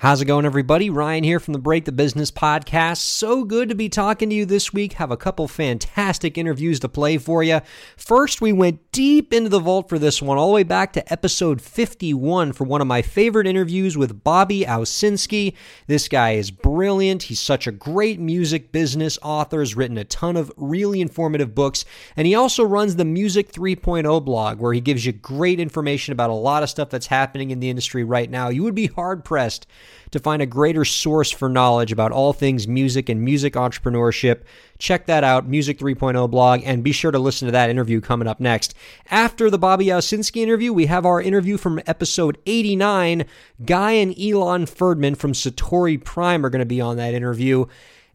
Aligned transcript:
How's 0.00 0.22
it 0.22 0.26
going, 0.26 0.46
everybody? 0.46 0.90
Ryan 0.90 1.24
here 1.24 1.40
from 1.40 1.54
the 1.54 1.58
Break 1.58 1.84
the 1.84 1.90
Business 1.90 2.30
podcast. 2.30 2.98
So 2.98 3.42
good 3.42 3.68
to 3.68 3.74
be 3.74 3.88
talking 3.88 4.30
to 4.30 4.34
you 4.36 4.46
this 4.46 4.72
week. 4.72 4.92
Have 4.92 5.10
a 5.10 5.16
couple 5.16 5.48
fantastic 5.48 6.38
interviews 6.38 6.78
to 6.78 6.88
play 6.88 7.18
for 7.18 7.42
you. 7.42 7.62
First, 7.96 8.40
we 8.40 8.52
went 8.52 8.92
deep 8.92 9.34
into 9.34 9.48
the 9.48 9.58
vault 9.58 9.88
for 9.88 9.98
this 9.98 10.22
one, 10.22 10.38
all 10.38 10.50
the 10.50 10.54
way 10.54 10.62
back 10.62 10.92
to 10.92 11.12
episode 11.12 11.60
51 11.60 12.52
for 12.52 12.62
one 12.62 12.80
of 12.80 12.86
my 12.86 13.02
favorite 13.02 13.48
interviews 13.48 13.98
with 13.98 14.22
Bobby 14.22 14.64
Owsinski. 14.64 15.54
This 15.88 16.06
guy 16.06 16.34
is 16.34 16.52
brilliant. 16.52 17.24
He's 17.24 17.40
such 17.40 17.66
a 17.66 17.72
great 17.72 18.20
music 18.20 18.70
business 18.70 19.18
author, 19.20 19.58
has 19.58 19.74
written 19.74 19.98
a 19.98 20.04
ton 20.04 20.36
of 20.36 20.52
really 20.56 21.00
informative 21.00 21.56
books, 21.56 21.84
and 22.16 22.24
he 22.24 22.36
also 22.36 22.62
runs 22.62 22.94
the 22.94 23.04
Music 23.04 23.50
3.0 23.50 24.24
blog, 24.24 24.60
where 24.60 24.72
he 24.72 24.80
gives 24.80 25.04
you 25.04 25.10
great 25.10 25.58
information 25.58 26.12
about 26.12 26.30
a 26.30 26.34
lot 26.34 26.62
of 26.62 26.70
stuff 26.70 26.88
that's 26.88 27.08
happening 27.08 27.50
in 27.50 27.58
the 27.58 27.68
industry 27.68 28.04
right 28.04 28.30
now. 28.30 28.48
You 28.48 28.62
would 28.62 28.76
be 28.76 28.86
hard 28.86 29.24
pressed 29.24 29.66
to 30.10 30.18
find 30.18 30.40
a 30.42 30.46
greater 30.46 30.84
source 30.84 31.30
for 31.30 31.48
knowledge 31.48 31.92
about 31.92 32.12
all 32.12 32.32
things 32.32 32.66
music 32.66 33.08
and 33.08 33.22
music 33.22 33.54
entrepreneurship. 33.54 34.42
Check 34.78 35.06
that 35.06 35.24
out, 35.24 35.48
Music 35.48 35.78
3.0 35.78 36.30
blog, 36.30 36.62
and 36.64 36.84
be 36.84 36.92
sure 36.92 37.10
to 37.10 37.18
listen 37.18 37.46
to 37.46 37.52
that 37.52 37.70
interview 37.70 38.00
coming 38.00 38.28
up 38.28 38.40
next. 38.40 38.74
After 39.10 39.50
the 39.50 39.58
Bobby 39.58 39.86
Owsinski 39.86 40.42
interview, 40.42 40.72
we 40.72 40.86
have 40.86 41.04
our 41.04 41.20
interview 41.20 41.56
from 41.56 41.80
episode 41.86 42.38
89. 42.46 43.24
Guy 43.64 43.92
and 43.92 44.14
Ilan 44.14 44.68
Ferdman 44.68 45.16
from 45.16 45.32
Satori 45.32 46.02
Prime 46.02 46.44
are 46.46 46.50
going 46.50 46.60
to 46.60 46.66
be 46.66 46.80
on 46.80 46.96
that 46.96 47.14
interview. 47.14 47.66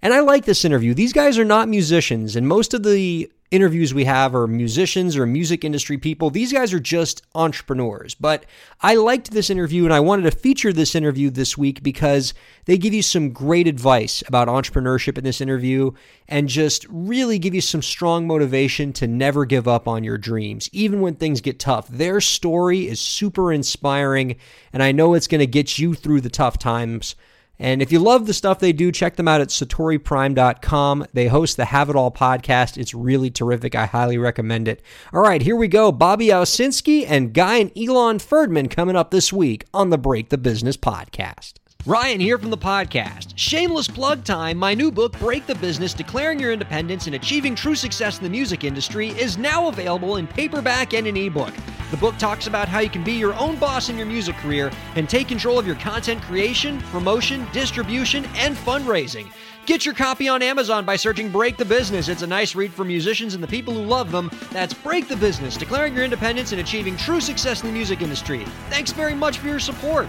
And 0.01 0.13
I 0.13 0.19
like 0.19 0.45
this 0.45 0.65
interview. 0.65 0.93
These 0.93 1.13
guys 1.13 1.37
are 1.37 1.45
not 1.45 1.69
musicians, 1.69 2.35
and 2.35 2.47
most 2.47 2.73
of 2.73 2.83
the 2.83 3.31
interviews 3.53 3.93
we 3.93 4.05
have 4.05 4.33
are 4.33 4.47
musicians 4.47 5.15
or 5.15 5.27
music 5.27 5.63
industry 5.63 5.95
people. 5.95 6.31
These 6.31 6.51
guys 6.51 6.73
are 6.73 6.79
just 6.79 7.21
entrepreneurs. 7.35 8.15
But 8.15 8.47
I 8.81 8.95
liked 8.95 9.29
this 9.29 9.51
interview 9.51 9.83
and 9.85 9.93
I 9.93 9.99
wanted 9.99 10.23
to 10.23 10.35
feature 10.35 10.73
this 10.73 10.95
interview 10.95 11.29
this 11.29 11.55
week 11.55 11.83
because 11.83 12.33
they 12.65 12.79
give 12.79 12.95
you 12.95 13.03
some 13.03 13.29
great 13.29 13.67
advice 13.67 14.23
about 14.27 14.47
entrepreneurship 14.47 15.19
in 15.19 15.23
this 15.23 15.39
interview 15.39 15.91
and 16.27 16.49
just 16.49 16.87
really 16.89 17.37
give 17.37 17.53
you 17.53 17.61
some 17.61 17.83
strong 17.83 18.25
motivation 18.25 18.91
to 18.93 19.05
never 19.05 19.45
give 19.45 19.67
up 19.67 19.87
on 19.87 20.03
your 20.03 20.17
dreams, 20.17 20.67
even 20.73 20.99
when 20.99 21.13
things 21.13 21.39
get 21.39 21.59
tough. 21.59 21.87
Their 21.89 22.21
story 22.21 22.87
is 22.87 22.99
super 22.99 23.53
inspiring, 23.53 24.37
and 24.71 24.81
I 24.81 24.91
know 24.91 25.13
it's 25.13 25.27
going 25.27 25.39
to 25.39 25.47
get 25.47 25.77
you 25.77 25.93
through 25.93 26.21
the 26.21 26.29
tough 26.31 26.57
times. 26.57 27.15
And 27.63 27.81
if 27.81 27.93
you 27.93 27.99
love 27.99 28.27
the 28.27 28.33
stuff 28.33 28.59
they 28.59 28.73
do, 28.73 28.91
check 28.91 29.15
them 29.15 29.29
out 29.29 29.39
at 29.39 29.47
satoriprime.com. 29.47 31.05
They 31.13 31.27
host 31.27 31.55
the 31.55 31.63
Have 31.63 31.89
It 31.89 31.95
All 31.95 32.11
podcast. 32.11 32.77
It's 32.77 32.93
really 32.93 33.31
terrific. 33.31 33.73
I 33.73 33.85
highly 33.85 34.17
recommend 34.17 34.67
it. 34.67 34.81
All 35.13 35.21
right, 35.21 35.41
here 35.41 35.55
we 35.55 35.69
go. 35.69 35.89
Bobby 35.93 36.27
Owsinski 36.27 37.05
and 37.07 37.33
Guy 37.33 37.59
and 37.59 37.73
Ilan 37.73 38.21
Ferdman 38.21 38.69
coming 38.69 38.97
up 38.97 39.11
this 39.11 39.31
week 39.31 39.65
on 39.73 39.91
the 39.91 39.97
Break 39.97 40.27
the 40.27 40.37
Business 40.37 40.75
podcast. 40.75 41.53
Ryan 41.85 42.19
here 42.19 42.37
from 42.37 42.49
the 42.49 42.57
podcast. 42.57 43.31
Shameless 43.37 43.87
plug 43.87 44.25
time. 44.25 44.57
My 44.57 44.73
new 44.73 44.91
book, 44.91 45.17
Break 45.19 45.45
the 45.45 45.55
Business 45.55 45.93
Declaring 45.93 46.39
Your 46.39 46.51
Independence 46.51 47.05
and 47.05 47.15
Achieving 47.15 47.55
True 47.55 47.75
Success 47.75 48.17
in 48.17 48.25
the 48.25 48.29
Music 48.29 48.65
Industry, 48.65 49.09
is 49.11 49.37
now 49.37 49.69
available 49.69 50.17
in 50.17 50.27
paperback 50.27 50.93
and 50.93 51.07
an 51.07 51.15
ebook. 51.15 51.53
The 51.93 51.97
book 51.97 52.17
talks 52.17 52.47
about 52.47 52.67
how 52.67 52.79
you 52.79 52.89
can 52.89 53.03
be 53.03 53.11
your 53.11 53.35
own 53.35 53.55
boss 53.57 53.89
in 53.89 53.97
your 53.97 54.07
music 54.07 54.35
career 54.37 54.71
and 54.95 55.07
take 55.07 55.27
control 55.27 55.59
of 55.59 55.67
your 55.67 55.75
content 55.75 56.23
creation, 56.23 56.81
promotion, 56.89 57.45
distribution, 57.53 58.25
and 58.33 58.57
fundraising. 58.57 59.31
Get 59.67 59.85
your 59.85 59.93
copy 59.93 60.27
on 60.27 60.41
Amazon 60.41 60.85
by 60.85 60.95
searching 60.95 61.29
Break 61.29 61.55
the 61.55 61.65
Business. 61.65 62.07
It's 62.07 62.23
a 62.23 62.27
nice 62.27 62.55
read 62.55 62.73
for 62.73 62.83
musicians 62.83 63.35
and 63.35 63.43
the 63.43 63.47
people 63.47 63.75
who 63.75 63.83
love 63.83 64.11
them. 64.11 64.31
That's 64.51 64.73
Break 64.73 65.07
the 65.07 65.15
Business 65.15 65.55
Declaring 65.55 65.93
Your 65.93 66.03
Independence 66.03 66.51
and 66.51 66.59
Achieving 66.59 66.97
True 66.97 67.21
Success 67.21 67.61
in 67.61 67.67
the 67.67 67.73
Music 67.73 68.01
Industry. 68.01 68.43
Thanks 68.71 68.91
very 68.91 69.13
much 69.13 69.37
for 69.37 69.45
your 69.45 69.59
support. 69.59 70.07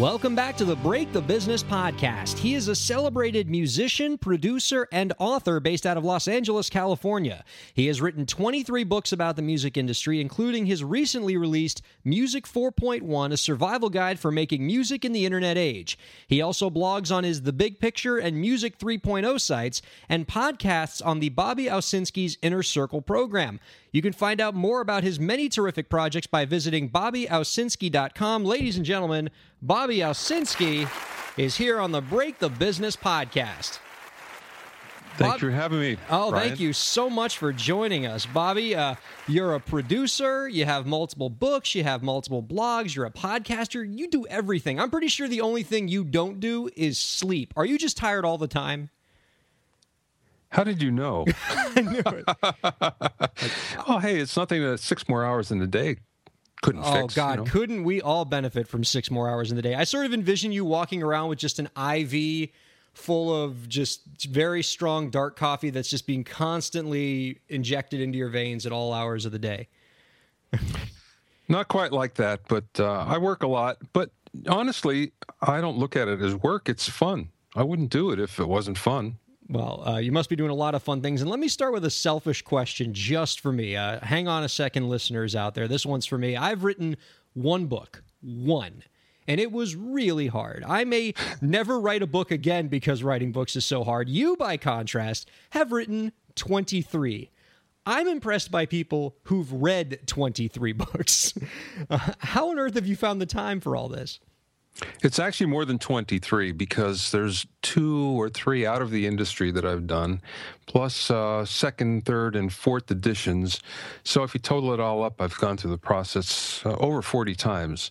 Welcome 0.00 0.34
back 0.34 0.56
to 0.56 0.64
the 0.64 0.76
Break 0.76 1.12
the 1.12 1.20
Business 1.20 1.62
podcast. 1.62 2.38
He 2.38 2.54
is 2.54 2.68
a 2.68 2.74
celebrated 2.74 3.50
musician, 3.50 4.16
producer, 4.16 4.88
and 4.92 5.12
author 5.18 5.60
based 5.60 5.84
out 5.84 5.98
of 5.98 6.06
Los 6.06 6.26
Angeles, 6.26 6.70
California. 6.70 7.44
He 7.74 7.86
has 7.88 8.00
written 8.00 8.24
23 8.24 8.82
books 8.84 9.12
about 9.12 9.36
the 9.36 9.42
music 9.42 9.76
industry, 9.76 10.18
including 10.18 10.64
his 10.64 10.82
recently 10.82 11.36
released 11.36 11.82
Music 12.02 12.46
4.1, 12.46 13.30
a 13.30 13.36
survival 13.36 13.90
guide 13.90 14.18
for 14.18 14.32
making 14.32 14.64
music 14.64 15.04
in 15.04 15.12
the 15.12 15.26
internet 15.26 15.58
age. 15.58 15.98
He 16.26 16.40
also 16.40 16.70
blogs 16.70 17.14
on 17.14 17.24
his 17.24 17.42
The 17.42 17.52
Big 17.52 17.78
Picture 17.78 18.16
and 18.16 18.40
Music 18.40 18.78
3.0 18.78 19.38
sites 19.38 19.82
and 20.08 20.26
podcasts 20.26 21.04
on 21.04 21.20
the 21.20 21.28
Bobby 21.28 21.66
Owsinski's 21.66 22.38
Inner 22.40 22.62
Circle 22.62 23.02
program. 23.02 23.60
You 23.92 24.02
can 24.02 24.12
find 24.12 24.40
out 24.40 24.54
more 24.54 24.80
about 24.80 25.02
his 25.02 25.18
many 25.18 25.48
terrific 25.48 25.88
projects 25.88 26.26
by 26.26 26.44
visiting 26.44 26.90
BobbyOwsinski.com. 26.90 28.44
Ladies 28.44 28.76
and 28.76 28.86
gentlemen, 28.86 29.30
Bobby 29.60 29.98
Owsinski 29.98 30.88
is 31.36 31.56
here 31.56 31.80
on 31.80 31.90
the 31.90 32.00
Break 32.00 32.38
the 32.38 32.48
Business 32.48 32.94
podcast. 32.96 33.80
Thank 35.16 35.32
Bob, 35.32 35.42
you 35.42 35.48
for 35.48 35.54
having 35.54 35.80
me. 35.80 35.96
Oh, 36.08 36.30
thank 36.30 36.60
you 36.60 36.72
so 36.72 37.10
much 37.10 37.36
for 37.36 37.52
joining 37.52 38.06
us, 38.06 38.24
Bobby. 38.26 38.76
Uh, 38.76 38.94
you're 39.26 39.54
a 39.54 39.60
producer. 39.60 40.48
You 40.48 40.64
have 40.64 40.86
multiple 40.86 41.28
books. 41.28 41.74
You 41.74 41.82
have 41.82 42.02
multiple 42.02 42.42
blogs. 42.42 42.94
You're 42.94 43.06
a 43.06 43.10
podcaster. 43.10 43.84
You 43.86 44.08
do 44.08 44.24
everything. 44.28 44.78
I'm 44.78 44.88
pretty 44.88 45.08
sure 45.08 45.26
the 45.26 45.40
only 45.40 45.64
thing 45.64 45.88
you 45.88 46.04
don't 46.04 46.38
do 46.38 46.70
is 46.76 46.96
sleep. 46.96 47.52
Are 47.56 47.66
you 47.66 47.76
just 47.76 47.96
tired 47.96 48.24
all 48.24 48.38
the 48.38 48.48
time? 48.48 48.88
How 50.50 50.64
did 50.64 50.82
you 50.82 50.90
know? 50.90 51.26
I 51.48 51.80
knew 51.80 52.02
it. 52.04 52.24
oh, 53.88 53.98
hey, 53.98 54.18
it's 54.18 54.36
nothing 54.36 54.62
that 54.62 54.78
six 54.78 55.08
more 55.08 55.24
hours 55.24 55.50
in 55.50 55.58
the 55.58 55.66
day 55.66 55.96
couldn't 56.62 56.82
oh, 56.84 56.92
fix. 56.92 57.14
God, 57.14 57.38
you 57.38 57.44
know? 57.44 57.50
couldn't 57.50 57.84
we 57.84 58.02
all 58.02 58.24
benefit 58.24 58.68
from 58.68 58.84
six 58.84 59.10
more 59.10 59.28
hours 59.28 59.50
in 59.50 59.56
the 59.56 59.62
day? 59.62 59.74
I 59.74 59.84
sort 59.84 60.06
of 60.06 60.12
envision 60.12 60.52
you 60.52 60.64
walking 60.64 61.02
around 61.02 61.28
with 61.28 61.38
just 61.38 61.58
an 61.58 61.68
IV 61.76 62.50
full 62.92 63.44
of 63.44 63.68
just 63.68 64.26
very 64.26 64.62
strong 64.62 65.10
dark 65.10 65.36
coffee 65.36 65.70
that's 65.70 65.88
just 65.88 66.06
being 66.06 66.24
constantly 66.24 67.40
injected 67.48 68.00
into 68.00 68.18
your 68.18 68.28
veins 68.28 68.66
at 68.66 68.72
all 68.72 68.92
hours 68.92 69.24
of 69.24 69.32
the 69.32 69.38
day. 69.38 69.68
Not 71.48 71.68
quite 71.68 71.92
like 71.92 72.14
that, 72.14 72.40
but 72.48 72.64
uh, 72.78 73.04
I 73.08 73.18
work 73.18 73.42
a 73.42 73.46
lot. 73.46 73.78
But 73.92 74.10
honestly, 74.48 75.12
I 75.40 75.60
don't 75.60 75.78
look 75.78 75.96
at 75.96 76.08
it 76.08 76.20
as 76.20 76.34
work. 76.34 76.68
It's 76.68 76.88
fun. 76.88 77.30
I 77.56 77.62
wouldn't 77.62 77.90
do 77.90 78.10
it 78.10 78.20
if 78.20 78.38
it 78.38 78.48
wasn't 78.48 78.78
fun. 78.78 79.16
Well, 79.50 79.82
uh, 79.84 79.98
you 79.98 80.12
must 80.12 80.30
be 80.30 80.36
doing 80.36 80.52
a 80.52 80.54
lot 80.54 80.76
of 80.76 80.82
fun 80.84 81.02
things. 81.02 81.20
And 81.20 81.28
let 81.28 81.40
me 81.40 81.48
start 81.48 81.72
with 81.72 81.84
a 81.84 81.90
selfish 81.90 82.40
question 82.42 82.94
just 82.94 83.40
for 83.40 83.50
me. 83.50 83.74
Uh, 83.74 83.98
hang 83.98 84.28
on 84.28 84.44
a 84.44 84.48
second, 84.48 84.88
listeners 84.88 85.34
out 85.34 85.56
there. 85.56 85.66
This 85.66 85.84
one's 85.84 86.06
for 86.06 86.16
me. 86.16 86.36
I've 86.36 86.62
written 86.62 86.96
one 87.32 87.66
book, 87.66 88.04
one. 88.20 88.84
And 89.26 89.40
it 89.40 89.50
was 89.50 89.74
really 89.74 90.28
hard. 90.28 90.64
I 90.66 90.84
may 90.84 91.14
never 91.40 91.80
write 91.80 92.00
a 92.00 92.06
book 92.06 92.30
again 92.30 92.68
because 92.68 93.02
writing 93.02 93.32
books 93.32 93.56
is 93.56 93.64
so 93.64 93.82
hard. 93.82 94.08
You, 94.08 94.36
by 94.36 94.56
contrast, 94.56 95.28
have 95.50 95.72
written 95.72 96.12
23. 96.36 97.28
I'm 97.86 98.06
impressed 98.06 98.52
by 98.52 98.66
people 98.66 99.16
who've 99.24 99.52
read 99.52 100.06
23 100.06 100.72
books. 100.74 101.34
Uh, 101.88 102.12
how 102.18 102.50
on 102.50 102.58
earth 102.60 102.74
have 102.74 102.86
you 102.86 102.94
found 102.94 103.20
the 103.20 103.26
time 103.26 103.58
for 103.58 103.74
all 103.74 103.88
this? 103.88 104.20
It's 105.02 105.18
actually 105.18 105.46
more 105.46 105.64
than 105.64 105.78
23 105.78 106.52
because 106.52 107.10
there's 107.10 107.46
two 107.62 108.18
or 108.18 108.28
three 108.28 108.66
out 108.66 108.82
of 108.82 108.90
the 108.90 109.06
industry 109.06 109.50
that 109.50 109.64
I've 109.64 109.86
done, 109.86 110.22
plus 110.66 111.10
uh, 111.10 111.44
second, 111.44 112.04
third, 112.04 112.36
and 112.36 112.52
fourth 112.52 112.90
editions. 112.90 113.60
So 114.04 114.22
if 114.22 114.34
you 114.34 114.40
total 114.40 114.72
it 114.72 114.80
all 114.80 115.02
up, 115.02 115.20
I've 115.20 115.36
gone 115.38 115.56
through 115.56 115.72
the 115.72 115.78
process 115.78 116.62
uh, 116.64 116.76
over 116.76 117.02
40 117.02 117.34
times. 117.34 117.90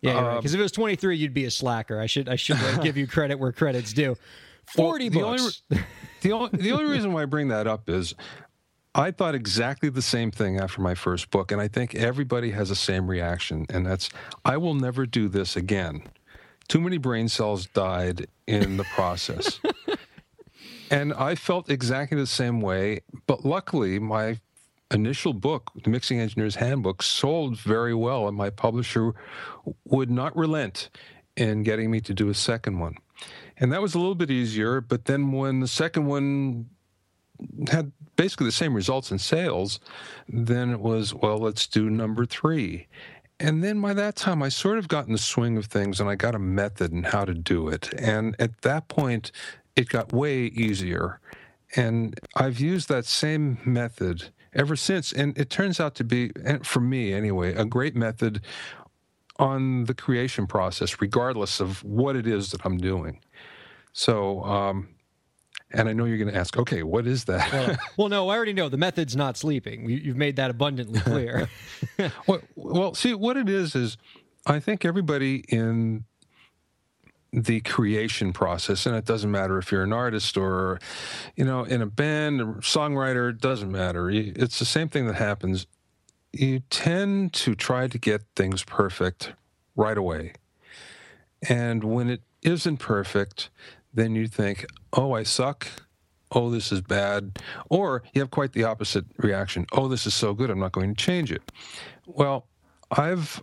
Yeah, 0.00 0.12
because 0.12 0.24
right. 0.24 0.36
Um, 0.38 0.44
if 0.44 0.54
it 0.54 0.62
was 0.62 0.72
23, 0.72 1.16
you'd 1.16 1.34
be 1.34 1.44
a 1.44 1.50
slacker. 1.50 2.00
I 2.00 2.06
should 2.06 2.28
I 2.28 2.36
should 2.36 2.56
uh, 2.56 2.78
give 2.82 2.96
you 2.96 3.06
credit 3.06 3.38
where 3.38 3.52
credit's 3.52 3.92
due. 3.92 4.16
40 4.66 5.10
well, 5.10 5.30
books. 5.30 5.62
The 5.68 5.74
only, 5.74 5.86
the, 6.20 6.32
only, 6.32 6.50
the 6.58 6.72
only 6.72 6.84
reason 6.84 7.12
why 7.12 7.22
I 7.22 7.24
bring 7.24 7.48
that 7.48 7.66
up 7.66 7.88
is 7.88 8.14
I 8.94 9.10
thought 9.10 9.34
exactly 9.34 9.90
the 9.90 10.02
same 10.02 10.30
thing 10.30 10.58
after 10.58 10.80
my 10.80 10.94
first 10.94 11.30
book, 11.30 11.52
and 11.52 11.60
I 11.60 11.68
think 11.68 11.94
everybody 11.94 12.50
has 12.52 12.68
the 12.70 12.74
same 12.74 13.08
reaction, 13.08 13.66
and 13.68 13.86
that's 13.86 14.10
I 14.44 14.56
will 14.56 14.74
never 14.74 15.06
do 15.06 15.28
this 15.28 15.56
again. 15.56 16.02
Too 16.68 16.80
many 16.80 16.98
brain 16.98 17.28
cells 17.28 17.66
died 17.66 18.26
in 18.46 18.76
the 18.76 18.84
process. 18.84 19.60
and 20.90 21.14
I 21.14 21.34
felt 21.34 21.70
exactly 21.70 22.18
the 22.18 22.26
same 22.26 22.60
way, 22.60 23.00
but 23.26 23.44
luckily, 23.44 23.98
my 23.98 24.38
initial 24.90 25.32
book, 25.32 25.70
The 25.82 25.90
Mixing 25.90 26.18
Engineer's 26.18 26.56
Handbook, 26.56 27.02
sold 27.02 27.58
very 27.58 27.94
well, 27.94 28.26
and 28.26 28.36
my 28.36 28.50
publisher 28.50 29.12
would 29.84 30.10
not 30.10 30.36
relent 30.36 30.90
in 31.36 31.62
getting 31.62 31.90
me 31.90 32.00
to 32.00 32.14
do 32.14 32.28
a 32.28 32.34
second 32.34 32.78
one. 32.78 32.96
And 33.56 33.72
that 33.72 33.82
was 33.82 33.94
a 33.94 33.98
little 33.98 34.14
bit 34.14 34.30
easier, 34.30 34.80
but 34.80 35.04
then 35.06 35.32
when 35.32 35.60
the 35.60 35.68
second 35.68 36.06
one 36.06 36.70
had 37.70 37.92
basically 38.16 38.46
the 38.46 38.52
same 38.52 38.74
results 38.74 39.10
in 39.10 39.18
sales, 39.18 39.80
then 40.28 40.70
it 40.70 40.80
was, 40.80 41.14
well, 41.14 41.38
let's 41.38 41.66
do 41.66 41.88
number 41.88 42.26
three. 42.26 42.88
And 43.40 43.62
then 43.62 43.80
by 43.80 43.94
that 43.94 44.16
time, 44.16 44.42
I 44.42 44.48
sort 44.48 44.78
of 44.78 44.88
got 44.88 45.06
in 45.06 45.12
the 45.12 45.18
swing 45.18 45.56
of 45.56 45.66
things 45.66 46.00
and 46.00 46.10
I 46.10 46.16
got 46.16 46.34
a 46.34 46.40
method 46.40 46.92
and 46.92 47.06
how 47.06 47.24
to 47.24 47.34
do 47.34 47.68
it. 47.68 47.92
And 47.96 48.34
at 48.40 48.62
that 48.62 48.88
point, 48.88 49.30
it 49.76 49.88
got 49.88 50.12
way 50.12 50.46
easier. 50.46 51.20
And 51.76 52.18
I've 52.34 52.58
used 52.58 52.88
that 52.88 53.04
same 53.04 53.58
method 53.64 54.30
ever 54.52 54.74
since. 54.74 55.12
And 55.12 55.38
it 55.38 55.50
turns 55.50 55.78
out 55.78 55.94
to 55.96 56.04
be, 56.04 56.32
for 56.64 56.80
me 56.80 57.12
anyway, 57.12 57.54
a 57.54 57.64
great 57.64 57.94
method 57.94 58.40
on 59.38 59.84
the 59.84 59.94
creation 59.94 60.48
process, 60.48 61.00
regardless 61.00 61.60
of 61.60 61.84
what 61.84 62.16
it 62.16 62.26
is 62.26 62.50
that 62.50 62.62
I'm 62.64 62.78
doing. 62.78 63.20
So, 63.92 64.42
um, 64.42 64.88
and 65.70 65.88
I 65.88 65.92
know 65.92 66.04
you're 66.04 66.18
going 66.18 66.32
to 66.32 66.38
ask, 66.38 66.56
okay, 66.56 66.82
what 66.82 67.06
is 67.06 67.24
that? 67.24 67.52
well, 67.52 67.76
well, 67.96 68.08
no, 68.08 68.28
I 68.28 68.36
already 68.36 68.52
know. 68.52 68.68
The 68.68 68.78
method's 68.78 69.16
not 69.16 69.36
sleeping. 69.36 69.88
You've 69.88 70.16
made 70.16 70.36
that 70.36 70.50
abundantly 70.50 71.00
clear. 71.00 71.48
well, 72.26 72.40
well, 72.56 72.94
see, 72.94 73.14
what 73.14 73.36
it 73.36 73.48
is 73.48 73.74
is 73.74 73.96
I 74.46 74.60
think 74.60 74.84
everybody 74.84 75.44
in 75.48 76.04
the 77.32 77.60
creation 77.60 78.32
process 78.32 78.86
and 78.86 78.96
it 78.96 79.04
doesn't 79.04 79.30
matter 79.30 79.58
if 79.58 79.70
you're 79.70 79.82
an 79.82 79.92
artist 79.92 80.38
or 80.38 80.80
you 81.36 81.44
know 81.44 81.62
in 81.62 81.82
a 81.82 81.86
band 81.86 82.40
a 82.40 82.44
songwriter 82.44 83.28
it 83.28 83.38
doesn't 83.38 83.70
matter 83.70 84.08
it's 84.08 84.58
the 84.58 84.64
same 84.64 84.88
thing 84.88 85.06
that 85.06 85.16
happens 85.16 85.66
you 86.32 86.60
tend 86.70 87.34
to 87.34 87.54
try 87.54 87.86
to 87.86 87.98
get 87.98 88.22
things 88.34 88.64
perfect 88.64 89.34
right 89.76 89.98
away 89.98 90.32
and 91.46 91.84
when 91.84 92.08
it 92.08 92.22
isn't 92.42 92.78
perfect 92.78 93.50
then 93.98 94.14
you 94.14 94.26
think 94.26 94.66
oh 94.94 95.12
i 95.12 95.22
suck 95.22 95.66
oh 96.32 96.50
this 96.50 96.70
is 96.72 96.80
bad 96.80 97.38
or 97.68 98.02
you 98.12 98.20
have 98.20 98.30
quite 98.30 98.52
the 98.52 98.64
opposite 98.64 99.04
reaction 99.18 99.66
oh 99.72 99.88
this 99.88 100.06
is 100.06 100.14
so 100.14 100.34
good 100.34 100.50
i'm 100.50 100.58
not 100.58 100.72
going 100.72 100.94
to 100.94 101.04
change 101.04 101.32
it 101.32 101.50
well 102.06 102.46
i've 102.90 103.42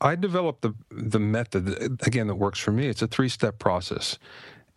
I 0.00 0.16
developed 0.16 0.62
the 0.62 0.74
the 0.90 1.18
method 1.18 1.68
again 2.06 2.26
that 2.26 2.34
works 2.34 2.58
for 2.58 2.72
me. 2.72 2.88
It's 2.88 3.02
a 3.02 3.06
three 3.06 3.28
step 3.28 3.58
process, 3.58 4.18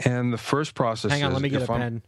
and 0.05 0.31
the 0.31 0.37
first 0.37 0.75
process. 0.75 1.11
Hang 1.11 1.23
on, 1.23 1.31
is 1.31 1.33
let 1.33 1.41
me 1.41 1.49
get 1.49 1.67
a 1.67 1.73
I'm, 1.73 2.01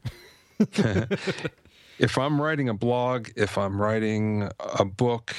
pen. 0.59 1.07
if 1.99 2.17
I'm 2.17 2.41
writing 2.41 2.69
a 2.69 2.73
blog, 2.73 3.29
if 3.35 3.57
I'm 3.57 3.81
writing 3.81 4.49
a 4.59 4.85
book, 4.85 5.35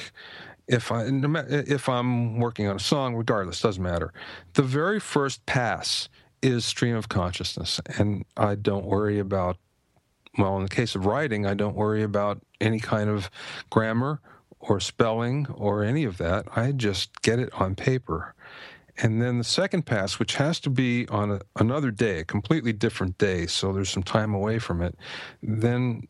if 0.67 0.91
I 0.91 1.05
if 1.07 1.89
I'm 1.89 2.39
working 2.39 2.67
on 2.67 2.75
a 2.75 2.79
song, 2.79 3.15
regardless, 3.15 3.61
doesn't 3.61 3.81
matter. 3.81 4.13
The 4.53 4.63
very 4.63 4.99
first 4.99 5.45
pass 5.45 6.09
is 6.41 6.65
stream 6.65 6.95
of 6.95 7.09
consciousness, 7.09 7.79
and 7.97 8.25
I 8.37 8.55
don't 8.55 8.85
worry 8.85 9.19
about. 9.19 9.57
Well, 10.37 10.55
in 10.55 10.63
the 10.63 10.69
case 10.69 10.95
of 10.95 11.05
writing, 11.05 11.45
I 11.45 11.55
don't 11.55 11.75
worry 11.75 12.03
about 12.03 12.41
any 12.61 12.79
kind 12.79 13.09
of 13.09 13.29
grammar 13.69 14.21
or 14.61 14.79
spelling 14.79 15.45
or 15.53 15.83
any 15.83 16.05
of 16.05 16.17
that. 16.19 16.45
I 16.55 16.71
just 16.71 17.21
get 17.21 17.37
it 17.37 17.53
on 17.53 17.75
paper. 17.75 18.33
And 18.97 19.21
then 19.21 19.39
the 19.39 19.43
second 19.43 19.85
pass, 19.85 20.19
which 20.19 20.35
has 20.35 20.59
to 20.61 20.69
be 20.69 21.07
on 21.09 21.31
a, 21.31 21.41
another 21.57 21.91
day, 21.91 22.19
a 22.19 22.25
completely 22.25 22.71
different 22.71 23.17
day, 23.17 23.47
so 23.47 23.73
there's 23.73 23.89
some 23.89 24.03
time 24.03 24.33
away 24.33 24.59
from 24.59 24.81
it, 24.81 24.95
then 25.41 26.07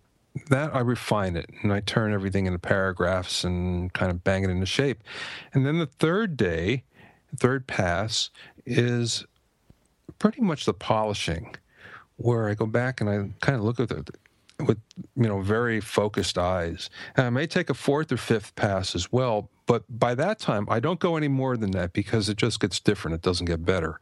that 0.49 0.73
I 0.73 0.79
refine 0.79 1.35
it 1.35 1.49
and 1.61 1.73
I 1.73 1.81
turn 1.81 2.13
everything 2.13 2.45
into 2.45 2.59
paragraphs 2.59 3.43
and 3.43 3.91
kind 3.93 4.11
of 4.11 4.23
bang 4.23 4.43
it 4.43 4.49
into 4.49 4.65
shape. 4.65 5.03
And 5.53 5.65
then 5.65 5.77
the 5.79 5.85
third 5.85 6.37
day, 6.37 6.83
third 7.37 7.67
pass, 7.67 8.29
is 8.65 9.25
pretty 10.21 10.41
much 10.41 10.65
the 10.65 10.73
polishing, 10.73 11.55
where 12.17 12.47
I 12.47 12.53
go 12.53 12.67
back 12.67 13.01
and 13.01 13.09
I 13.09 13.15
kind 13.43 13.57
of 13.57 13.63
look 13.63 13.79
at 13.79 13.89
the, 13.89 14.05
with 14.59 14.77
you 15.15 15.27
know 15.27 15.41
very 15.41 15.81
focused 15.81 16.37
eyes. 16.37 16.91
And 17.15 17.25
I 17.25 17.29
may 17.31 17.47
take 17.47 17.71
a 17.71 17.73
fourth 17.73 18.11
or 18.11 18.17
fifth 18.17 18.53
pass 18.55 18.93
as 18.93 19.11
well, 19.11 19.49
but 19.65 19.83
by 19.89 20.13
that 20.13 20.37
time 20.37 20.67
I 20.69 20.79
don't 20.79 20.99
go 20.99 21.17
any 21.17 21.27
more 21.27 21.57
than 21.57 21.71
that 21.71 21.93
because 21.93 22.29
it 22.29 22.37
just 22.37 22.59
gets 22.59 22.79
different. 22.79 23.15
It 23.15 23.23
doesn't 23.23 23.47
get 23.47 23.65
better. 23.65 23.99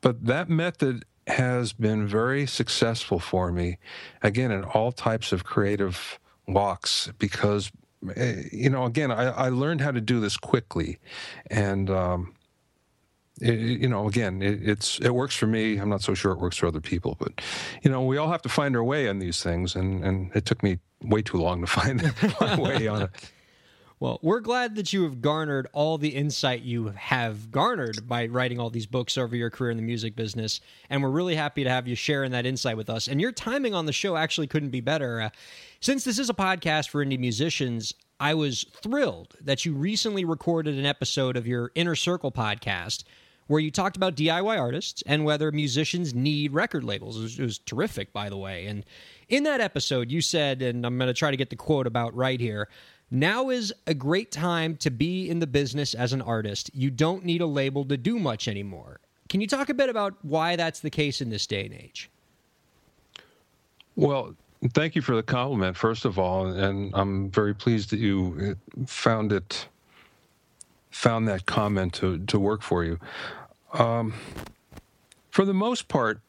But 0.00 0.26
that 0.26 0.48
method 0.50 1.04
has 1.28 1.72
been 1.72 2.04
very 2.04 2.46
successful 2.46 3.20
for 3.20 3.52
me, 3.52 3.78
again 4.22 4.50
in 4.50 4.64
all 4.64 4.90
types 4.90 5.30
of 5.30 5.44
creative 5.44 6.18
walks 6.48 7.12
because 7.20 7.70
eh, 8.16 8.42
you 8.50 8.70
know 8.70 8.86
again 8.86 9.12
I, 9.12 9.46
I 9.46 9.48
learned 9.50 9.82
how 9.82 9.92
to 9.92 10.00
do 10.00 10.18
this 10.18 10.36
quickly, 10.36 10.98
and 11.48 11.88
um, 11.90 12.34
it, 13.44 13.80
you 13.80 13.88
know, 13.88 14.08
again, 14.08 14.42
it, 14.42 14.66
it's 14.66 14.98
it 15.00 15.14
works 15.14 15.36
for 15.36 15.46
me. 15.46 15.76
I'm 15.76 15.88
not 15.88 16.02
so 16.02 16.14
sure 16.14 16.32
it 16.32 16.38
works 16.38 16.56
for 16.56 16.66
other 16.66 16.80
people, 16.80 17.16
but 17.18 17.40
you 17.82 17.90
know, 17.90 18.02
we 18.02 18.16
all 18.16 18.30
have 18.30 18.42
to 18.42 18.48
find 18.48 18.74
our 18.76 18.84
way 18.84 19.08
on 19.08 19.18
these 19.18 19.42
things, 19.42 19.76
and 19.76 20.02
and 20.04 20.34
it 20.34 20.46
took 20.46 20.62
me 20.62 20.78
way 21.02 21.22
too 21.22 21.38
long 21.38 21.60
to 21.60 21.66
find 21.68 22.02
my 22.40 22.58
way 22.58 22.86
on 22.88 23.02
it. 23.02 23.10
Well, 24.00 24.18
we're 24.22 24.40
glad 24.40 24.74
that 24.74 24.92
you 24.92 25.04
have 25.04 25.22
garnered 25.22 25.68
all 25.72 25.96
the 25.96 26.10
insight 26.10 26.62
you 26.62 26.88
have 26.88 27.50
garnered 27.50 28.06
by 28.06 28.26
writing 28.26 28.58
all 28.58 28.68
these 28.68 28.86
books 28.86 29.16
over 29.16 29.34
your 29.34 29.48
career 29.48 29.70
in 29.70 29.78
the 29.78 29.82
music 29.84 30.14
business. 30.14 30.60
And 30.90 31.02
we're 31.02 31.08
really 31.08 31.36
happy 31.36 31.64
to 31.64 31.70
have 31.70 31.86
you 31.88 31.94
sharing 31.94 32.32
that 32.32 32.44
insight 32.44 32.76
with 32.76 32.90
us. 32.90 33.08
And 33.08 33.18
your 33.18 33.32
timing 33.32 33.72
on 33.72 33.86
the 33.86 33.92
show 33.92 34.16
actually 34.16 34.48
couldn't 34.48 34.70
be 34.70 34.82
better. 34.82 35.22
Uh, 35.22 35.30
since 35.80 36.04
this 36.04 36.18
is 36.18 36.28
a 36.28 36.34
podcast 36.34 36.90
for 36.90 37.02
indie 37.02 37.18
musicians, 37.18 37.94
I 38.20 38.34
was 38.34 38.66
thrilled 38.82 39.36
that 39.40 39.64
you 39.64 39.72
recently 39.72 40.24
recorded 40.24 40.76
an 40.76 40.86
episode 40.86 41.36
of 41.36 41.46
your 41.46 41.70
Inner 41.74 41.94
Circle 41.94 42.32
podcast 42.32 43.04
where 43.46 43.60
you 43.60 43.70
talked 43.70 43.96
about 43.96 44.16
DIY 44.16 44.58
artists 44.58 45.02
and 45.06 45.24
whether 45.24 45.52
musicians 45.52 46.14
need 46.14 46.52
record 46.52 46.84
labels. 46.84 47.18
It 47.18 47.22
was, 47.22 47.38
it 47.38 47.42
was 47.42 47.58
terrific, 47.58 48.12
by 48.12 48.28
the 48.28 48.36
way. 48.36 48.66
And 48.66 48.84
in 49.28 49.44
that 49.44 49.60
episode, 49.60 50.10
you 50.10 50.20
said, 50.20 50.62
and 50.62 50.84
I'm 50.84 50.96
going 50.98 51.08
to 51.08 51.14
try 51.14 51.30
to 51.30 51.36
get 51.36 51.50
the 51.50 51.56
quote 51.56 51.86
about 51.86 52.14
right 52.14 52.40
here. 52.40 52.68
Now 53.10 53.50
is 53.50 53.72
a 53.86 53.94
great 53.94 54.32
time 54.32 54.76
to 54.78 54.90
be 54.90 55.28
in 55.28 55.38
the 55.38 55.46
business 55.46 55.94
as 55.94 56.12
an 56.12 56.22
artist. 56.22 56.70
You 56.74 56.90
don't 56.90 57.24
need 57.24 57.40
a 57.40 57.46
label 57.46 57.84
to 57.86 57.96
do 57.96 58.18
much 58.18 58.48
anymore. 58.48 59.00
Can 59.28 59.40
you 59.40 59.46
talk 59.46 59.68
a 59.68 59.74
bit 59.74 59.88
about 59.88 60.14
why 60.22 60.56
that's 60.56 60.80
the 60.80 60.90
case 60.90 61.20
in 61.20 61.30
this 61.30 61.46
day 61.46 61.66
and 61.66 61.74
age? 61.74 62.10
Well, 63.96 64.34
thank 64.72 64.96
you 64.96 65.02
for 65.02 65.14
the 65.14 65.22
compliment, 65.22 65.76
first 65.76 66.04
of 66.04 66.18
all. 66.18 66.46
And 66.46 66.90
I'm 66.94 67.30
very 67.30 67.54
pleased 67.54 67.90
that 67.90 67.98
you 67.98 68.56
found 68.86 69.32
it 69.32 69.68
found 70.94 71.26
that 71.26 71.44
comment 71.44 71.92
to, 71.92 72.18
to 72.18 72.38
work 72.38 72.62
for 72.62 72.84
you. 72.84 72.98
Um, 73.72 74.14
for 75.30 75.44
the 75.44 75.52
most 75.52 75.88
part, 75.88 76.20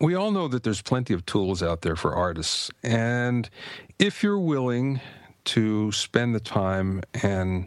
we 0.00 0.14
all 0.14 0.30
know 0.30 0.46
that 0.46 0.62
there's 0.62 0.80
plenty 0.80 1.12
of 1.14 1.26
tools 1.26 1.60
out 1.60 1.82
there 1.82 1.96
for 1.96 2.14
artists. 2.14 2.70
And 2.84 3.50
if 3.98 4.22
you're 4.22 4.38
willing 4.38 5.00
to 5.46 5.90
spend 5.90 6.34
the 6.34 6.40
time 6.40 7.02
and 7.22 7.66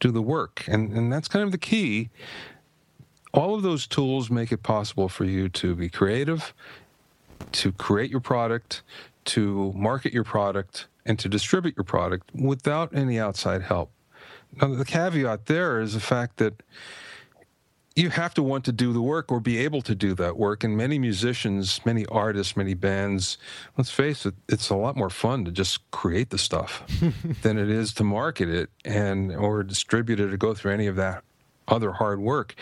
do 0.00 0.10
the 0.10 0.20
work, 0.20 0.64
and, 0.68 0.92
and 0.92 1.10
that's 1.10 1.28
kind 1.28 1.44
of 1.46 1.52
the 1.52 1.58
key, 1.58 2.10
all 3.32 3.54
of 3.54 3.62
those 3.62 3.86
tools 3.86 4.30
make 4.30 4.52
it 4.52 4.62
possible 4.62 5.08
for 5.08 5.24
you 5.24 5.48
to 5.48 5.74
be 5.74 5.88
creative, 5.88 6.52
to 7.52 7.72
create 7.72 8.10
your 8.10 8.20
product, 8.20 8.82
to 9.24 9.72
market 9.74 10.12
your 10.12 10.24
product, 10.24 10.88
and 11.06 11.18
to 11.18 11.28
distribute 11.28 11.74
your 11.76 11.84
product 11.84 12.28
without 12.34 12.94
any 12.94 13.18
outside 13.18 13.62
help. 13.62 13.90
Now, 14.60 14.68
the 14.68 14.84
caveat 14.84 15.46
there 15.46 15.80
is 15.80 15.94
the 15.94 16.00
fact 16.00 16.38
that 16.38 16.62
you 17.96 18.10
have 18.10 18.34
to 18.34 18.42
want 18.42 18.64
to 18.64 18.72
do 18.72 18.92
the 18.92 19.02
work 19.02 19.30
or 19.30 19.40
be 19.40 19.58
able 19.58 19.82
to 19.82 19.94
do 19.94 20.14
that 20.14 20.36
work. 20.36 20.64
And 20.64 20.76
many 20.76 20.98
musicians, 20.98 21.80
many 21.84 22.06
artists, 22.06 22.56
many 22.56 22.74
bands, 22.74 23.36
let's 23.76 23.90
face 23.90 24.24
it, 24.24 24.34
it's 24.48 24.70
a 24.70 24.76
lot 24.76 24.96
more 24.96 25.10
fun 25.10 25.44
to 25.44 25.50
just 25.50 25.90
create 25.90 26.30
the 26.30 26.38
stuff 26.38 26.84
than 27.42 27.58
it 27.58 27.68
is 27.68 27.92
to 27.94 28.04
market 28.04 28.48
it 28.48 28.70
and 28.84 29.34
or 29.34 29.62
distribute 29.62 30.20
it 30.20 30.32
or 30.32 30.36
go 30.36 30.54
through 30.54 30.72
any 30.72 30.86
of 30.86 30.96
that 30.96 31.24
other 31.68 31.92
hard 31.92 32.20
work. 32.20 32.54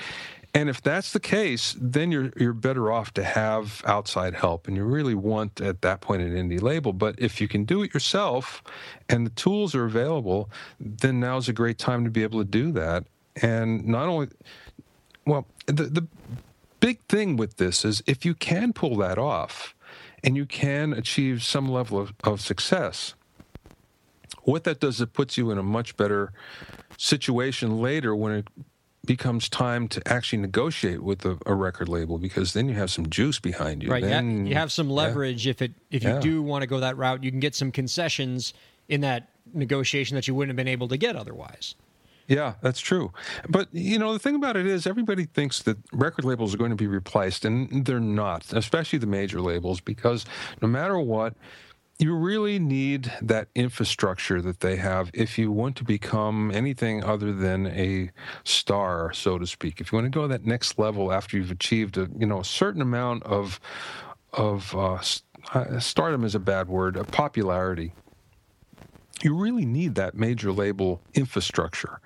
And 0.59 0.69
if 0.69 0.83
that's 0.83 1.13
the 1.13 1.21
case, 1.21 1.77
then 1.81 2.11
you're 2.11 2.33
you're 2.37 2.53
better 2.53 2.91
off 2.91 3.15
to 3.15 3.23
have 3.23 3.81
outside 3.87 4.35
help, 4.35 4.67
and 4.67 4.77
you 4.77 4.83
really 4.83 5.15
want 5.15 5.61
at 5.61 5.83
that 5.83 6.01
point 6.01 6.21
an 6.21 6.35
indie 6.35 6.61
label. 6.61 6.93
But 6.93 7.15
if 7.17 7.41
you 7.41 7.47
can 7.47 7.65
do 7.65 7.85
it 7.85 7.95
yourself, 7.95 8.65
and 9.09 9.25
the 9.25 9.31
tools 9.31 9.77
are 9.77 9.85
available, 9.85 10.51
then 10.81 11.21
now's 11.21 11.49
a 11.49 11.53
great 11.53 11.79
time 11.79 12.03
to 12.03 12.11
be 12.11 12.25
able 12.25 12.41
to 12.41 12.45
do 12.45 12.73
that. 12.73 13.05
And 13.41 13.87
not 13.87 14.09
only, 14.09 14.31
well, 15.25 15.47
the 15.67 15.85
the 15.85 16.09
big 16.81 16.99
thing 17.09 17.37
with 17.37 17.59
this 17.59 17.85
is 17.85 18.03
if 18.09 18.25
you 18.25 18.35
can 18.35 18.73
pull 18.73 18.97
that 18.97 19.17
off, 19.17 19.77
and 20.25 20.37
you 20.37 20.45
can 20.45 20.93
achieve 20.93 21.45
some 21.45 21.69
level 21.69 22.01
of, 22.01 22.13
of 22.25 22.41
success, 22.41 23.15
what 24.43 24.65
that 24.65 24.81
does, 24.81 24.97
is 24.97 25.03
it 25.03 25.13
puts 25.13 25.39
you 25.39 25.53
in 25.53 25.59
a 25.59 25.63
much 25.63 25.97
better 25.97 26.33
situation 26.97 27.81
later 27.81 28.17
when 28.17 28.33
it 28.33 28.49
becomes 29.09 29.49
time 29.49 29.89
to 29.89 30.07
actually 30.07 30.39
negotiate 30.39 31.03
with 31.03 31.25
a, 31.25 31.39
a, 31.47 31.55
record 31.55 31.89
label 31.89 32.19
because 32.19 32.53
then 32.53 32.69
you 32.69 32.75
have 32.75 32.91
some 32.91 33.09
juice 33.09 33.41
behind 33.41 33.83
you. 33.83 33.91
Right. 33.91 34.03
Then, 34.03 34.45
you 34.45 34.55
have 34.55 34.71
some 34.71 34.91
leverage 34.91 35.47
yeah. 35.47 35.51
if 35.53 35.63
it 35.63 35.73
if 35.91 36.05
you 36.05 36.11
yeah. 36.11 36.21
do 36.21 36.43
want 36.43 36.61
to 36.61 36.67
go 36.67 36.79
that 36.81 36.99
route. 36.99 37.25
You 37.25 37.31
can 37.31 37.41
get 37.41 37.55
some 37.55 37.73
concessions 37.73 38.53
in 38.87 39.01
that 39.01 39.31
negotiation 39.55 40.15
that 40.15 40.29
you 40.29 40.35
wouldn't 40.35 40.51
have 40.51 40.57
been 40.57 40.69
able 40.69 40.89
to 40.89 40.99
get 40.99 41.17
otherwise. 41.17 41.75
Yeah, 42.27 42.55
that's 42.61 42.81
true. 42.81 43.11
But 43.49 43.69
you 43.73 43.99
know, 43.99 44.13
the 44.13 44.19
thing 44.19 44.35
about 44.35 44.59
it 44.59 44.67
is 44.67 44.87
everybody 44.87 45.25
thinks 45.25 45.63
that 45.63 45.79
record 45.91 46.27
labels 46.27 46.55
are 46.55 46.59
going 46.59 46.71
to 46.71 46.77
be 46.77 46.87
replaced 46.87 47.47
and 47.47 47.87
they're 47.87 47.99
not, 47.99 48.53
especially 48.53 48.99
the 48.99 49.07
major 49.07 49.41
labels 49.41 49.81
because 49.81 50.27
no 50.61 50.69
matter 50.69 50.99
what, 50.99 51.33
you 51.99 52.15
really 52.15 52.61
need 52.61 53.13
that 53.21 53.49
infrastructure 53.57 54.41
that 54.41 54.61
they 54.61 54.77
have 54.77 55.11
if 55.15 55.37
you 55.37 55.51
want 55.51 55.75
to 55.77 55.85
become 55.85 56.51
anything 56.53 57.03
other 57.03 57.33
than 57.33 57.67
a 57.67 58.11
star, 58.45 59.13
so 59.13 59.37
to 59.39 59.47
speak. 59.47 59.81
If 59.81 59.91
you 59.91 59.97
want 59.97 60.07
to 60.07 60.17
go 60.17 60.23
to 60.23 60.29
that 60.29 60.47
next 60.47 60.79
level 60.79 61.13
after 61.13 61.37
you've 61.37 61.51
achieved 61.51 61.99
a 61.99 62.09
you 62.17 62.27
know 62.27 62.41
a 62.41 62.45
certain 62.45 62.81
amount 62.81 63.25
of 63.25 63.59
of 64.33 64.75
uh, 64.77 65.01
uh, 65.55 65.81
stardom 65.81 66.23
is 66.23 66.35
a 66.35 66.41
bad 66.41 66.69
word, 66.69 66.97
a 66.97 67.05
popularity. 67.05 67.93
You 69.23 69.35
really 69.35 69.67
need 69.67 69.97
that 69.97 70.15
major 70.15 70.53
label 70.53 71.01
infrastructure. 71.15 72.01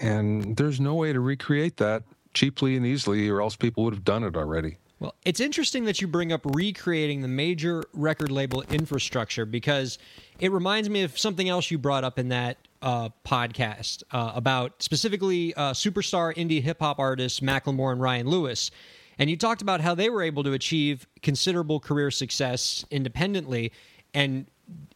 And 0.00 0.56
there's 0.56 0.80
no 0.80 0.94
way 0.94 1.12
to 1.12 1.20
recreate 1.20 1.76
that 1.76 2.02
cheaply 2.34 2.76
and 2.76 2.84
easily, 2.84 3.28
or 3.28 3.40
else 3.40 3.54
people 3.54 3.84
would 3.84 3.94
have 3.94 4.04
done 4.04 4.24
it 4.24 4.36
already. 4.36 4.78
Well, 5.00 5.14
it's 5.24 5.38
interesting 5.38 5.84
that 5.84 6.00
you 6.00 6.08
bring 6.08 6.32
up 6.32 6.40
recreating 6.44 7.22
the 7.22 7.28
major 7.28 7.84
record 7.92 8.32
label 8.32 8.62
infrastructure 8.62 9.46
because 9.46 9.96
it 10.40 10.50
reminds 10.50 10.90
me 10.90 11.02
of 11.02 11.16
something 11.16 11.48
else 11.48 11.70
you 11.70 11.78
brought 11.78 12.02
up 12.02 12.18
in 12.18 12.30
that 12.30 12.58
uh, 12.82 13.10
podcast 13.24 14.02
uh, 14.10 14.32
about 14.34 14.82
specifically 14.82 15.54
uh, 15.54 15.72
superstar 15.72 16.34
indie 16.34 16.60
hip 16.60 16.80
hop 16.80 16.98
artists 16.98 17.38
Macklemore 17.38 17.92
and 17.92 18.00
Ryan 18.00 18.26
Lewis. 18.26 18.72
And 19.20 19.30
you 19.30 19.36
talked 19.36 19.62
about 19.62 19.80
how 19.80 19.94
they 19.94 20.10
were 20.10 20.22
able 20.22 20.42
to 20.44 20.52
achieve 20.52 21.06
considerable 21.22 21.78
career 21.78 22.10
success 22.10 22.84
independently, 22.90 23.72
and 24.14 24.46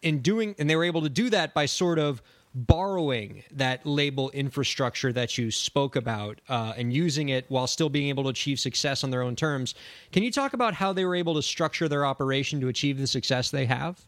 in 0.00 0.20
doing, 0.20 0.54
and 0.58 0.68
they 0.68 0.76
were 0.76 0.84
able 0.84 1.02
to 1.02 1.08
do 1.08 1.30
that 1.30 1.54
by 1.54 1.66
sort 1.66 1.98
of 1.98 2.22
borrowing 2.54 3.42
that 3.50 3.84
label 3.86 4.30
infrastructure 4.30 5.12
that 5.12 5.38
you 5.38 5.50
spoke 5.50 5.96
about 5.96 6.40
uh, 6.48 6.74
and 6.76 6.92
using 6.92 7.30
it 7.30 7.46
while 7.48 7.66
still 7.66 7.88
being 7.88 8.08
able 8.08 8.24
to 8.24 8.28
achieve 8.28 8.60
success 8.60 9.04
on 9.04 9.10
their 9.10 9.22
own 9.22 9.34
terms. 9.36 9.74
Can 10.12 10.22
you 10.22 10.30
talk 10.30 10.52
about 10.52 10.74
how 10.74 10.92
they 10.92 11.04
were 11.04 11.14
able 11.14 11.34
to 11.34 11.42
structure 11.42 11.88
their 11.88 12.04
operation 12.04 12.60
to 12.60 12.68
achieve 12.68 12.98
the 12.98 13.06
success 13.06 13.50
they 13.50 13.66
have? 13.66 14.04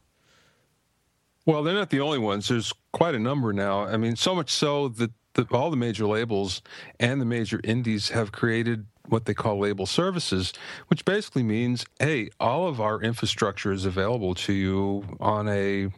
Well, 1.47 1.63
they're 1.63 1.75
not 1.75 1.91
the 1.91 2.01
only 2.01 2.19
ones. 2.19 2.49
There's 2.49 2.73
quite 2.93 3.15
a 3.15 3.19
number 3.19 3.53
now. 3.53 3.85
I 3.85 3.97
mean, 3.97 4.17
so 4.17 4.35
much 4.35 4.51
so 4.51 4.89
that 4.89 5.11
the, 5.35 5.47
all 5.51 5.71
the 5.71 5.77
major 5.77 6.07
labels 6.07 6.63
and 6.99 7.21
the 7.21 7.27
major 7.27 7.61
indies 7.65 8.11
have 8.11 8.33
created 8.33 8.87
what 9.09 9.27
they 9.27 9.35
call 9.35 9.59
label 9.59 9.85
services, 9.85 10.53
which 10.89 11.05
basically 11.05 11.43
means, 11.43 11.85
hey, 11.99 12.31
all 12.41 12.67
of 12.67 12.81
our 12.81 13.03
infrastructure 13.03 13.73
is 13.73 13.85
available 13.85 14.35
to 14.35 14.53
you 14.53 15.05
on 15.21 15.49
a 15.49 15.89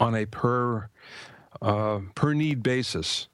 on 0.00 0.14
a 0.14 0.26
per 0.26 0.88
uh, 1.62 2.00
per 2.14 2.34
need 2.34 2.62
basis. 2.62 3.28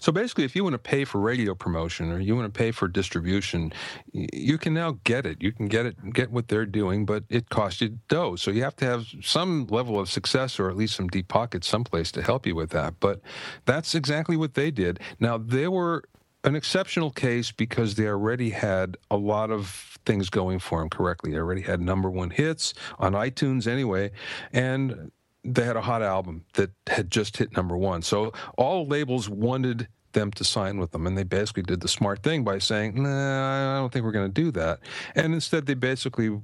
So 0.00 0.12
basically, 0.12 0.44
if 0.44 0.54
you 0.54 0.62
want 0.62 0.74
to 0.74 0.78
pay 0.78 1.04
for 1.04 1.20
radio 1.20 1.54
promotion 1.54 2.12
or 2.12 2.20
you 2.20 2.36
want 2.36 2.52
to 2.52 2.56
pay 2.56 2.70
for 2.70 2.86
distribution, 2.86 3.72
you 4.12 4.58
can 4.58 4.74
now 4.74 4.98
get 5.04 5.24
it. 5.24 5.40
You 5.40 5.52
can 5.52 5.66
get 5.66 5.86
it, 5.86 6.12
get 6.12 6.30
what 6.30 6.48
they're 6.48 6.66
doing, 6.66 7.06
but 7.06 7.24
it 7.30 7.48
costs 7.48 7.80
you 7.80 7.98
dough. 8.08 8.36
So 8.36 8.50
you 8.50 8.62
have 8.62 8.76
to 8.76 8.84
have 8.84 9.06
some 9.22 9.66
level 9.68 9.98
of 9.98 10.10
success 10.10 10.60
or 10.60 10.68
at 10.68 10.76
least 10.76 10.96
some 10.96 11.08
deep 11.08 11.28
pockets 11.28 11.66
someplace 11.66 12.12
to 12.12 12.22
help 12.22 12.46
you 12.46 12.54
with 12.54 12.70
that. 12.70 13.00
But 13.00 13.20
that's 13.64 13.94
exactly 13.94 14.36
what 14.36 14.54
they 14.54 14.70
did. 14.70 15.00
Now 15.18 15.38
they 15.38 15.66
were 15.66 16.04
an 16.44 16.54
exceptional 16.54 17.10
case 17.10 17.50
because 17.50 17.94
they 17.94 18.06
already 18.06 18.50
had 18.50 18.96
a 19.10 19.16
lot 19.16 19.50
of 19.50 19.98
things 20.04 20.30
going 20.30 20.58
for 20.58 20.78
them 20.78 20.88
correctly. 20.88 21.32
They 21.32 21.38
already 21.38 21.62
had 21.62 21.80
number 21.80 22.08
one 22.08 22.30
hits 22.30 22.74
on 22.98 23.14
iTunes 23.14 23.66
anyway, 23.66 24.12
and 24.52 25.10
they 25.46 25.64
had 25.64 25.76
a 25.76 25.80
hot 25.80 26.02
album 26.02 26.44
that 26.54 26.70
had 26.86 27.10
just 27.10 27.36
hit 27.36 27.56
number 27.56 27.76
one. 27.76 28.02
So 28.02 28.32
all 28.56 28.86
labels 28.86 29.28
wanted 29.28 29.88
them 30.12 30.30
to 30.32 30.44
sign 30.44 30.78
with 30.78 30.90
them, 30.92 31.06
and 31.06 31.16
they 31.16 31.22
basically 31.22 31.62
did 31.62 31.80
the 31.80 31.88
smart 31.88 32.22
thing 32.22 32.42
by 32.42 32.58
saying, 32.58 33.00
"Nah, 33.00 33.76
I 33.76 33.78
don't 33.78 33.92
think 33.92 34.04
we're 34.04 34.12
going 34.12 34.32
to 34.32 34.42
do 34.42 34.50
that." 34.52 34.80
And 35.14 35.34
instead, 35.34 35.66
they 35.66 35.74
basically 35.74 36.40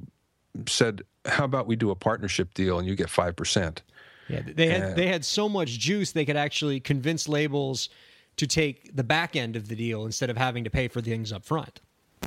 said, 0.67 1.03
"How 1.27 1.45
about 1.45 1.67
we 1.67 1.77
do 1.77 1.91
a 1.91 1.97
partnership 1.97 2.55
deal, 2.55 2.79
and 2.79 2.87
you 2.87 2.95
get 2.95 3.11
five 3.11 3.35
percent." 3.35 3.83
Yeah, 4.29 4.43
they 4.47 4.69
had 4.69 4.83
and, 4.83 4.97
they 4.97 5.09
had 5.09 5.25
so 5.25 5.49
much 5.49 5.79
juice 5.79 6.13
they 6.13 6.25
could 6.25 6.37
actually 6.37 6.81
convince 6.81 7.29
labels 7.29 7.89
to 8.37 8.47
take 8.47 8.95
the 8.95 9.05
back 9.05 9.37
end 9.37 9.57
of 9.57 9.69
the 9.69 9.75
deal 9.75 10.07
instead 10.07 10.31
of 10.31 10.37
having 10.37 10.65
to 10.65 10.71
pay 10.71 10.89
for 10.89 11.01
things 11.01 11.33
up 11.33 11.45
front. 11.45 11.81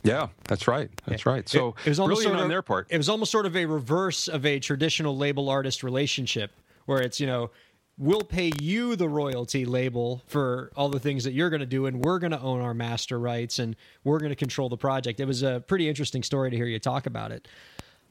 Yeah, 0.03 0.27
that's 0.47 0.67
right. 0.67 0.89
That's 1.07 1.25
right. 1.25 1.47
So 1.47 1.69
it, 1.69 1.85
it 1.85 1.89
was 1.89 1.99
almost 1.99 2.23
sort 2.23 2.35
of, 2.35 2.41
on 2.41 2.49
their 2.49 2.61
part. 2.61 2.87
It 2.89 2.97
was 2.97 3.09
almost 3.09 3.31
sort 3.31 3.45
of 3.45 3.55
a 3.55 3.65
reverse 3.65 4.27
of 4.27 4.45
a 4.45 4.59
traditional 4.59 5.17
label 5.17 5.49
artist 5.49 5.83
relationship 5.83 6.51
where 6.85 7.01
it's, 7.01 7.19
you 7.19 7.27
know, 7.27 7.51
we'll 7.97 8.21
pay 8.21 8.51
you 8.59 8.95
the 8.95 9.07
royalty 9.07 9.65
label 9.65 10.21
for 10.27 10.71
all 10.75 10.89
the 10.89 10.99
things 10.99 11.23
that 11.23 11.33
you're 11.33 11.49
going 11.49 11.61
to 11.61 11.65
do 11.65 11.85
and 11.85 12.03
we're 12.03 12.19
going 12.19 12.31
to 12.31 12.41
own 12.41 12.61
our 12.61 12.73
master 12.73 13.19
rights 13.19 13.59
and 13.59 13.75
we're 14.03 14.19
going 14.19 14.31
to 14.31 14.35
control 14.35 14.67
the 14.69 14.77
project. 14.77 15.19
It 15.19 15.25
was 15.25 15.43
a 15.43 15.63
pretty 15.65 15.87
interesting 15.87 16.23
story 16.23 16.51
to 16.51 16.57
hear 16.57 16.65
you 16.65 16.79
talk 16.79 17.05
about 17.05 17.31
it. 17.31 17.47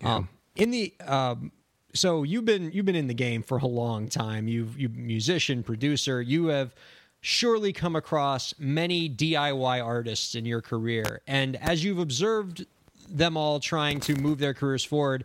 Yeah. 0.00 0.16
Um, 0.16 0.28
in 0.56 0.70
the 0.70 0.94
um, 1.06 1.52
so 1.94 2.22
you've 2.22 2.44
been 2.44 2.70
you've 2.72 2.86
been 2.86 2.96
in 2.96 3.06
the 3.06 3.14
game 3.14 3.42
for 3.42 3.58
a 3.58 3.66
long 3.66 4.08
time. 4.08 4.48
You've 4.48 4.78
you 4.78 4.88
musician, 4.88 5.62
producer, 5.62 6.22
you 6.22 6.46
have 6.46 6.74
surely 7.20 7.72
come 7.72 7.96
across 7.96 8.52
many 8.58 9.08
DIY 9.08 9.82
artists 9.84 10.34
in 10.34 10.44
your 10.44 10.60
career. 10.60 11.22
And 11.26 11.56
as 11.56 11.82
you've 11.82 11.98
observed 11.98 12.66
them 13.08 13.36
all 13.36 13.60
trying 13.60 14.00
to 14.00 14.14
move 14.16 14.38
their 14.38 14.52
careers 14.52 14.84
forward, 14.84 15.24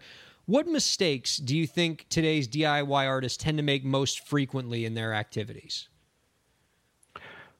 what 0.49 0.65
mistakes 0.65 1.37
do 1.37 1.55
you 1.55 1.67
think 1.67 2.07
today's 2.09 2.47
DIY 2.47 3.07
artists 3.07 3.37
tend 3.37 3.59
to 3.59 3.63
make 3.63 3.85
most 3.85 4.27
frequently 4.27 4.83
in 4.83 4.95
their 4.95 5.13
activities? 5.13 5.89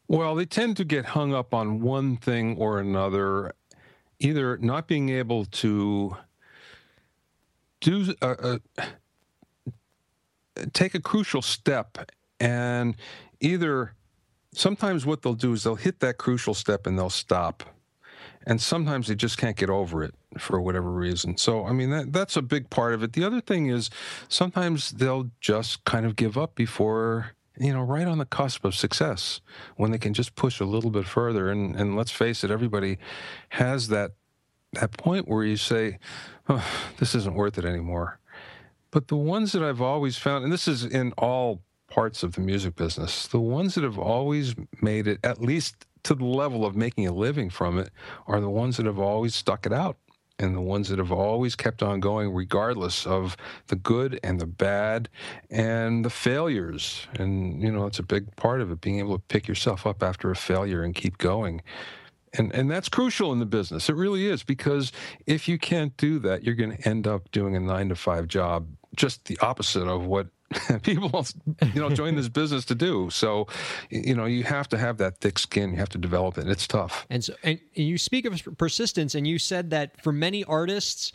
Well, 0.08 0.34
they 0.34 0.48
tend 0.48 0.76
to 0.78 0.84
get 0.84 1.06
hung 1.06 1.32
up 1.32 1.54
on 1.54 1.82
one 1.82 2.18
thing 2.18 2.58
or 2.58 2.80
another, 2.80 3.54
either 4.18 4.58
not 4.58 4.88
being 4.88 5.10
able 5.10 5.46
to 5.46 6.18
do 7.80 8.16
uh, 8.24 8.58
uh, 8.80 8.86
take 10.74 10.96
a 10.96 11.00
crucial 11.00 11.44
step 11.44 12.10
and 12.40 12.96
either 13.40 13.94
sometimes 14.56 15.06
what 15.06 15.22
they'll 15.22 15.36
do 15.36 15.54
is 15.54 15.64
they'll 15.64 15.76
hit 15.76 16.00
that 16.00 16.18
crucial 16.18 16.56
step 16.56 16.88
and 16.88 16.98
they'll 16.98 17.12
stop 17.12 17.64
and 18.46 18.62
sometimes 18.62 19.08
they 19.08 19.16
just 19.16 19.38
can't 19.38 19.58
get 19.58 19.70
over 19.70 20.04
it 20.04 20.14
for 20.38 20.62
whatever 20.62 20.90
reason. 20.92 21.38
So, 21.38 21.66
I 21.66 21.74
mean, 21.74 21.90
that, 21.90 22.14
that's 22.14 22.38
a 22.38 22.42
big 22.42 22.70
part 22.70 22.94
of 22.94 23.04
it. 23.04 23.14
The 23.14 23.24
other 23.24 23.42
thing 23.42 23.68
is 23.68 23.90
sometimes 24.28 24.92
they'll 24.92 25.30
just 25.42 25.84
kind 25.86 26.06
of 26.06 26.16
give 26.16 26.38
up 26.38 26.56
before, 26.56 27.32
you 27.58 27.74
know, 27.74 27.82
right 27.82 28.08
on 28.08 28.18
the 28.18 28.26
cusp 28.26 28.64
of 28.64 28.76
success 28.76 29.42
when 29.76 29.92
they 29.92 29.98
can 29.98 30.14
just 30.14 30.36
push 30.36 30.60
a 30.60 30.66
little 30.66 30.92
bit 30.92 31.06
further. 31.06 31.50
And, 31.50 31.76
and 31.76 31.96
let's 31.96 32.12
face 32.12 32.44
it, 32.44 32.52
everybody 32.52 32.98
has 33.50 33.90
that, 33.90 34.12
that 34.74 34.92
point 34.94 35.28
where 35.28 35.44
you 35.44 35.58
say, 35.58 36.00
oh, 36.48 36.66
this 36.98 37.16
isn't 37.16 37.36
worth 37.36 37.58
it 37.58 37.66
anymore. 37.66 38.20
But 38.92 39.08
the 39.08 39.18
ones 39.18 39.52
that 39.52 39.64
I've 39.64 39.82
always 39.82 40.18
found, 40.18 40.44
and 40.44 40.54
this 40.54 40.68
is 40.68 40.84
in 40.84 41.12
all 41.18 41.62
parts 41.90 42.24
of 42.24 42.34
the 42.34 42.42
music 42.42 42.76
business, 42.76 43.28
the 43.28 43.40
ones 43.40 43.76
that 43.76 43.84
have 43.84 44.00
always 44.00 44.56
made 44.82 45.08
it 45.08 45.20
at 45.24 45.42
least 45.42 45.86
to 46.04 46.16
the 46.16 46.26
level 46.26 46.66
of 46.66 46.76
making 46.76 47.08
a 47.08 47.12
living 47.12 47.50
from 47.50 47.78
it 47.78 47.90
are 48.28 48.40
the 48.42 48.50
ones 48.50 48.78
that 48.78 48.86
have 48.86 49.00
always 49.00 49.36
stuck 49.36 49.66
it 49.66 49.74
out 49.74 49.98
and 50.40 50.56
the 50.56 50.62
ones 50.62 50.90
that 50.90 51.00
have 51.00 51.12
always 51.12 51.56
kept 51.56 51.84
on 51.84 52.00
going 52.00 52.34
regardless 52.34 53.06
of 53.06 53.36
the 53.68 53.76
good 53.76 54.20
and 54.24 54.40
the 54.40 54.46
bad 54.46 55.10
and 55.50 56.06
the 56.06 56.10
failures. 56.10 57.08
And 57.16 57.62
you 57.62 57.72
know 57.72 57.86
it's 57.86 58.00
a 58.00 58.04
big 58.04 58.36
part 58.38 58.62
of 58.62 58.72
it 58.72 58.82
being 58.82 59.00
able 59.00 59.18
to 59.18 59.24
pick 59.28 59.48
yourself 59.48 59.86
up 59.86 60.02
after 60.02 60.32
a 60.32 60.36
failure 60.36 60.82
and 60.82 60.96
keep 60.96 61.18
going. 61.18 61.62
And 62.34 62.54
and 62.54 62.72
that's 62.72 62.90
crucial 62.90 63.34
in 63.34 63.40
the 63.40 63.46
business. 63.46 63.90
It 63.90 63.96
really 63.96 64.28
is 64.28 64.44
because 64.44 64.92
if 65.26 65.48
you 65.48 65.58
can't 65.58 65.96
do 65.98 66.20
that 66.20 66.44
you're 66.44 66.56
going 66.56 66.76
to 66.76 66.88
end 66.88 67.06
up 67.06 67.30
doing 67.32 67.56
a 67.56 67.60
9 67.60 67.90
to 67.90 67.96
5 67.96 68.28
job 68.28 68.68
just 68.96 69.26
the 69.26 69.38
opposite 69.40 69.88
of 69.88 70.06
what 70.06 70.28
people 70.84 71.26
you 71.74 71.82
know 71.82 71.90
join 71.90 72.16
this 72.16 72.30
business 72.42 72.66
to 72.66 72.76
do. 72.76 73.10
So 73.10 73.48
you 73.90 74.16
know 74.16 74.26
you 74.26 74.44
have 74.44 74.68
to 74.70 74.78
have 74.78 74.98
that 74.98 75.20
thick 75.20 75.40
skin. 75.40 75.72
You 75.72 75.78
have 75.78 75.90
to 75.90 75.98
develop 75.98 76.38
it. 76.38 76.48
It's 76.48 76.68
tough. 76.68 77.06
And 77.10 77.24
so 77.24 77.34
and 77.44 77.60
you 77.74 77.98
speak 77.98 78.26
of 78.26 78.58
persistence 78.58 79.16
and 79.16 79.28
you 79.28 79.40
said 79.40 79.70
that 79.72 80.02
for 80.02 80.12
many 80.12 80.44
artists 80.44 81.12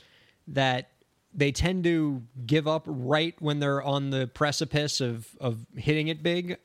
that 0.48 0.90
they 1.32 1.50
tend 1.50 1.84
to 1.84 2.22
give 2.46 2.68
up 2.68 2.84
right 2.86 3.34
when 3.40 3.58
they're 3.58 3.82
on 3.82 4.10
the 4.10 4.28
precipice 4.28 5.00
of 5.00 5.28
of 5.40 5.66
hitting 5.76 6.08
it 6.08 6.22
big? 6.22 6.58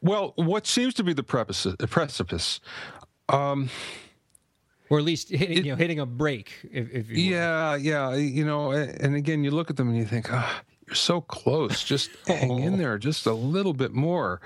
Well 0.00 0.32
what 0.36 0.66
seems 0.66 0.94
to 0.94 1.04
be 1.04 1.12
the 1.12 1.22
precipice 1.22 1.76
the 1.78 1.88
precipice 1.88 2.60
um, 3.28 3.70
or 4.90 4.98
at 4.98 5.04
least 5.04 5.30
hitting, 5.30 5.58
it, 5.58 5.64
you 5.64 5.72
know, 5.72 5.76
hitting 5.76 6.00
a 6.00 6.06
break. 6.06 6.52
If, 6.70 6.90
if 6.92 7.10
yeah, 7.10 7.76
yeah, 7.76 8.14
you 8.14 8.44
know, 8.44 8.72
and 8.72 9.16
again, 9.16 9.42
you 9.42 9.50
look 9.50 9.70
at 9.70 9.76
them 9.76 9.88
and 9.88 9.96
you 9.96 10.04
think, 10.04 10.30
ah, 10.30 10.62
oh, 10.62 10.71
you're 10.92 10.96
so 10.96 11.22
close. 11.22 11.82
Just 11.82 12.10
hang 12.26 12.58
in 12.62 12.76
there 12.76 12.98
just 12.98 13.24
a 13.24 13.32
little 13.32 13.72
bit 13.72 13.92
more. 13.92 14.42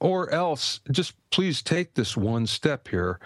Or 0.00 0.30
else, 0.30 0.80
just 0.90 1.12
please 1.30 1.60
take 1.62 1.92
this 1.92 2.16
one 2.16 2.46
step 2.46 2.88
here 2.88 3.20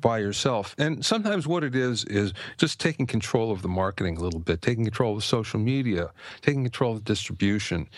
by 0.00 0.18
yourself. 0.18 0.74
And 0.76 1.02
sometimes 1.02 1.46
what 1.46 1.64
it 1.64 1.74
is 1.74 2.04
is 2.04 2.34
just 2.58 2.78
taking 2.78 3.06
control 3.06 3.50
of 3.50 3.62
the 3.62 3.68
marketing 3.68 4.18
a 4.18 4.20
little 4.20 4.38
bit, 4.38 4.60
taking 4.60 4.84
control 4.84 5.16
of 5.16 5.24
social 5.24 5.58
media, 5.58 6.10
taking 6.42 6.62
control 6.62 6.92
of 6.92 6.98
the 6.98 7.10
distribution. 7.10 7.88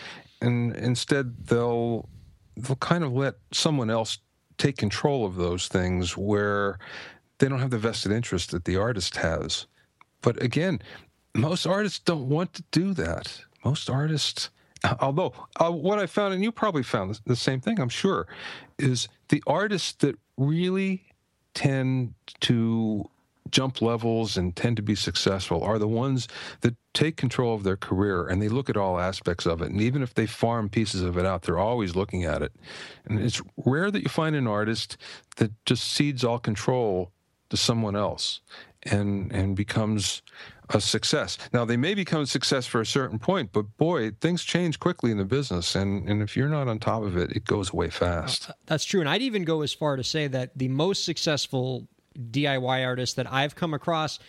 And 0.41 0.73
instead 0.77 1.47
they'll 1.47 2.07
they'll 2.55 2.77
kind 2.77 3.03
of 3.03 3.11
let 3.11 3.35
someone 3.51 3.89
else 3.89 4.19
take 4.57 4.77
control 4.77 5.25
of 5.25 5.35
those 5.35 5.67
things 5.67 6.15
where 6.15 6.79
they 7.39 7.49
don't 7.49 7.59
have 7.59 7.71
the 7.71 7.77
vested 7.77 8.13
interest 8.13 8.51
that 8.51 8.63
the 8.63 8.77
artist 8.77 9.17
has. 9.17 9.67
But 10.21 10.41
again, 10.41 10.81
most 11.35 11.67
artists 11.67 11.99
don't 11.99 12.29
want 12.29 12.53
to 12.53 12.63
do 12.71 12.93
that 12.93 13.41
most 13.67 13.89
artists, 13.89 14.49
although 14.99 15.33
uh, 15.59 15.71
what 15.71 15.99
I 15.99 16.05
found, 16.05 16.33
and 16.33 16.43
you 16.43 16.51
probably 16.51 16.83
found 16.83 17.19
the 17.25 17.35
same 17.35 17.59
thing, 17.59 17.79
I'm 17.79 17.89
sure, 17.89 18.27
is 18.79 19.07
the 19.29 19.43
artists 19.45 19.93
that 20.03 20.15
really 20.37 21.03
tend 21.53 22.13
to 22.41 23.09
jump 23.49 23.81
levels 23.81 24.37
and 24.37 24.55
tend 24.55 24.75
to 24.75 24.81
be 24.81 24.93
successful 24.93 25.63
are 25.63 25.79
the 25.79 25.87
ones 25.87 26.27
that 26.61 26.75
take 26.93 27.15
control 27.15 27.55
of 27.55 27.63
their 27.63 27.77
career 27.77 28.27
and 28.27 28.41
they 28.41 28.49
look 28.49 28.69
at 28.69 28.75
all 28.75 28.99
aspects 28.99 29.45
of 29.45 29.61
it. 29.61 29.71
And 29.71 29.81
even 29.81 30.01
if 30.03 30.13
they 30.13 30.25
farm 30.25 30.67
pieces 30.69 31.01
of 31.01 31.17
it 31.17 31.25
out, 31.25 31.43
they're 31.43 31.57
always 31.57 31.95
looking 31.95 32.25
at 32.25 32.41
it. 32.41 32.51
And 33.05 33.19
it's 33.19 33.41
rare 33.65 33.89
that 33.89 34.03
you 34.03 34.09
find 34.09 34.35
an 34.35 34.47
artist 34.47 34.97
that 35.37 35.51
just 35.65 35.85
cedes 35.85 36.25
all 36.25 36.39
control 36.39 37.11
to 37.49 37.57
someone 37.57 37.95
else 37.95 38.41
and 38.83 39.31
and 39.31 39.55
becomes 39.55 40.21
a 40.69 40.81
success. 40.81 41.37
Now 41.53 41.65
they 41.65 41.77
may 41.77 41.93
become 41.93 42.21
a 42.21 42.27
success 42.27 42.65
for 42.65 42.81
a 42.81 42.85
certain 42.85 43.19
point, 43.19 43.51
but 43.53 43.77
boy, 43.77 44.11
things 44.11 44.43
change 44.43 44.79
quickly 44.79 45.11
in 45.11 45.17
the 45.17 45.25
business, 45.25 45.75
and 45.75 46.07
and 46.09 46.21
if 46.21 46.35
you're 46.35 46.49
not 46.49 46.67
on 46.67 46.79
top 46.79 47.03
of 47.03 47.17
it, 47.17 47.31
it 47.31 47.45
goes 47.45 47.73
away 47.73 47.89
fast. 47.89 48.49
Uh, 48.49 48.53
that's 48.65 48.85
true, 48.85 48.99
and 48.99 49.09
I'd 49.09 49.21
even 49.21 49.43
go 49.43 49.61
as 49.61 49.73
far 49.73 49.95
to 49.95 50.03
say 50.03 50.27
that 50.27 50.57
the 50.57 50.67
most 50.67 51.05
successful 51.05 51.87
DIY 52.31 52.85
artists 52.85 53.15
that 53.15 53.31
I've 53.31 53.55
come 53.55 53.73
across 53.73 54.19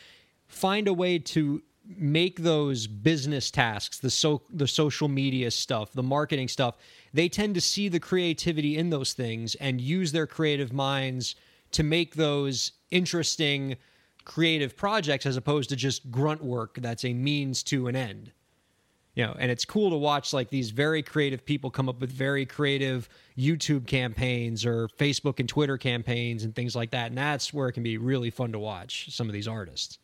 find 0.47 0.89
a 0.89 0.93
way 0.93 1.19
to 1.19 1.63
make 1.97 2.41
those 2.41 2.87
business 2.87 3.51
tasks, 3.51 3.99
the 3.99 4.11
so 4.11 4.43
the 4.51 4.69
social 4.69 5.09
media 5.09 5.51
stuff, 5.51 5.93
the 5.93 6.03
marketing 6.03 6.49
stuff, 6.49 6.77
they 7.15 7.29
tend 7.29 7.55
to 7.55 7.61
see 7.61 7.89
the 7.89 8.01
creativity 8.01 8.77
in 8.77 8.91
those 8.91 9.13
things 9.13 9.55
and 9.57 9.81
use 9.81 10.13
their 10.13 10.27
creative 10.27 10.73
minds 10.73 11.35
to 11.73 11.83
make 11.83 12.15
those 12.15 12.73
interesting 12.91 13.77
creative 14.29 14.77
projects 14.77 15.27
as 15.27 15.37
opposed 15.37 15.71
to 15.71 15.75
just 15.75 16.11
grunt 16.13 16.45
work 16.45 16.75
that's 16.81 17.05
a 17.05 17.13
means 17.13 17.65
to 17.65 17.89
an 17.89 17.97
end. 17.97 18.31
You 19.15 19.27
know 19.27 19.35
and 19.37 19.51
it's 19.51 19.65
cool 19.65 19.91
to 19.91 19.97
watch 19.97 20.33
like 20.33 20.49
these 20.49 20.71
very 20.71 21.03
creative 21.03 21.45
people 21.45 21.71
come 21.71 21.89
up 21.89 22.01
with 22.01 22.13
very 22.13 22.47
creative 22.47 23.09
youtube 23.37 23.85
campaigns 23.89 24.65
or 24.65 24.87
facebook 24.87 25.41
and 25.41 25.49
twitter 25.49 25.77
campaigns 25.77 26.45
and 26.45 26.55
things 26.55 26.77
like 26.77 26.93
that 26.93 27.09
and 27.09 27.19
that's 27.19 27.53
where 27.53 27.67
it 27.67 27.73
can 27.73 27.83
be 27.83 27.99
really 27.99 28.31
fun 28.31 28.53
to 28.53 28.61
watch 28.61 29.13
some 29.13 29.27
of 29.27 29.33
these 29.33 29.49
artists. 29.49 29.99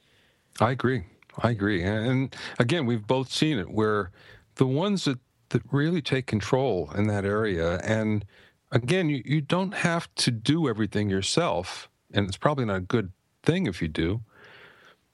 I 0.58 0.72
agree. 0.72 1.04
I 1.38 1.50
agree. 1.50 1.84
And 1.84 2.34
again 2.58 2.86
we've 2.86 3.06
both 3.06 3.30
seen 3.30 3.56
it 3.56 3.70
where 3.70 4.10
the 4.56 4.66
ones 4.66 5.04
that 5.04 5.20
that 5.50 5.62
really 5.70 6.02
take 6.02 6.26
control 6.26 6.90
in 6.96 7.06
that 7.06 7.24
area 7.24 7.76
and 7.84 8.24
again 8.72 9.08
you, 9.08 9.22
you 9.24 9.40
don't 9.40 9.74
have 9.74 10.12
to 10.16 10.32
do 10.32 10.68
everything 10.68 11.08
yourself 11.08 11.88
and 12.12 12.26
it's 12.26 12.36
probably 12.36 12.64
not 12.64 12.76
a 12.78 12.80
good 12.80 13.12
thing 13.44 13.66
if 13.66 13.80
you 13.80 13.88
do. 13.88 14.22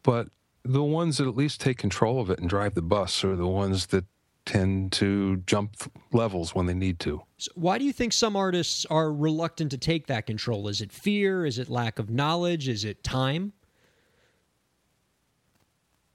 But 0.03 0.29
the 0.65 0.83
ones 0.83 1.19
that 1.19 1.27
at 1.27 1.37
least 1.37 1.61
take 1.61 1.79
control 1.79 2.21
of 2.21 2.31
it 2.31 2.39
and 2.39 2.49
drive 2.49 2.75
the 2.75 2.83
bus 2.83 3.25
are 3.25 3.37
the 3.37 3.47
ones 3.47 3.87
that 3.87 4.05
tend 4.47 4.93
to 4.93 5.37
jump 5.47 5.77
levels 6.13 6.55
when 6.55 6.67
they 6.67 6.75
need 6.75 6.99
to. 7.01 7.23
So 7.39 7.53
why 7.55 7.79
do 7.79 7.85
you 7.85 7.93
think 7.93 8.13
some 8.13 8.37
artists 8.37 8.87
are 8.87 9.13
reluctant 9.13 9.71
to 9.71 9.79
take 9.79 10.07
that 10.07 10.27
control? 10.27 10.69
Is 10.69 10.81
it 10.81 10.93
fear? 10.93 11.47
Is 11.47 11.59
it 11.59 11.69
lack 11.69 11.99
of 11.99 12.11
knowledge? 12.11 12.69
Is 12.69 12.85
it 12.85 13.03
time? 13.05 13.53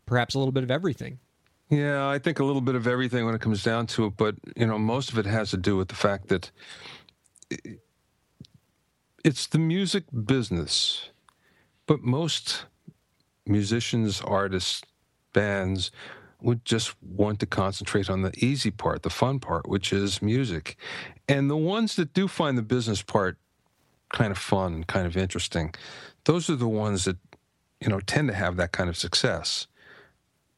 Perhaps 0.06 0.36
a 0.36 0.40
little 0.40 0.52
bit 0.52 0.64
of 0.64 0.72
everything. 0.72 1.20
Yeah, 1.70 2.08
I 2.08 2.20
think 2.20 2.40
a 2.40 2.44
little 2.44 2.62
bit 2.62 2.76
of 2.76 2.86
everything 2.88 3.26
when 3.26 3.34
it 3.34 3.42
comes 3.42 3.64
down 3.64 3.88
to 3.88 4.06
it, 4.06 4.18
but 4.18 4.36
you 4.56 4.68
know, 4.68 4.78
most 4.78 5.12
of 5.12 5.18
it 5.18 5.26
has 5.26 5.50
to 5.52 5.58
do 5.58 5.78
with 5.78 5.88
the 5.88 5.96
fact 5.96 6.28
that 6.28 6.52
it's 9.24 9.48
the 9.48 9.58
music 9.58 10.04
business 10.26 11.10
but 11.86 12.01
most 12.01 12.65
musicians, 13.46 14.22
artists, 14.22 14.82
bands 15.34 15.92
would 16.42 16.63
just 16.65 16.96
want 17.01 17.39
to 17.39 17.46
concentrate 17.46 18.10
on 18.10 18.22
the 18.22 18.32
easy 18.38 18.72
part, 18.72 19.04
the 19.04 19.10
fun 19.10 19.39
part, 19.39 19.68
which 19.68 19.92
is 19.92 20.22
music. 20.22 20.77
And 21.27 21.50
the 21.50 21.58
ones 21.58 21.96
that 21.96 22.13
do 22.13 22.27
find 22.27 22.58
the 22.58 22.62
business 22.62 23.01
part 23.01 23.38
kind 24.10 24.32
of 24.32 24.38
fun, 24.38 24.84
kind 24.84 25.08
of 25.08 25.18
interesting, 25.18 25.74
those 26.25 26.50
are 26.50 26.56
the 26.56 26.68
ones 26.68 27.06
that, 27.06 27.18
you 27.82 27.89
know, 27.89 28.00
tend 28.00 28.27
to 28.30 28.34
have 28.34 28.58
that 28.58 28.72
kind 28.72 28.89
of 28.89 28.98
success. 28.98 29.68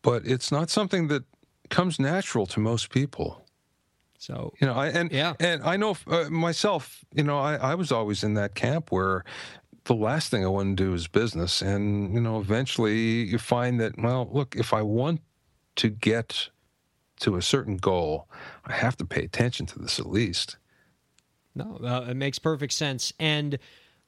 But 0.02 0.26
it's 0.26 0.52
not 0.52 0.70
something 0.70 1.08
that 1.08 1.24
comes 1.70 2.00
natural 2.00 2.46
to 2.48 2.60
most 2.60 2.90
people. 2.90 3.44
So 4.20 4.54
you 4.60 4.68
know, 4.68 4.74
I 4.74 4.88
and 4.88 5.12
yeah, 5.12 5.34
and 5.40 5.64
I 5.64 5.78
know 5.78 5.96
uh, 6.08 6.30
myself. 6.30 7.06
You 7.14 7.24
know, 7.24 7.38
I, 7.38 7.56
I 7.56 7.76
was 7.76 7.92
always 7.92 8.24
in 8.24 8.34
that 8.34 8.56
camp 8.56 8.92
where 8.92 9.24
the 9.88 9.96
last 9.96 10.30
thing 10.30 10.46
I 10.46 10.48
want 10.48 10.78
to 10.78 10.84
do 10.84 10.94
is 10.94 11.08
business. 11.08 11.62
And, 11.62 12.14
you 12.14 12.22
know, 12.22 12.40
eventually 12.40 13.24
you 13.24 13.38
find 13.38 13.80
that, 13.80 13.98
well, 13.98 14.30
look, 14.32 14.56
if 14.56 14.74
I 14.74 14.82
want 14.82 15.22
to 15.78 15.90
get 15.90 16.50
to 17.22 17.36
a 17.36 17.42
certain 17.42 17.78
goal, 17.78 18.28
I 18.66 18.74
have 18.74 18.96
to 18.98 19.06
pay 19.06 19.24
attention 19.24 19.66
to 19.68 19.80
this 19.80 20.00
at 20.00 20.08
least. 20.08 20.58
No, 21.56 21.80
uh, 21.84 22.06
it 22.10 22.16
makes 22.16 22.38
perfect 22.38 22.74
sense. 22.74 23.12
And 23.20 23.58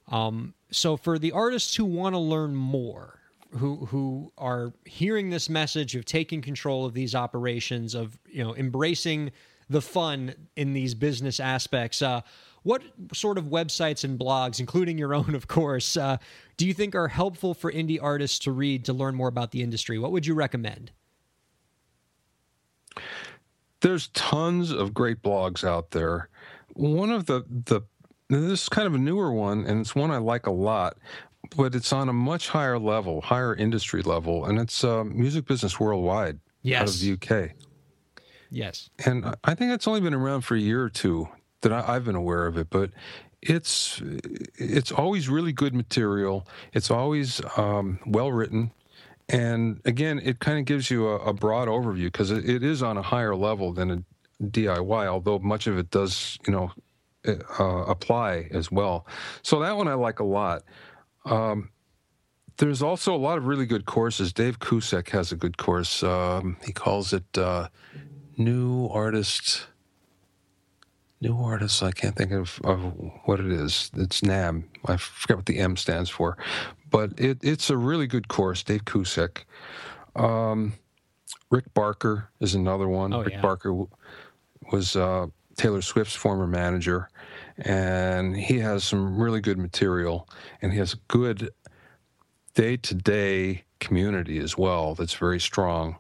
um, 0.08 0.54
so 0.72 0.98
for 0.98 1.18
the 1.18 1.32
artists 1.32 1.76
who 1.76 1.86
want 1.86 2.14
to 2.14 2.20
learn 2.20 2.56
more, 2.56 3.20
who 3.58 3.88
who 3.88 4.32
are 4.38 4.74
hearing 4.86 5.32
this 5.32 5.50
message 5.50 5.96
of 5.96 6.06
taking 6.06 6.42
control 6.42 6.86
of 6.86 6.94
these 6.94 7.16
operations, 7.16 7.96
of 7.96 8.20
you 8.28 8.44
know 8.44 8.56
embracing 8.56 9.32
the 9.70 9.82
fun 9.82 10.34
in 10.56 10.74
these 10.74 10.94
business 10.94 11.40
aspects, 11.40 12.02
uh, 12.02 12.22
what 12.64 12.82
sort 13.14 13.38
of 13.38 13.46
websites 13.46 14.04
and 14.04 14.20
blogs, 14.20 14.60
including 14.60 14.98
your 14.98 15.14
own, 15.14 15.36
of 15.36 15.48
course, 15.48 15.98
uh, 15.98 16.18
do 16.58 16.68
you 16.68 16.74
think 16.74 16.96
are 16.96 17.08
helpful 17.08 17.54
for 17.54 17.72
indie 17.72 18.00
artists 18.02 18.40
to 18.40 18.52
read 18.52 18.86
to 18.86 18.94
learn 18.94 19.16
more 19.16 19.28
about 19.28 19.52
the 19.52 19.62
industry? 19.62 19.98
What 19.98 20.12
would 20.12 20.26
you 20.26 20.34
recommend? 20.34 20.92
There's 23.82 24.08
tons 24.10 24.72
of 24.72 24.94
great 24.94 25.22
blogs 25.22 25.64
out 25.64 25.92
there. 25.92 26.30
One 26.74 27.12
of 27.12 27.26
the 27.28 27.46
the 27.48 27.82
this 28.30 28.64
is 28.64 28.70
kind 28.70 28.88
of 28.88 28.94
a 28.94 28.98
newer 28.98 29.32
one, 29.32 29.66
and 29.66 29.80
it's 29.82 29.96
one 29.96 30.12
I 30.12 30.18
like 30.18 30.46
a 30.46 30.52
lot, 30.52 30.98
but 31.56 31.74
it's 31.74 31.92
on 31.94 32.10
a 32.10 32.14
much 32.14 32.50
higher 32.50 32.78
level, 32.78 33.22
higher 33.22 33.56
industry 33.56 34.02
level, 34.02 34.46
and 34.46 34.60
it's 34.60 34.84
uh, 34.84 35.04
Music 35.06 35.46
Business 35.46 35.80
Worldwide 35.80 36.40
yes. 36.62 36.82
out 36.82 36.90
of 36.90 37.00
the 37.00 37.14
UK. 37.14 37.52
Yes. 38.52 38.90
And 39.06 39.36
I 39.44 39.56
think 39.56 39.72
it's 39.72 39.88
only 39.88 40.02
been 40.02 40.14
around 40.14 40.42
for 40.42 40.56
a 40.56 40.60
year 40.60 40.84
or 40.84 40.90
two 40.90 41.28
that 41.62 41.72
I, 41.72 41.94
have 41.94 42.06
been 42.06 42.16
aware 42.16 42.48
of 42.48 42.58
it, 42.58 42.70
but 42.70 42.92
it's 43.42 44.02
it's 44.56 44.92
always 44.92 45.30
really 45.30 45.52
good 45.54 45.74
material. 45.74 46.48
It's 46.74 46.92
always 46.92 47.42
um, 47.58 48.00
well 48.06 48.32
written, 48.32 48.72
and 49.28 49.82
again, 49.86 50.20
it 50.24 50.40
kind 50.40 50.60
of 50.60 50.66
gives 50.66 50.90
you 50.90 51.08
a, 51.08 51.16
a 51.18 51.34
broad 51.34 51.68
overview 51.68 52.06
because 52.06 52.32
it, 52.32 52.50
it 52.50 52.64
is 52.64 52.84
on 52.84 52.98
a 52.98 53.02
higher 53.02 53.36
level 53.36 53.74
than 53.74 53.92
a 53.92 54.04
DIY, 54.44 55.08
although 55.08 55.40
much 55.40 55.68
of 55.68 55.78
it 55.78 55.92
does 55.92 56.38
you 56.48 56.54
know 56.54 56.72
uh, 57.28 57.64
apply 57.64 58.50
as 58.52 58.72
well. 58.72 59.06
So 59.42 59.60
that 59.60 59.78
one 59.78 59.88
I 59.88 59.94
like 59.94 60.20
a 60.20 60.26
lot. 60.26 60.64
Um, 61.26 61.70
there's 62.58 62.82
also 62.82 63.16
a 63.16 63.18
lot 63.18 63.38
of 63.38 63.48
really 63.48 63.66
good 63.66 63.86
courses. 63.86 64.34
Dave 64.34 64.60
Kusek 64.60 65.10
has 65.10 65.32
a 65.32 65.36
good 65.38 65.58
course. 65.58 66.04
Um, 66.04 66.58
he 66.66 66.74
calls 66.74 67.14
it 67.14 67.38
uh, 67.38 67.70
New 68.38 68.88
Artist 68.88 69.68
new 71.22 71.38
artists. 71.38 71.84
I 71.84 71.92
can't 71.92 72.16
think 72.16 72.32
of, 72.32 72.60
of 72.64 72.94
what 73.26 73.40
it 73.40 73.52
is. 73.52 73.92
It's 73.96 74.24
NAM. 74.24 74.70
I 74.86 74.98
forget 74.98 75.38
what 75.38 75.46
the 75.46 75.60
M 75.60 75.76
stands 75.78 76.10
for, 76.10 76.38
but 76.90 77.12
it, 77.18 77.40
it's 77.42 77.70
a 77.70 77.78
really 77.78 78.08
good 78.08 78.28
course. 78.28 78.64
Dave 78.64 78.86
Kusek, 78.86 79.44
um, 80.16 80.74
Rick 81.50 81.74
Barker 81.74 82.30
is 82.40 82.56
another 82.56 82.88
one. 82.88 83.14
Oh, 83.14 83.24
Rick 83.24 83.34
yeah. 83.34 83.42
Barker 83.42 83.86
was 84.72 84.96
uh, 84.96 85.28
Taylor 85.58 85.82
Swift's 85.82 86.16
former 86.16 86.48
manager, 86.48 87.10
and 87.58 88.36
he 88.36 88.60
has 88.60 88.84
some 88.84 89.20
really 89.20 89.42
good 89.42 89.58
material, 89.58 90.28
and 90.62 90.72
he 90.72 90.80
has 90.80 90.94
a 90.94 91.00
good 91.08 91.50
day-to-day 92.56 93.64
community 93.80 94.40
as 94.40 94.58
well 94.58 94.96
that's 94.96 95.14
very 95.14 95.40
strong 95.40 95.96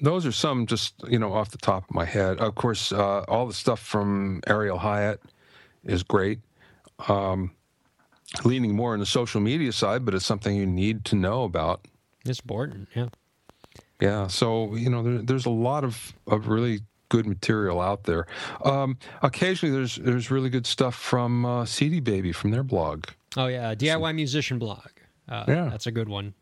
those 0.00 0.26
are 0.26 0.32
some 0.32 0.66
just 0.66 0.94
you 1.08 1.18
know 1.18 1.32
off 1.32 1.50
the 1.50 1.58
top 1.58 1.88
of 1.88 1.94
my 1.94 2.04
head. 2.04 2.38
Of 2.38 2.54
course, 2.54 2.92
uh, 2.92 3.20
all 3.28 3.46
the 3.46 3.54
stuff 3.54 3.80
from 3.80 4.40
Ariel 4.46 4.78
Hyatt 4.78 5.20
is 5.84 6.02
great. 6.02 6.40
Um, 7.08 7.52
leaning 8.44 8.74
more 8.74 8.92
on 8.92 9.00
the 9.00 9.06
social 9.06 9.40
media 9.40 9.72
side, 9.72 10.04
but 10.04 10.14
it's 10.14 10.26
something 10.26 10.56
you 10.56 10.66
need 10.66 11.04
to 11.06 11.16
know 11.16 11.44
about. 11.44 11.86
It's 12.24 12.40
important, 12.40 12.88
yeah. 12.94 13.08
Yeah, 14.00 14.26
so 14.26 14.74
you 14.74 14.90
know, 14.90 15.02
there, 15.02 15.18
there's 15.22 15.46
a 15.46 15.50
lot 15.50 15.84
of, 15.84 16.12
of 16.26 16.48
really 16.48 16.80
good 17.08 17.26
material 17.26 17.80
out 17.80 18.04
there. 18.04 18.26
Um, 18.64 18.98
occasionally, 19.22 19.74
there's 19.74 19.96
there's 19.96 20.30
really 20.30 20.50
good 20.50 20.66
stuff 20.66 20.94
from 20.94 21.46
uh, 21.46 21.64
CD 21.64 22.00
Baby 22.00 22.32
from 22.32 22.50
their 22.50 22.64
blog. 22.64 23.06
Oh 23.36 23.46
yeah, 23.46 23.74
DIY 23.74 24.08
so, 24.08 24.12
musician 24.12 24.58
blog. 24.58 24.88
Uh, 25.28 25.44
yeah, 25.48 25.68
that's 25.70 25.86
a 25.86 25.92
good 25.92 26.08
one. 26.08 26.34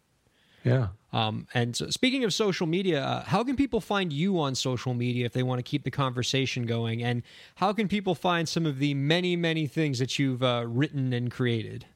Yeah. 0.64 0.88
Um, 1.14 1.46
and 1.55 1.77
so 1.77 1.88
speaking 1.90 2.24
of 2.24 2.35
social 2.35 2.66
media, 2.66 3.00
uh, 3.00 3.22
how 3.22 3.44
can 3.44 3.55
people 3.55 3.81
find 3.81 4.12
you 4.12 4.40
on 4.40 4.57
social 4.57 4.94
media 4.94 5.24
if 5.24 5.33
they 5.33 5.44
want 5.44 5.61
to 5.61 5.62
keep 5.62 5.85
the 5.85 5.90
conversation 5.90 6.66
going? 6.66 7.05
And 7.05 7.22
how 7.55 7.72
can 7.72 7.87
people 7.87 8.16
find 8.16 8.48
some 8.48 8.66
of 8.66 8.81
the 8.81 8.94
many, 8.94 9.37
many 9.37 9.68
things 9.68 10.00
that 10.00 10.18
you've 10.18 10.42
uh, 10.42 10.64
written 10.66 11.12
and 11.12 11.31
created? 11.31 11.87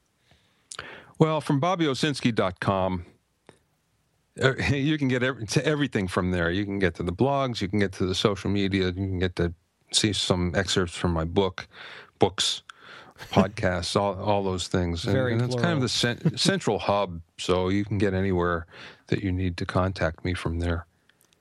Well, 1.19 1.41
from 1.41 1.61
BobbyOwsinski.com, 1.61 3.07
uh, 4.41 4.55
you 4.73 4.97
can 4.97 5.09
get 5.09 5.25
every, 5.25 5.47
to 5.47 5.67
everything 5.67 6.07
from 6.07 6.31
there. 6.31 6.53
You 6.53 6.65
can 6.65 6.79
get 6.79 6.95
to 6.95 7.03
the 7.03 7.13
blogs, 7.13 7.61
you 7.61 7.67
can 7.67 7.81
get 7.81 7.91
to 7.95 8.07
the 8.07 8.15
social 8.15 8.51
media, 8.51 8.87
you 8.87 8.93
can 8.93 9.19
get 9.19 9.35
to 9.35 9.53
see 9.91 10.13
some 10.13 10.53
excerpts 10.55 10.95
from 10.95 11.13
my 11.13 11.25
book, 11.25 11.67
books. 12.21 12.63
podcasts, 13.33 14.01
all, 14.01 14.15
all 14.23 14.45
those 14.45 14.69
things. 14.69 15.05
And, 15.05 15.13
Very 15.13 15.33
and 15.33 15.43
it's 15.43 15.57
kind 15.57 15.73
of 15.73 15.81
the 15.81 15.89
cen- 15.89 16.39
central 16.39 16.79
hub, 16.79 17.21
so 17.37 17.69
you 17.69 17.85
can 17.85 17.99
get 17.99 18.15
anywhere 18.15 18.69
that 19.09 19.23
you 19.23 19.33
need 19.33 19.57
to 19.57 19.67
contact 19.67 20.25
me 20.25 20.35
from 20.35 20.61
there. 20.61 20.87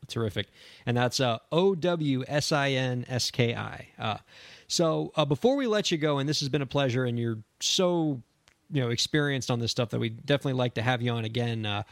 Terrific. 0.08 0.48
And 0.86 0.96
that's 0.96 1.20
uh, 1.20 1.40
O 1.52 1.76
W 1.76 2.24
S 2.28 2.52
I 2.52 2.72
N 2.72 3.06
S 3.08 3.30
K 3.30 3.56
I. 3.56 3.90
Uh, 4.00 4.18
so 4.68 5.12
uh, 5.16 5.26
before 5.26 5.56
we 5.56 5.68
let 5.68 5.92
you 5.92 5.98
go, 5.98 6.18
and 6.18 6.28
this 6.28 6.40
has 6.40 6.50
been 6.50 6.62
a 6.62 6.68
pleasure, 6.68 7.06
and 7.06 7.20
you're 7.20 7.40
so 7.60 8.22
you 8.72 8.82
know 8.82 8.90
experienced 8.90 9.52
on 9.52 9.60
this 9.60 9.72
stuff 9.72 9.90
that 9.90 10.00
we 10.00 10.10
definitely 10.10 10.54
like 10.54 10.74
to 10.76 10.82
have 10.82 11.02
you 11.02 11.12
on 11.12 11.26
again. 11.26 11.66
Uh, 11.66 11.84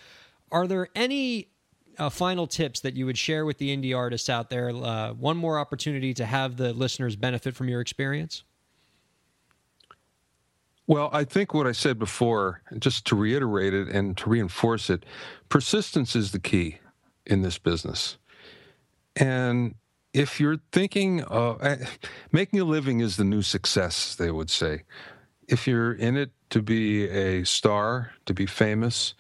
are 0.52 0.68
there 0.68 0.88
any 0.96 1.50
uh, 1.98 2.10
final 2.10 2.48
tips 2.48 2.80
that 2.82 2.94
you 2.94 3.06
would 3.06 3.18
share 3.18 3.46
with 3.46 3.58
the 3.58 3.76
indie 3.76 3.96
artists 3.96 4.30
out 4.30 4.50
there? 4.50 4.70
Uh, 4.70 5.14
one 5.14 5.38
more 5.38 5.60
opportunity 5.60 6.14
to 6.14 6.26
have 6.26 6.58
the 6.58 6.74
listeners 6.74 7.16
benefit 7.16 7.56
from 7.56 7.68
your 7.68 7.82
experience. 7.82 8.44
Well, 10.88 11.10
I 11.12 11.24
think 11.24 11.54
what 11.54 11.66
I 11.66 11.72
said 11.72 11.98
before, 11.98 12.62
just 12.78 13.06
to 13.08 13.16
reiterate 13.16 13.74
it 13.74 13.88
and 13.88 14.16
to 14.18 14.30
reinforce 14.30 14.90
it, 14.90 15.04
persistence 15.50 16.16
is 16.16 16.32
the 16.32 16.40
key 16.40 16.78
in 17.26 17.42
this 17.42 17.58
business. 17.58 18.18
And 19.16 19.76
if 20.14 20.40
you're 20.40 20.60
thinking 20.72 21.24
of 21.24 21.62
eh, 21.64 21.86
making 22.32 22.60
a 22.60 22.66
living 22.66 23.00
is 23.00 23.18
the 23.18 23.24
new 23.24 23.42
success, 23.42 24.16
they 24.16 24.30
would 24.30 24.50
say. 24.50 24.84
If 25.48 25.68
you're 25.68 25.94
in 25.94 26.18
it 26.18 26.32
to 26.52 26.62
be 26.62 27.08
a 27.10 27.44
star, 27.46 28.12
to 28.26 28.34
be 28.34 28.46
famous, 28.46 29.16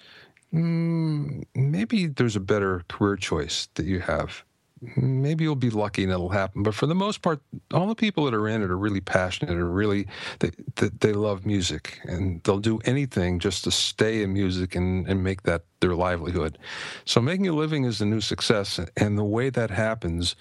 mm, 0.54 1.44
maybe 1.56 2.08
there's 2.08 2.36
a 2.36 2.40
better 2.40 2.84
career 2.90 3.16
choice 3.16 3.70
that 3.76 3.86
you 3.86 4.02
have. 4.02 4.44
Mm-hmm. 4.86 5.22
Maybe 5.22 5.44
you'll 5.44 5.56
be 5.56 5.70
lucky 5.70 6.04
and 6.04 6.12
it'll 6.12 6.30
happen. 6.30 6.64
But 6.64 6.76
for 6.76 6.86
the 6.86 6.96
most 6.96 7.22
part, 7.22 7.42
all 7.74 7.88
the 7.88 7.96
people 7.96 8.26
that 8.26 8.34
are 8.34 8.48
in 8.48 8.62
it 8.62 8.70
are 8.70 8.78
really 8.78 9.02
passionate 9.02 9.52
and 9.52 9.76
really 9.76 10.08
they, 10.40 10.52
they, 10.76 10.90
they 11.00 11.14
love 11.14 11.46
music 11.46 12.00
and 12.04 12.42
they'll 12.44 12.60
do 12.60 12.80
anything 12.86 13.40
just 13.40 13.64
to 13.64 13.72
stay 13.72 14.22
in 14.22 14.34
music 14.34 14.76
and, 14.76 15.08
and 15.08 15.24
make 15.24 15.44
that 15.44 15.64
their 15.80 15.96
livelihood. 15.96 16.58
So 17.06 17.22
making 17.22 17.48
a 17.48 17.54
living 17.54 17.86
is 17.86 18.00
the 18.00 18.06
new 18.06 18.22
success. 18.22 18.80
And 18.98 19.18
the 19.18 19.24
way 19.24 19.50
that 19.50 19.72
happens 19.72 20.36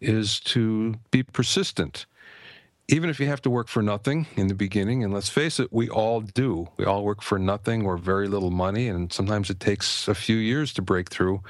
is 0.00 0.40
to 0.40 0.94
be 1.10 1.22
persistent 1.22 2.06
even 2.90 3.08
if 3.08 3.20
you 3.20 3.26
have 3.26 3.40
to 3.42 3.50
work 3.50 3.68
for 3.68 3.82
nothing 3.82 4.26
in 4.36 4.48
the 4.48 4.54
beginning, 4.54 5.04
and 5.04 5.14
let's 5.14 5.28
face 5.28 5.60
it, 5.60 5.72
we 5.72 5.88
all 5.88 6.20
do. 6.20 6.66
We 6.76 6.84
all 6.84 7.04
work 7.04 7.22
for 7.22 7.38
nothing 7.38 7.86
or 7.86 7.96
very 7.96 8.26
little 8.26 8.50
money, 8.50 8.88
and 8.88 9.12
sometimes 9.12 9.48
it 9.48 9.60
takes 9.60 10.08
a 10.08 10.14
few 10.14 10.36
years 10.36 10.72
to 10.74 10.82
break 10.82 11.08
through 11.08 11.40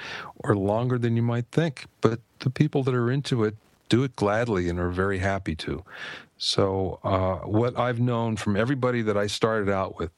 or 0.44 0.54
longer 0.54 0.98
than 0.98 1.16
you 1.16 1.22
might 1.22 1.46
think. 1.50 1.86
But 2.02 2.20
the 2.40 2.50
people 2.50 2.82
that 2.84 2.94
are 2.94 3.10
into 3.10 3.44
it 3.44 3.56
do 3.88 4.02
it 4.04 4.16
gladly 4.16 4.68
and 4.68 4.78
are 4.78 4.90
very 4.90 5.18
happy 5.18 5.54
to. 5.56 5.84
So, 6.38 7.00
uh, 7.04 7.46
what 7.46 7.78
I've 7.78 8.00
known 8.00 8.36
from 8.36 8.56
everybody 8.56 9.02
that 9.02 9.16
I 9.16 9.26
started 9.26 9.68
out 9.68 9.98
with, 9.98 10.10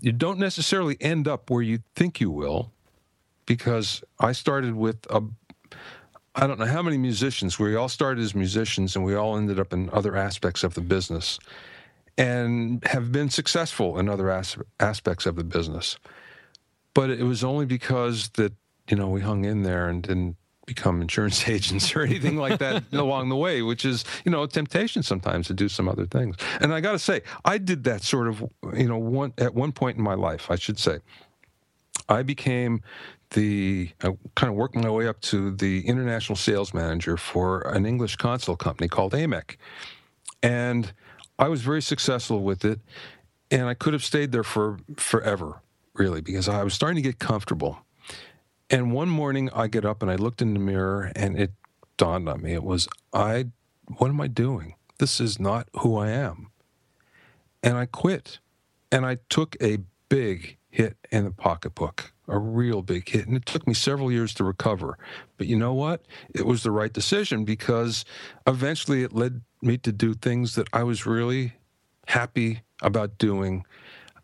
you 0.00 0.10
don't 0.10 0.38
necessarily 0.38 0.96
end 1.00 1.28
up 1.28 1.48
where 1.48 1.62
you 1.62 1.80
think 1.94 2.20
you 2.20 2.30
will, 2.30 2.72
because 3.46 4.02
I 4.18 4.32
started 4.32 4.74
with 4.74 5.06
a 5.10 5.22
I 6.36 6.48
don't 6.48 6.58
know 6.58 6.66
how 6.66 6.82
many 6.82 6.98
musicians. 6.98 7.60
We 7.60 7.76
all 7.76 7.88
started 7.88 8.20
as 8.22 8.34
musicians, 8.34 8.96
and 8.96 9.04
we 9.04 9.14
all 9.14 9.36
ended 9.36 9.60
up 9.60 9.72
in 9.72 9.88
other 9.92 10.16
aspects 10.16 10.64
of 10.64 10.74
the 10.74 10.80
business, 10.80 11.38
and 12.18 12.84
have 12.86 13.12
been 13.12 13.30
successful 13.30 13.98
in 13.98 14.08
other 14.08 14.30
as- 14.30 14.56
aspects 14.80 15.26
of 15.26 15.36
the 15.36 15.44
business. 15.44 15.96
But 16.92 17.10
it 17.10 17.22
was 17.22 17.44
only 17.44 17.66
because 17.66 18.30
that 18.30 18.52
you 18.88 18.96
know 18.96 19.08
we 19.08 19.20
hung 19.20 19.44
in 19.44 19.62
there 19.62 19.88
and 19.88 20.02
didn't 20.02 20.36
become 20.66 21.00
insurance 21.00 21.48
agents 21.48 21.94
or 21.94 22.02
anything 22.02 22.36
like 22.36 22.58
that 22.58 22.84
along 22.92 23.28
the 23.28 23.36
way, 23.36 23.62
which 23.62 23.84
is 23.84 24.04
you 24.24 24.30
know 24.30 24.42
a 24.42 24.48
temptation 24.48 25.02
sometimes 25.02 25.46
to 25.48 25.54
do 25.54 25.68
some 25.68 25.88
other 25.88 26.06
things. 26.06 26.36
And 26.60 26.72
I 26.72 26.80
got 26.80 26.92
to 26.92 26.98
say, 26.98 27.22
I 27.44 27.58
did 27.58 27.84
that 27.84 28.02
sort 28.02 28.28
of 28.28 28.44
you 28.74 28.88
know 28.88 28.98
one 28.98 29.32
at 29.38 29.54
one 29.54 29.72
point 29.72 29.96
in 29.96 30.02
my 30.02 30.14
life, 30.14 30.50
I 30.50 30.56
should 30.56 30.78
say. 30.78 30.98
I 32.08 32.22
became 32.22 32.82
the 33.30 33.90
I 34.02 34.16
kind 34.34 34.50
of 34.50 34.56
worked 34.56 34.74
my 34.74 34.90
way 34.90 35.08
up 35.08 35.20
to 35.22 35.52
the 35.52 35.86
international 35.86 36.36
sales 36.36 36.74
manager 36.74 37.16
for 37.16 37.62
an 37.62 37.86
English 37.86 38.16
console 38.16 38.56
company 38.56 38.88
called 38.88 39.12
AMEK, 39.12 39.56
and 40.42 40.92
I 41.38 41.48
was 41.48 41.62
very 41.62 41.82
successful 41.82 42.42
with 42.42 42.64
it, 42.64 42.80
and 43.50 43.66
I 43.66 43.74
could 43.74 43.92
have 43.92 44.04
stayed 44.04 44.32
there 44.32 44.44
for 44.44 44.78
forever, 44.96 45.62
really, 45.94 46.20
because 46.20 46.48
I 46.48 46.62
was 46.62 46.74
starting 46.74 46.96
to 46.96 47.02
get 47.02 47.18
comfortable. 47.18 47.78
And 48.74 48.90
one 48.90 49.08
morning, 49.08 49.50
I 49.54 49.68
get 49.68 49.84
up 49.84 50.02
and 50.02 50.10
I 50.10 50.16
looked 50.16 50.42
in 50.42 50.52
the 50.52 50.58
mirror, 50.58 51.12
and 51.14 51.38
it 51.38 51.52
dawned 51.96 52.28
on 52.28 52.42
me: 52.42 52.54
it 52.54 52.64
was 52.64 52.88
I. 53.12 53.46
What 53.98 54.08
am 54.08 54.20
I 54.20 54.26
doing? 54.26 54.74
This 54.98 55.20
is 55.20 55.38
not 55.38 55.68
who 55.78 55.96
I 55.96 56.08
am. 56.10 56.48
And 57.62 57.76
I 57.76 57.86
quit, 57.86 58.40
and 58.90 59.06
I 59.06 59.18
took 59.28 59.56
a 59.62 59.78
big 60.08 60.56
hit 60.70 60.96
in 61.12 61.22
the 61.22 61.30
pocketbook, 61.30 62.12
a 62.26 62.36
real 62.36 62.82
big 62.82 63.08
hit. 63.08 63.28
And 63.28 63.36
it 63.36 63.46
took 63.46 63.64
me 63.64 63.74
several 63.74 64.10
years 64.10 64.34
to 64.34 64.42
recover. 64.42 64.98
But 65.38 65.46
you 65.46 65.54
know 65.54 65.72
what? 65.72 66.04
It 66.34 66.44
was 66.44 66.64
the 66.64 66.72
right 66.72 66.92
decision 66.92 67.44
because 67.44 68.04
eventually 68.44 69.04
it 69.04 69.12
led 69.12 69.42
me 69.62 69.78
to 69.78 69.92
do 69.92 70.14
things 70.14 70.56
that 70.56 70.66
I 70.72 70.82
was 70.82 71.06
really 71.06 71.52
happy 72.08 72.62
about 72.82 73.18
doing. 73.18 73.66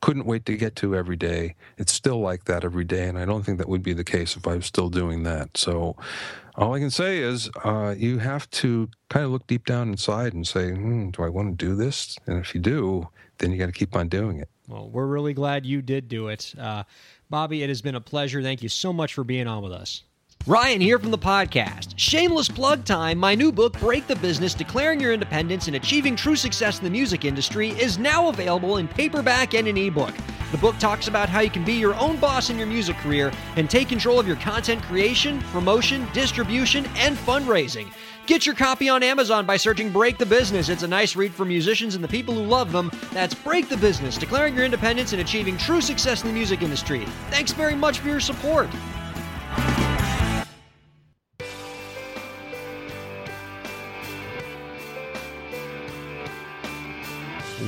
Couldn't 0.01 0.27
wait 0.27 0.47
to 0.47 0.57
get 0.57 0.77
to 0.77 0.97
every 0.97 1.17
day. 1.17 1.55
It's 1.77 1.93
still 1.93 2.21
like 2.21 2.45
that 2.45 2.65
every 2.65 2.85
day. 2.85 3.09
And 3.09 3.19
I 3.19 3.25
don't 3.25 3.43
think 3.43 3.59
that 3.59 3.69
would 3.69 3.83
be 3.83 3.93
the 3.93 4.05
case 4.05 4.37
if 4.37 4.47
I 4.47 4.57
was 4.57 4.67
still 4.67 4.89
doing 4.89 5.23
that. 5.25 5.57
So 5.57 5.97
all 6.57 6.75
I 6.75 6.79
can 6.79 6.91
say 6.91 7.19
is 7.19 7.51
uh, 7.65 7.95
you 7.97 8.19
have 8.19 8.49
to 8.51 8.89
kind 9.09 9.25
of 9.25 9.33
look 9.33 9.47
deep 9.47 9.67
down 9.67 9.89
inside 9.89 10.33
and 10.33 10.47
say, 10.47 10.71
hmm, 10.71 11.11
do 11.11 11.23
I 11.23 11.29
want 11.29 11.59
to 11.59 11.67
do 11.67 11.75
this? 11.75 12.17
And 12.27 12.39
if 12.39 12.55
you 12.55 12.61
do, 12.61 13.09
then 13.39 13.53
you 13.53 13.59
got 13.59 13.67
to 13.67 13.73
keep 13.73 13.95
on 13.97 14.09
doing 14.09 14.39
it. 14.39 14.49
Well, 14.69 14.89
we're 14.89 15.07
really 15.07 15.35
glad 15.35 15.67
you 15.67 15.83
did 15.83 16.09
do 16.09 16.29
it. 16.29 16.55
Uh, 16.59 16.85
Bobby, 17.29 17.63
it 17.63 17.69
has 17.69 17.83
been 17.83 17.95
a 17.95 18.01
pleasure. 18.01 18.43
Thank 18.43 18.63
you 18.63 18.69
so 18.69 18.93
much 18.93 19.15
for 19.15 19.25
being 19.25 19.47
on 19.47 19.63
with 19.63 19.73
us. 19.73 20.05
Ryan 20.47 20.81
here 20.81 20.99
from 20.99 21.11
the 21.11 21.19
podcast. 21.19 21.93
Shameless 21.97 22.49
plug 22.49 22.87
time. 22.87 23.19
My 23.19 23.35
new 23.35 23.53
book, 23.53 23.79
Break 23.79 24.07
the 24.07 24.17
Business 24.17 24.55
Declaring 24.55 24.99
Your 24.99 25.13
Independence 25.13 25.67
and 25.67 25.77
Achieving 25.77 26.17
True 26.17 26.35
Success 26.35 26.79
in 26.79 26.85
the 26.85 26.91
Music 26.91 27.27
Industry, 27.27 27.73
is 27.73 27.99
now 27.99 28.31
available 28.31 28.79
in 28.79 28.89
paperback 28.89 29.53
and 29.53 29.69
an 29.69 29.77
ebook. 29.77 30.15
The 30.51 30.57
book 30.57 30.79
talks 30.79 31.09
about 31.09 31.29
how 31.29 31.41
you 31.41 31.51
can 31.51 31.63
be 31.63 31.75
your 31.75 31.95
own 31.97 32.17
boss 32.17 32.49
in 32.49 32.57
your 32.57 32.67
music 32.67 32.97
career 32.97 33.31
and 33.57 33.69
take 33.69 33.91
control 33.91 34.19
of 34.19 34.27
your 34.27 34.37
content 34.37 34.83
creation, 34.85 35.43
promotion, 35.53 36.09
distribution, 36.15 36.87
and 36.97 37.19
fundraising. 37.19 37.93
Get 38.25 38.47
your 38.47 38.55
copy 38.55 38.89
on 38.89 39.03
Amazon 39.03 39.45
by 39.45 39.59
searching 39.59 39.93
Break 39.93 40.17
the 40.17 40.25
Business. 40.25 40.71
It's 40.71 40.85
a 40.85 40.89
nice 40.89 41.17
read 41.17 41.35
for 41.35 41.45
musicians 41.45 41.97
and 41.97 42.03
the 42.03 42.09
people 42.09 42.33
who 42.33 42.45
love 42.45 42.73
them. 42.73 42.91
That's 43.13 43.35
Break 43.35 43.69
the 43.69 43.77
Business 43.77 44.17
Declaring 44.17 44.55
Your 44.55 44.65
Independence 44.65 45.13
and 45.13 45.21
Achieving 45.21 45.59
True 45.59 45.83
Success 45.83 46.23
in 46.23 46.29
the 46.29 46.35
Music 46.35 46.63
Industry. 46.63 47.05
Thanks 47.29 47.53
very 47.53 47.75
much 47.75 47.99
for 47.99 48.09
your 48.09 48.21
support. 48.21 48.71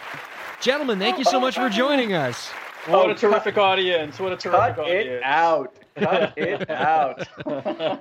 Gentlemen, 0.61 0.97
thank 0.99 1.17
you 1.17 1.23
so 1.23 1.39
much 1.39 1.55
for 1.55 1.69
joining 1.69 2.13
us. 2.13 2.49
What 2.87 3.09
a 3.09 3.15
terrific 3.15 3.57
audience! 3.57 4.17
What 4.17 4.31
a 4.31 4.37
terrific 4.37 4.75
Cut 4.75 4.79
audience! 4.79 5.07
it 5.17 5.23
out. 5.23 5.77
Cut 5.95 6.37
it 6.37 6.69
out. 6.69 7.27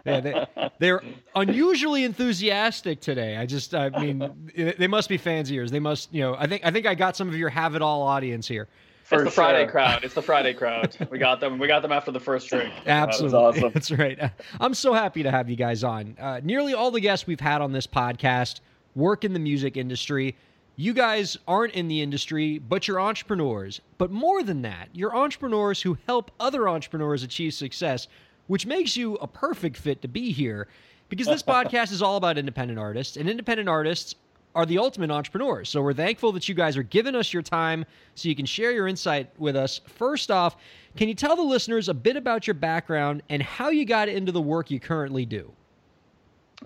Yeah, 0.07 0.21
they, 0.21 0.47
they're 0.79 1.03
unusually 1.35 2.05
enthusiastic 2.05 3.01
today. 3.01 3.37
I 3.37 3.47
just, 3.47 3.75
I 3.75 3.89
mean, 3.91 4.53
they 4.79 4.87
must 4.87 5.09
be 5.09 5.17
fans 5.17 5.49
of 5.51 5.57
yours. 5.57 5.71
They 5.71 5.81
must, 5.81 6.13
you 6.15 6.23
know, 6.23 6.37
I 6.39 6.47
think, 6.47 6.65
I 6.65 6.71
think 6.71 6.87
I 6.87 6.95
got 6.95 7.17
some 7.17 7.29
of 7.29 7.37
your 7.37 7.49
have 7.49 7.75
it 7.75 7.83
all 7.83 8.03
audience 8.03 8.47
here. 8.47 8.69
It's 9.01 9.09
For 9.09 9.25
the 9.25 9.31
Friday 9.31 9.67
crowd. 9.67 10.05
It's 10.05 10.15
the 10.15 10.23
Friday 10.23 10.55
crowd. 10.55 10.97
We 11.11 11.19
got 11.19 11.41
them. 11.41 11.59
We 11.59 11.67
got 11.67 11.83
them 11.83 11.93
after 11.93 12.11
the 12.13 12.21
first 12.21 12.49
drink. 12.49 12.73
Absolutely, 12.87 13.39
awesome. 13.39 13.71
that's 13.73 13.91
right. 13.91 14.19
I'm 14.61 14.75
so 14.75 14.93
happy 14.93 15.23
to 15.23 15.31
have 15.31 15.51
you 15.51 15.57
guys 15.57 15.85
on. 15.85 16.17
Uh, 16.19 16.41
nearly 16.43 16.75
all 16.75 16.91
the 16.91 17.01
guests 17.01 17.27
we've 17.27 17.41
had 17.41 17.61
on 17.61 17.73
this 17.73 17.87
podcast 17.87 18.61
work 18.95 19.25
in 19.25 19.33
the 19.33 19.39
music 19.39 19.77
industry. 19.77 20.37
You 20.79 20.93
guys 20.93 21.39
aren't 21.49 21.73
in 21.73 21.89
the 21.89 22.03
industry, 22.03 22.59
but 22.59 22.87
you're 22.87 23.01
entrepreneurs. 23.01 23.81
But 23.97 24.11
more 24.11 24.43
than 24.43 24.61
that, 24.63 24.91
you're 24.93 25.17
entrepreneurs 25.17 25.81
who 25.81 25.97
help 26.07 26.31
other 26.39 26.69
entrepreneurs 26.69 27.23
achieve 27.23 27.55
success, 27.55 28.09
which 28.47 28.67
makes 28.67 28.97
you 28.97 29.15
a 29.15 29.27
perfect 29.27 29.79
fit 29.79 30.03
to 30.03 30.09
be 30.09 30.33
here 30.33 30.69
because 31.09 31.27
this 31.27 31.43
podcast 31.55 31.93
is 31.93 32.03
all 32.03 32.17
about 32.17 32.37
independent 32.37 32.79
artists, 32.79 33.17
and 33.17 33.29
independent 33.29 33.71
artists 33.71 34.17
are 34.55 34.67
the 34.67 34.79
ultimate 34.79 35.11
entrepreneurs. 35.11 35.69
So 35.69 35.83
we're 35.83 35.95
thankful 35.95 36.33
that 36.33 36.49
you 36.49 36.55
guys 36.55 36.77
are 36.77 36.83
giving 36.83 37.15
us 37.15 37.33
your 37.33 37.43
time 37.43 37.85
so 38.15 38.29
you 38.29 38.35
can 38.35 38.47
share 38.47 38.73
your 38.73 38.89
insight 38.89 39.31
with 39.39 39.55
us. 39.55 39.81
First 39.87 40.31
off, 40.31 40.57
can 40.97 41.09
you 41.09 41.15
tell 41.15 41.37
the 41.37 41.43
listeners 41.43 41.91
a 41.91 41.95
bit 41.95 42.17
about 42.17 42.47
your 42.47 42.55
background 42.55 43.23
and 43.29 43.43
how 43.43 43.69
you 43.69 43.85
got 43.85 44.09
into 44.09 44.33
the 44.33 44.41
work 44.41 44.71
you 44.71 44.81
currently 44.81 45.27
do? 45.27 45.53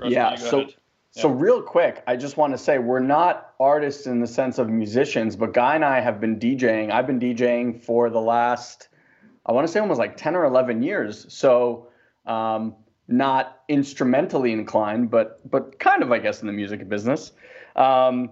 yeah. 0.05 0.37
So, 0.37 0.69
so 1.13 1.29
real 1.29 1.61
quick, 1.61 2.03
I 2.07 2.17
just 2.17 2.37
want 2.37 2.53
to 2.53 2.59
say 2.59 2.79
we're 2.79 3.01
not 3.01 3.55
artists 3.59 4.07
in 4.07 4.21
the 4.21 4.27
sense 4.27 4.59
of 4.59 4.69
musicians, 4.69 5.35
but 5.35 5.53
Guy 5.53 5.75
and 5.75 5.85
I 5.85 6.01
have 6.01 6.21
been 6.21 6.39
DJing. 6.39 6.93
I've 6.93 7.07
been 7.07 7.19
DJing 7.19 7.83
for 7.83 8.11
the 8.11 8.21
last, 8.21 8.89
I 9.45 9.53
want 9.53 9.67
to 9.67 9.73
say 9.73 9.81
almost 9.81 9.99
like 9.99 10.17
10 10.17 10.37
or 10.37 10.45
11 10.45 10.83
years. 10.83 11.27
So, 11.33 11.89
um, 12.27 12.77
not 13.09 13.63
instrumentally 13.69 14.53
inclined, 14.53 15.11
but 15.11 15.41
but 15.51 15.79
kind 15.81 16.03
of, 16.03 16.13
I 16.13 16.19
guess, 16.21 16.43
in 16.43 16.47
the 16.47 16.53
music 16.53 16.89
business. 16.89 17.33
Um, 17.75 18.31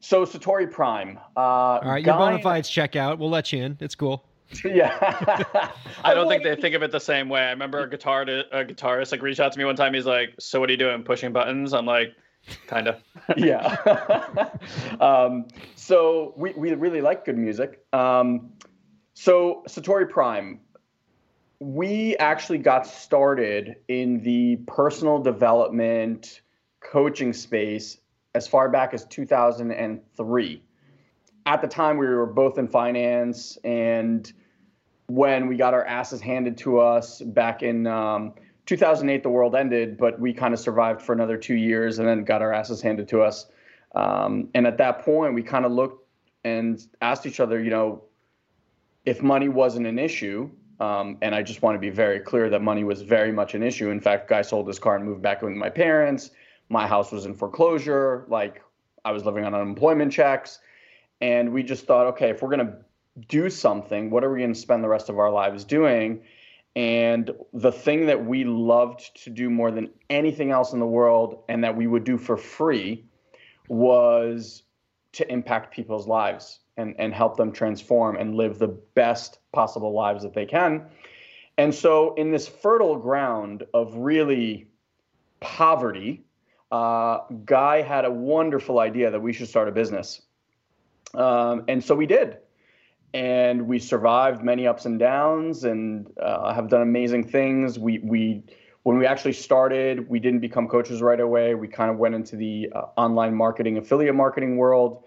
so 0.00 0.24
Satori 0.26 0.70
Prime. 0.70 1.18
Uh, 1.36 1.40
All 1.40 1.80
right, 1.84 2.04
your 2.04 2.16
bona 2.16 2.42
fides 2.42 2.68
check 2.68 2.96
out. 2.96 3.18
We'll 3.18 3.30
let 3.30 3.52
you 3.52 3.62
in. 3.62 3.78
It's 3.80 3.94
cool. 3.94 4.24
Yeah. 4.64 5.70
I 6.04 6.14
don't 6.14 6.28
think 6.28 6.42
they 6.42 6.56
think 6.56 6.74
of 6.74 6.82
it 6.82 6.90
the 6.90 7.00
same 7.00 7.28
way. 7.28 7.40
I 7.40 7.50
remember 7.50 7.82
a 7.82 7.90
guitar 7.90 8.24
to, 8.24 8.44
a 8.52 8.64
guitarist 8.64 9.12
like 9.12 9.22
reached 9.22 9.40
out 9.40 9.52
to 9.52 9.58
me 9.58 9.64
one 9.64 9.76
time. 9.76 9.94
He's 9.94 10.06
like, 10.06 10.34
"So 10.38 10.60
what 10.60 10.68
are 10.68 10.72
you 10.72 10.78
doing? 10.78 11.02
Pushing 11.02 11.32
buttons?" 11.32 11.72
I'm 11.72 11.86
like, 11.86 12.14
"Kind 12.66 12.88
of." 12.88 13.02
yeah. 13.36 14.48
um, 15.00 15.46
so 15.74 16.34
we 16.36 16.52
we 16.52 16.72
really 16.74 17.00
like 17.00 17.24
good 17.24 17.38
music. 17.38 17.84
Um, 17.92 18.52
so 19.14 19.64
Satori 19.68 20.08
Prime, 20.08 20.60
we 21.58 22.16
actually 22.16 22.58
got 22.58 22.86
started 22.86 23.76
in 23.88 24.22
the 24.22 24.56
personal 24.66 25.18
development 25.18 26.40
coaching 26.80 27.32
space 27.32 27.98
as 28.34 28.46
far 28.46 28.68
back 28.68 28.92
as 28.94 29.06
2003 29.06 30.62
at 31.46 31.62
the 31.62 31.68
time 31.68 31.96
we 31.96 32.06
were 32.06 32.26
both 32.26 32.58
in 32.58 32.66
finance 32.66 33.56
and 33.64 34.32
when 35.06 35.46
we 35.46 35.56
got 35.56 35.72
our 35.72 35.84
asses 35.84 36.20
handed 36.20 36.58
to 36.58 36.80
us 36.80 37.22
back 37.22 37.62
in 37.62 37.86
um, 37.86 38.34
2008 38.66 39.22
the 39.22 39.28
world 39.28 39.54
ended 39.54 39.96
but 39.96 40.20
we 40.20 40.34
kind 40.34 40.52
of 40.52 40.60
survived 40.60 41.00
for 41.00 41.12
another 41.12 41.36
two 41.36 41.54
years 41.54 42.00
and 42.00 42.08
then 42.08 42.24
got 42.24 42.42
our 42.42 42.52
asses 42.52 42.82
handed 42.82 43.08
to 43.08 43.22
us. 43.22 43.46
Um, 43.94 44.48
and 44.54 44.66
at 44.66 44.76
that 44.78 44.98
point 44.98 45.32
we 45.32 45.42
kind 45.42 45.64
of 45.64 45.72
looked 45.72 46.04
and 46.44 46.84
asked 47.00 47.24
each 47.24 47.40
other 47.40 47.62
you 47.62 47.70
know 47.70 48.02
if 49.04 49.22
money 49.22 49.48
wasn't 49.48 49.86
an 49.86 49.98
issue 49.98 50.50
um, 50.80 51.16
and 51.22 51.34
i 51.34 51.42
just 51.42 51.62
want 51.62 51.76
to 51.76 51.78
be 51.78 51.90
very 51.90 52.18
clear 52.18 52.50
that 52.50 52.60
money 52.60 52.84
was 52.84 53.00
very 53.02 53.32
much 53.32 53.54
an 53.54 53.62
issue. 53.62 53.90
In 53.90 54.00
fact 54.00 54.28
guy 54.28 54.42
sold 54.42 54.66
his 54.66 54.80
car 54.80 54.96
and 54.96 55.04
moved 55.04 55.22
back 55.22 55.42
in 55.42 55.48
with 55.48 55.56
my 55.56 55.70
parents. 55.70 56.32
My 56.68 56.88
house 56.88 57.12
was 57.12 57.24
in 57.24 57.34
foreclosure. 57.34 58.26
Like 58.28 58.62
i 59.04 59.12
was 59.12 59.24
living 59.24 59.44
on 59.44 59.54
unemployment 59.54 60.12
checks 60.12 60.58
and 61.20 61.52
we 61.52 61.62
just 61.62 61.86
thought, 61.86 62.06
okay, 62.08 62.30
if 62.30 62.42
we're 62.42 62.54
going 62.54 62.66
to 62.66 62.76
do 63.28 63.48
something, 63.48 64.10
what 64.10 64.24
are 64.24 64.30
we 64.30 64.38
going 64.40 64.52
to 64.52 64.58
spend 64.58 64.84
the 64.84 64.88
rest 64.88 65.08
of 65.08 65.18
our 65.18 65.30
lives 65.30 65.64
doing? 65.64 66.22
And 66.74 67.30
the 67.54 67.72
thing 67.72 68.06
that 68.06 68.26
we 68.26 68.44
loved 68.44 69.24
to 69.24 69.30
do 69.30 69.48
more 69.48 69.70
than 69.70 69.88
anything 70.10 70.50
else 70.50 70.74
in 70.74 70.78
the 70.78 70.86
world 70.86 71.42
and 71.48 71.64
that 71.64 71.74
we 71.74 71.86
would 71.86 72.04
do 72.04 72.18
for 72.18 72.36
free 72.36 73.06
was 73.68 74.62
to 75.12 75.30
impact 75.32 75.74
people's 75.74 76.06
lives 76.06 76.60
and, 76.76 76.94
and 76.98 77.14
help 77.14 77.38
them 77.38 77.50
transform 77.50 78.16
and 78.16 78.34
live 78.34 78.58
the 78.58 78.68
best 78.68 79.38
possible 79.52 79.94
lives 79.94 80.22
that 80.22 80.34
they 80.34 80.44
can. 80.44 80.84
And 81.56 81.74
so, 81.74 82.12
in 82.14 82.30
this 82.30 82.46
fertile 82.46 82.96
ground 82.96 83.64
of 83.72 83.94
really 83.94 84.68
poverty, 85.40 86.26
uh, 86.70 87.20
Guy 87.46 87.80
had 87.80 88.04
a 88.04 88.10
wonderful 88.10 88.78
idea 88.78 89.10
that 89.10 89.22
we 89.22 89.32
should 89.32 89.48
start 89.48 89.68
a 89.68 89.72
business. 89.72 90.20
Um, 91.14 91.64
and 91.68 91.82
so 91.82 91.94
we 91.94 92.06
did. 92.06 92.38
And 93.14 93.66
we 93.66 93.78
survived 93.78 94.42
many 94.42 94.66
ups 94.66 94.84
and 94.84 94.98
downs 94.98 95.64
and 95.64 96.10
uh, 96.20 96.52
have 96.52 96.68
done 96.68 96.82
amazing 96.82 97.28
things. 97.28 97.78
We, 97.78 97.98
we, 98.00 98.42
when 98.82 98.98
we 98.98 99.06
actually 99.06 99.32
started, 99.32 100.08
we 100.08 100.20
didn't 100.20 100.40
become 100.40 100.68
coaches 100.68 101.00
right 101.00 101.18
away. 101.18 101.54
We 101.54 101.68
kind 101.68 101.90
of 101.90 101.96
went 101.96 102.14
into 102.14 102.36
the 102.36 102.70
uh, 102.74 102.82
online 102.96 103.34
marketing, 103.34 103.78
affiliate 103.78 104.14
marketing 104.14 104.56
world 104.56 105.04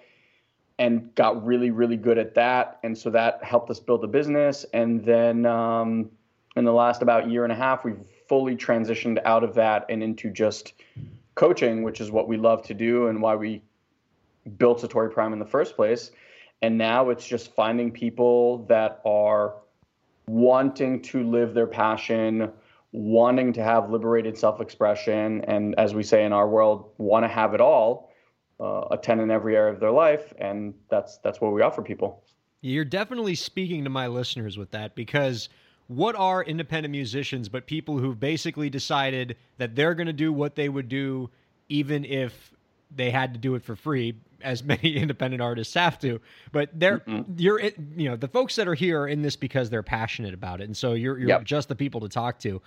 and 0.79 1.13
got 1.13 1.45
really, 1.45 1.71
really 1.71 1.97
good 1.97 2.17
at 2.17 2.33
that. 2.35 2.79
And 2.83 2.97
so 2.97 3.09
that 3.11 3.43
helped 3.43 3.69
us 3.69 3.79
build 3.79 4.03
a 4.03 4.07
business. 4.07 4.65
And 4.73 5.03
then 5.03 5.45
um, 5.45 6.09
in 6.55 6.63
the 6.63 6.71
last 6.71 7.01
about 7.01 7.29
year 7.29 7.43
and 7.43 7.51
a 7.51 7.55
half, 7.55 7.83
we've 7.83 7.99
fully 8.27 8.55
transitioned 8.55 9.19
out 9.25 9.43
of 9.43 9.53
that 9.55 9.85
and 9.89 10.01
into 10.01 10.31
just 10.31 10.73
coaching, 11.35 11.83
which 11.83 11.99
is 11.99 12.11
what 12.11 12.27
we 12.27 12.37
love 12.37 12.63
to 12.63 12.73
do 12.73 13.07
and 13.07 13.21
why 13.21 13.35
we 13.35 13.61
built 14.57 14.81
Satori 14.81 15.11
Prime 15.11 15.33
in 15.33 15.39
the 15.39 15.45
first 15.45 15.75
place. 15.75 16.11
And 16.61 16.77
now 16.77 17.09
it's 17.09 17.25
just 17.25 17.53
finding 17.55 17.91
people 17.91 18.65
that 18.67 19.01
are 19.05 19.55
wanting 20.27 21.01
to 21.01 21.23
live 21.23 21.53
their 21.53 21.67
passion, 21.67 22.51
wanting 22.91 23.53
to 23.53 23.63
have 23.63 23.89
liberated 23.89 24.37
self 24.37 24.59
expression, 24.61 25.43
and 25.45 25.73
as 25.77 25.93
we 25.93 26.03
say 26.03 26.25
in 26.25 26.33
our 26.33 26.47
world, 26.47 26.91
want 26.97 27.23
to 27.23 27.27
have 27.27 27.53
it 27.53 27.61
all, 27.61 28.11
uh, 28.59 28.85
attend 28.91 29.21
in 29.21 29.31
every 29.31 29.55
area 29.55 29.73
of 29.73 29.79
their 29.79 29.91
life. 29.91 30.33
And 30.37 30.73
that's, 30.89 31.17
that's 31.19 31.39
what 31.39 31.53
we 31.53 31.61
offer 31.61 31.81
people. 31.81 32.23
You're 32.61 32.85
definitely 32.85 33.35
speaking 33.35 33.85
to 33.85 33.89
my 33.89 34.07
listeners 34.07 34.57
with 34.57 34.71
that 34.71 34.93
because 34.95 35.47
what 35.87 36.15
are 36.15 36.43
independent 36.43 36.91
musicians 36.91 37.49
but 37.49 37.65
people 37.65 37.97
who've 37.97 38.19
basically 38.19 38.69
decided 38.69 39.37
that 39.57 39.75
they're 39.75 39.95
going 39.95 40.07
to 40.07 40.13
do 40.13 40.31
what 40.31 40.55
they 40.55 40.69
would 40.69 40.87
do 40.87 41.29
even 41.67 42.05
if 42.05 42.53
they 42.95 43.09
had 43.09 43.33
to 43.33 43.39
do 43.39 43.55
it 43.55 43.63
for 43.63 43.75
free 43.75 44.13
as 44.41 44.63
many 44.73 44.95
independent 44.95 45.41
artists 45.41 45.73
have 45.73 45.99
to. 45.99 46.19
But 46.51 46.69
they're 46.73 46.99
mm-hmm. 46.99 47.33
you're 47.37 47.59
you 47.61 48.09
know 48.09 48.15
the 48.15 48.27
folks 48.27 48.55
that 48.55 48.67
are 48.67 48.75
here 48.75 49.01
are 49.01 49.07
in 49.07 49.21
this 49.21 49.35
because 49.35 49.69
they're 49.69 49.83
passionate 49.83 50.33
about 50.33 50.61
it, 50.61 50.65
and 50.65 50.75
so 50.75 50.93
you're 50.93 51.17
you're 51.17 51.29
yep. 51.29 51.43
just 51.43 51.69
the 51.69 51.75
people 51.75 52.01
to 52.01 52.09
talk 52.09 52.39
to. 52.39 52.61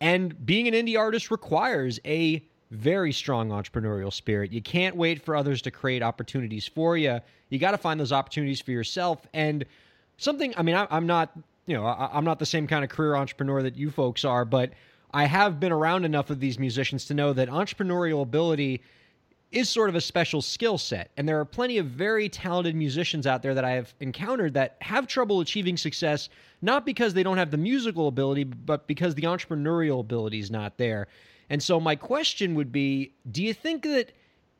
And 0.00 0.44
being 0.44 0.68
an 0.68 0.74
indie 0.74 0.98
artist 0.98 1.30
requires 1.30 1.98
a 2.04 2.44
very 2.70 3.12
strong 3.12 3.50
entrepreneurial 3.50 4.12
spirit. 4.12 4.52
You 4.52 4.60
can't 4.60 4.96
wait 4.96 5.22
for 5.22 5.36
others 5.36 5.62
to 5.62 5.70
create 5.70 6.02
opportunities 6.02 6.66
for 6.66 6.96
you. 6.96 7.20
You 7.48 7.58
got 7.58 7.70
to 7.72 7.78
find 7.78 7.98
those 7.98 8.12
opportunities 8.12 8.60
for 8.60 8.72
yourself. 8.72 9.26
And 9.32 9.64
something, 10.16 10.52
I 10.56 10.62
mean, 10.62 10.74
I, 10.74 10.86
am 10.90 11.06
not, 11.06 11.30
you 11.66 11.76
know, 11.76 11.86
I, 11.86 12.10
I'm 12.12 12.24
not 12.24 12.38
the 12.38 12.46
same 12.46 12.66
kind 12.66 12.84
of 12.84 12.90
career 12.90 13.14
entrepreneur 13.14 13.62
that 13.62 13.76
you 13.76 13.90
folks 13.90 14.24
are, 14.24 14.44
but 14.44 14.72
I 15.12 15.24
have 15.24 15.60
been 15.60 15.72
around 15.72 16.04
enough 16.04 16.30
of 16.30 16.40
these 16.40 16.58
musicians 16.58 17.04
to 17.06 17.14
know 17.14 17.32
that 17.32 17.48
entrepreneurial 17.48 18.22
ability 18.22 18.82
is 19.52 19.68
sort 19.68 19.88
of 19.88 19.94
a 19.94 20.00
special 20.00 20.42
skill 20.42 20.76
set. 20.76 21.10
And 21.16 21.28
there 21.28 21.38
are 21.38 21.44
plenty 21.44 21.78
of 21.78 21.86
very 21.86 22.28
talented 22.28 22.74
musicians 22.74 23.26
out 23.26 23.42
there 23.42 23.54
that 23.54 23.64
I 23.64 23.72
have 23.72 23.94
encountered 24.00 24.54
that 24.54 24.76
have 24.80 25.06
trouble 25.06 25.40
achieving 25.40 25.76
success, 25.76 26.28
not 26.62 26.84
because 26.84 27.14
they 27.14 27.22
don't 27.22 27.38
have 27.38 27.50
the 27.50 27.56
musical 27.56 28.08
ability, 28.08 28.44
but 28.44 28.86
because 28.86 29.14
the 29.14 29.22
entrepreneurial 29.22 30.00
ability 30.00 30.40
is 30.40 30.50
not 30.50 30.78
there. 30.78 31.08
And 31.48 31.62
so, 31.62 31.78
my 31.78 31.94
question 31.94 32.54
would 32.56 32.72
be 32.72 33.12
do 33.30 33.42
you 33.42 33.54
think 33.54 33.84
that 33.84 34.12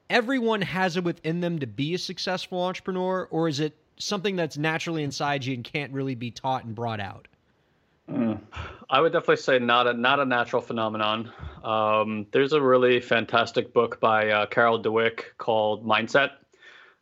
everyone 0.08 0.62
has 0.62 0.96
it 0.96 1.04
within 1.04 1.40
them 1.40 1.58
to 1.58 1.66
be 1.66 1.94
a 1.94 1.98
successful 1.98 2.62
entrepreneur, 2.62 3.26
or 3.30 3.48
is 3.48 3.58
it 3.60 3.76
something 3.98 4.36
that's 4.36 4.56
naturally 4.56 5.02
inside 5.02 5.44
you 5.44 5.54
and 5.54 5.64
can't 5.64 5.92
really 5.92 6.14
be 6.14 6.30
taught 6.30 6.64
and 6.64 6.74
brought 6.74 7.00
out? 7.00 7.26
Mm. 8.10 8.40
I 8.88 9.00
would 9.00 9.12
definitely 9.12 9.36
say 9.36 9.58
not 9.58 9.86
a 9.88 9.92
not 9.92 10.20
a 10.20 10.24
natural 10.24 10.62
phenomenon. 10.62 11.32
Um, 11.64 12.26
there's 12.30 12.52
a 12.52 12.60
really 12.60 13.00
fantastic 13.00 13.72
book 13.72 14.00
by 14.00 14.30
uh, 14.30 14.46
Carol 14.46 14.80
Dweck 14.80 15.24
called 15.38 15.84
Mindset, 15.84 16.30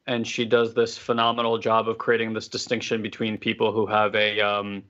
and 0.07 0.27
she 0.27 0.47
does 0.47 0.73
this 0.73 0.97
phenomenal 0.97 1.59
job 1.59 1.89
of 1.89 1.99
creating 1.99 2.33
this 2.33 2.49
distinction 2.49 3.03
between 3.03 3.37
people 3.37 3.73
who 3.73 3.85
have 3.87 4.15
a 4.15 4.41
um, 4.41 4.85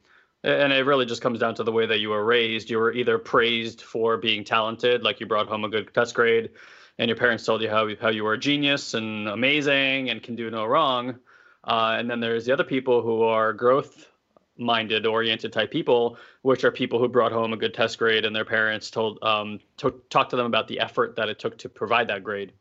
and 0.45 0.73
it 0.73 0.85
really 0.87 1.07
just 1.07 1.23
comes 1.23 1.41
down 1.41 1.55
to 1.57 1.65
the 1.65 1.73
way 1.73 1.87
that 1.87 1.99
you 1.99 2.11
were 2.11 2.25
raised. 2.25 2.71
You 2.71 2.79
were 2.79 2.93
either 2.93 3.19
praised 3.19 3.81
for 3.81 4.17
being 4.17 4.45
talented, 4.45 5.03
like 5.03 5.19
you 5.19 5.27
brought 5.27 5.49
home 5.49 5.65
a 5.65 5.69
good 5.69 5.93
test 5.95 6.15
grade, 6.15 6.51
and 6.99 7.09
your 7.09 7.17
parents 7.17 7.45
told 7.45 7.61
you 7.61 7.71
how 7.71 7.89
how 8.01 8.11
you 8.11 8.23
were 8.23 8.35
a 8.35 8.39
genius 8.39 8.95
and 8.95 9.29
amazing 9.29 10.11
and 10.11 10.23
can 10.23 10.37
do 10.37 10.49
no 10.49 10.65
wrong. 10.65 11.17
Uh, 11.65 11.97
and 11.99 12.09
then 12.09 12.21
there's 12.21 12.45
the 12.45 12.53
other 12.53 12.63
people 12.63 13.03
who 13.03 13.23
are 13.23 13.53
growth 13.53 14.07
minded 14.57 15.05
oriented 15.07 15.53
type 15.53 15.71
people 15.71 16.17
which 16.43 16.63
are 16.65 16.71
people 16.71 16.99
who 16.99 17.09
brought 17.09 17.33
home 17.33 17.53
a 17.53 17.57
good 17.57 17.75
test 17.75 17.99
grade 17.99 18.25
and 18.25 18.35
their 18.35 18.45
parents 18.45 18.91
told 18.91 19.19
um, 19.23 19.59
to, 19.77 19.95
talk 20.11 20.29
to 20.29 20.37
them 20.37 20.47
about 20.47 20.69
the 20.69 20.79
effort 20.79 21.17
that 21.17 21.29
it 21.29 21.39
took 21.39 21.59
to 21.59 21.69
provide 21.69 22.09
that 22.09 22.23
grade. 22.23 22.53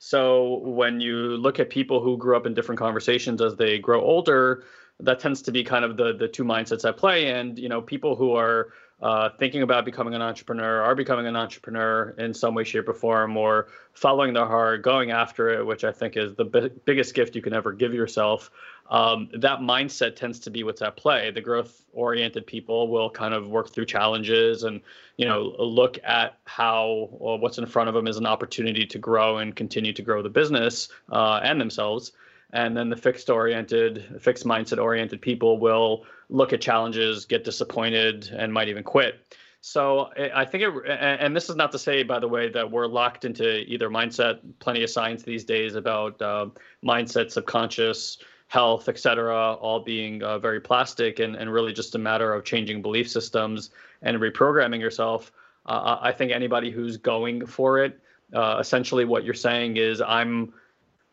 So 0.00 0.58
when 0.58 1.00
you 1.00 1.36
look 1.36 1.60
at 1.60 1.70
people 1.70 2.00
who 2.00 2.16
grew 2.16 2.36
up 2.36 2.46
in 2.46 2.54
different 2.54 2.78
conversations 2.78 3.40
as 3.40 3.56
they 3.56 3.78
grow 3.78 4.00
older 4.00 4.64
that 5.00 5.20
tends 5.20 5.42
to 5.42 5.52
be 5.52 5.64
kind 5.64 5.84
of 5.84 5.96
the 5.96 6.12
the 6.14 6.28
two 6.28 6.44
mindsets 6.44 6.88
at 6.88 6.96
play. 6.96 7.30
And 7.30 7.58
you 7.58 7.68
know 7.68 7.80
people 7.80 8.16
who 8.16 8.32
are 8.34 8.72
uh, 9.00 9.28
thinking 9.38 9.62
about 9.62 9.84
becoming 9.84 10.14
an 10.14 10.22
entrepreneur, 10.22 10.82
are 10.82 10.94
becoming 10.94 11.26
an 11.26 11.36
entrepreneur 11.36 12.14
in 12.18 12.34
some 12.34 12.54
way, 12.54 12.64
shape, 12.64 12.88
or 12.88 12.94
form, 12.94 13.36
or 13.36 13.68
following 13.92 14.32
their 14.32 14.46
heart, 14.46 14.82
going 14.82 15.12
after 15.12 15.50
it, 15.50 15.64
which 15.64 15.84
I 15.84 15.92
think 15.92 16.16
is 16.16 16.34
the 16.34 16.44
b- 16.44 16.70
biggest 16.84 17.14
gift 17.14 17.36
you 17.36 17.42
can 17.42 17.52
ever 17.52 17.72
give 17.72 17.94
yourself. 17.94 18.50
Um, 18.90 19.28
that 19.34 19.60
mindset 19.60 20.16
tends 20.16 20.40
to 20.40 20.50
be 20.50 20.64
what's 20.64 20.82
at 20.82 20.96
play. 20.96 21.30
The 21.30 21.40
growth-oriented 21.40 22.46
people 22.46 22.88
will 22.88 23.10
kind 23.10 23.34
of 23.34 23.48
work 23.48 23.72
through 23.72 23.86
challenges 23.86 24.64
and, 24.64 24.80
you 25.16 25.26
know, 25.26 25.54
look 25.58 25.98
at 26.02 26.38
how 26.44 27.08
what's 27.12 27.58
in 27.58 27.66
front 27.66 27.88
of 27.88 27.94
them 27.94 28.08
is 28.08 28.16
an 28.16 28.26
opportunity 28.26 28.86
to 28.86 28.98
grow 28.98 29.38
and 29.38 29.54
continue 29.54 29.92
to 29.92 30.02
grow 30.02 30.22
the 30.22 30.30
business 30.30 30.88
uh, 31.12 31.38
and 31.42 31.60
themselves 31.60 32.12
and 32.52 32.76
then 32.76 32.88
the 32.88 32.96
fixed 32.96 33.28
oriented 33.28 34.04
fixed 34.20 34.46
mindset 34.46 34.82
oriented 34.82 35.20
people 35.20 35.58
will 35.58 36.04
look 36.28 36.52
at 36.52 36.60
challenges 36.60 37.24
get 37.24 37.44
disappointed 37.44 38.30
and 38.36 38.52
might 38.52 38.68
even 38.68 38.82
quit. 38.82 39.34
So 39.60 40.10
i 40.16 40.44
think 40.44 40.62
it 40.62 40.72
and 40.88 41.34
this 41.34 41.48
is 41.48 41.56
not 41.56 41.72
to 41.72 41.78
say 41.78 42.02
by 42.02 42.20
the 42.20 42.28
way 42.28 42.48
that 42.48 42.70
we're 42.70 42.86
locked 42.86 43.24
into 43.24 43.60
either 43.60 43.88
mindset. 43.90 44.40
Plenty 44.60 44.82
of 44.84 44.90
science 44.90 45.22
these 45.22 45.44
days 45.44 45.74
about 45.74 46.20
uh, 46.22 46.46
mindset 46.84 47.30
subconscious 47.30 48.18
health 48.46 48.88
etc 48.88 49.54
all 49.54 49.80
being 49.80 50.22
uh, 50.22 50.38
very 50.38 50.60
plastic 50.60 51.18
and, 51.18 51.36
and 51.36 51.52
really 51.52 51.72
just 51.72 51.94
a 51.94 51.98
matter 51.98 52.32
of 52.32 52.44
changing 52.44 52.80
belief 52.80 53.10
systems 53.10 53.70
and 54.02 54.18
reprogramming 54.18 54.80
yourself. 54.80 55.32
Uh, 55.66 55.98
i 56.00 56.12
think 56.12 56.32
anybody 56.32 56.70
who's 56.70 56.96
going 56.96 57.44
for 57.44 57.78
it 57.78 58.00
uh, 58.34 58.56
essentially 58.60 59.04
what 59.04 59.24
you're 59.24 59.34
saying 59.34 59.76
is 59.76 60.00
i'm 60.00 60.52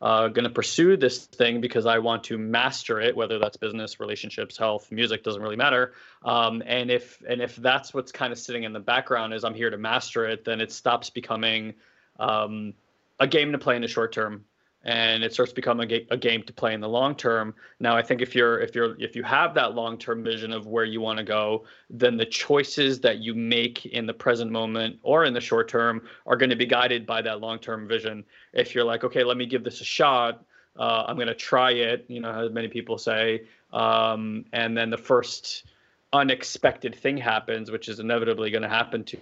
uh, 0.01 0.27
going 0.27 0.43
to 0.43 0.49
pursue 0.49 0.97
this 0.97 1.25
thing 1.25 1.61
because 1.61 1.85
I 1.85 1.99
want 1.99 2.25
to 2.25 2.37
master 2.37 2.99
it, 2.99 3.15
whether 3.15 3.39
that's 3.39 3.57
business, 3.57 3.99
relationships, 3.99 4.57
health, 4.57 4.91
music, 4.91 5.23
doesn't 5.23 5.41
really 5.41 5.55
matter. 5.55 5.93
Um, 6.23 6.61
and 6.65 6.91
if 6.91 7.21
and 7.27 7.41
if 7.41 7.55
that's 7.55 7.93
what's 7.93 8.11
kind 8.11 8.31
of 8.31 8.39
sitting 8.39 8.63
in 8.63 8.73
the 8.73 8.79
background 8.79 9.33
is 9.33 9.43
I'm 9.43 9.53
here 9.53 9.69
to 9.69 9.77
master 9.77 10.25
it, 10.25 10.45
then 10.45 10.61
it 10.61 10.71
stops 10.71 11.09
becoming 11.09 11.75
um, 12.19 12.73
a 13.19 13.27
game 13.27 13.53
to 13.53 13.57
play 13.57 13.75
in 13.75 13.81
the 13.81 13.87
short 13.87 14.11
term 14.11 14.45
and 14.85 15.23
it 15.23 15.33
starts 15.33 15.51
to 15.51 15.55
become 15.55 15.79
a, 15.79 15.85
ga- 15.85 16.07
a 16.11 16.17
game 16.17 16.43
to 16.43 16.53
play 16.53 16.73
in 16.73 16.79
the 16.79 16.87
long 16.87 17.15
term. 17.15 17.55
Now, 17.79 17.97
I 17.97 18.03
think 18.03 18.21
if 18.21 18.35
you're 18.35 18.59
if 18.59 18.75
you're 18.75 18.95
if 19.01 19.15
you 19.15 19.23
have 19.23 19.55
that 19.55 19.73
long 19.73 19.97
term 19.97 20.23
vision 20.23 20.53
of 20.53 20.67
where 20.67 20.85
you 20.85 21.01
want 21.01 21.17
to 21.17 21.23
go, 21.23 21.65
then 21.89 22.17
the 22.17 22.25
choices 22.25 22.99
that 23.01 23.17
you 23.17 23.33
make 23.33 23.87
in 23.87 24.05
the 24.05 24.13
present 24.13 24.51
moment 24.51 24.99
or 25.01 25.25
in 25.25 25.33
the 25.33 25.41
short 25.41 25.67
term 25.67 26.03
are 26.27 26.37
going 26.37 26.51
to 26.51 26.55
be 26.55 26.67
guided 26.67 27.05
by 27.05 27.21
that 27.23 27.41
long 27.41 27.57
term 27.57 27.87
vision. 27.87 28.23
If 28.53 28.75
you're 28.75 28.85
like, 28.85 29.03
okay, 29.03 29.23
let 29.23 29.37
me 29.37 29.47
give 29.47 29.63
this 29.63 29.81
a 29.81 29.85
shot, 29.85 30.45
uh, 30.77 31.05
I'm 31.07 31.15
going 31.15 31.27
to 31.27 31.35
try 31.35 31.71
it. 31.71 32.05
You 32.07 32.21
know, 32.21 32.45
as 32.45 32.51
many 32.51 32.67
people 32.67 32.99
say, 32.99 33.47
um, 33.73 34.45
and 34.53 34.77
then 34.77 34.91
the 34.91 34.97
first 34.97 35.65
unexpected 36.13 36.95
thing 36.95 37.17
happens, 37.17 37.71
which 37.71 37.89
is 37.89 37.99
inevitably 37.99 38.51
going 38.51 38.61
to 38.61 38.69
happen 38.69 39.03
to 39.05 39.17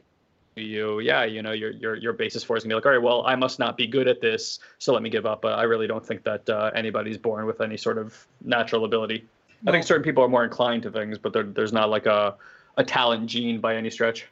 you, 0.56 1.00
yeah, 1.00 1.24
you 1.24 1.42
know, 1.42 1.52
your 1.52 1.72
your 1.72 1.96
your 1.96 2.14
basis 2.14 2.44
for 2.44 2.58
is 2.58 2.64
gonna 2.64 2.72
be 2.72 2.76
like, 2.76 2.86
all 2.86 2.92
right, 2.92 3.02
well, 3.02 3.24
I 3.26 3.36
must 3.36 3.60
not 3.60 3.78
be 3.78 3.88
good 3.88 4.08
at 4.08 4.22
this, 4.22 4.60
so 4.80 4.94
let 4.94 5.02
me 5.02 5.10
give 5.10 5.26
up. 5.26 5.42
But 5.42 5.60
I 5.60 5.64
really 5.64 5.88
don't 5.88 6.06
think 6.06 6.24
that 6.24 6.50
uh, 6.50 6.72
anybody's 6.76 7.18
born 7.18 7.46
with 7.46 7.62
any 7.62 7.78
sort 7.78 7.98
of 7.98 8.28
natural 8.42 8.86
ability. 8.86 9.26
I 9.66 9.72
think 9.72 9.86
certain 9.86 10.04
people 10.04 10.24
are 10.24 10.28
more 10.28 10.44
inclined 10.44 10.84
to 10.84 10.92
things, 10.92 11.18
but 11.18 11.34
there's 11.56 11.74
not 11.74 11.90
like 11.90 12.06
a 12.06 12.36
a 12.78 12.84
talent 12.84 13.28
gene 13.28 13.60
by 13.60 13.76
any 13.76 13.90
stretch. 13.90 14.28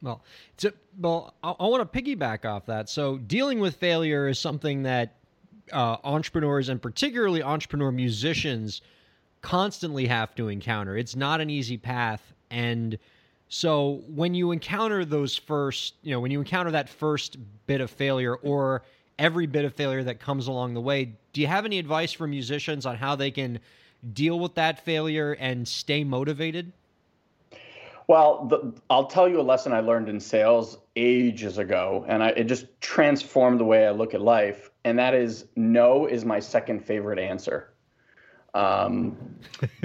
Well, 0.00 0.22
a, 0.64 0.72
well, 0.98 1.34
I, 1.42 1.50
I 1.50 1.66
want 1.66 1.92
to 1.92 2.02
piggyback 2.02 2.44
off 2.44 2.66
that. 2.66 2.88
So, 2.88 3.18
dealing 3.18 3.60
with 3.60 3.76
failure 3.76 4.28
is 4.28 4.38
something 4.38 4.84
that 4.84 5.16
uh, 5.72 5.96
entrepreneurs 6.04 6.68
and 6.68 6.80
particularly 6.80 7.42
entrepreneur 7.42 7.90
musicians 7.90 8.80
constantly 9.42 10.06
have 10.06 10.34
to 10.36 10.48
encounter. 10.48 10.96
It's 10.96 11.16
not 11.16 11.40
an 11.40 11.50
easy 11.50 11.76
path, 11.76 12.32
and 12.50 12.98
so 13.48 14.02
when 14.08 14.34
you 14.34 14.52
encounter 14.52 15.04
those 15.04 15.36
first, 15.36 15.94
you 16.02 16.12
know, 16.12 16.20
when 16.20 16.30
you 16.30 16.38
encounter 16.38 16.70
that 16.72 16.88
first 16.88 17.36
bit 17.66 17.80
of 17.80 17.90
failure 17.90 18.34
or 18.36 18.82
every 19.18 19.46
bit 19.46 19.64
of 19.64 19.74
failure 19.74 20.04
that 20.04 20.20
comes 20.20 20.46
along 20.46 20.74
the 20.74 20.80
way, 20.80 21.12
do 21.32 21.40
you 21.40 21.46
have 21.46 21.64
any 21.64 21.78
advice 21.78 22.12
for 22.12 22.26
musicians 22.26 22.86
on 22.86 22.96
how 22.96 23.16
they 23.16 23.30
can 23.30 23.58
deal 24.12 24.38
with 24.38 24.54
that 24.54 24.84
failure 24.84 25.32
and 25.32 25.66
stay 25.66 26.04
motivated? 26.04 26.72
Well, 28.06 28.46
the, 28.46 28.72
I'll 28.88 29.06
tell 29.06 29.28
you 29.28 29.40
a 29.40 29.42
lesson 29.42 29.72
I 29.72 29.80
learned 29.80 30.08
in 30.08 30.18
sales 30.18 30.78
ages 30.96 31.58
ago, 31.58 32.04
and 32.08 32.22
I, 32.22 32.28
it 32.30 32.44
just 32.44 32.66
transformed 32.80 33.60
the 33.60 33.64
way 33.64 33.86
I 33.86 33.90
look 33.90 34.14
at 34.14 34.20
life. 34.20 34.70
And 34.84 34.98
that 34.98 35.14
is 35.14 35.46
no 35.56 36.06
is 36.06 36.24
my 36.24 36.40
second 36.40 36.84
favorite 36.84 37.18
answer. 37.18 37.70
Um, 38.54 39.16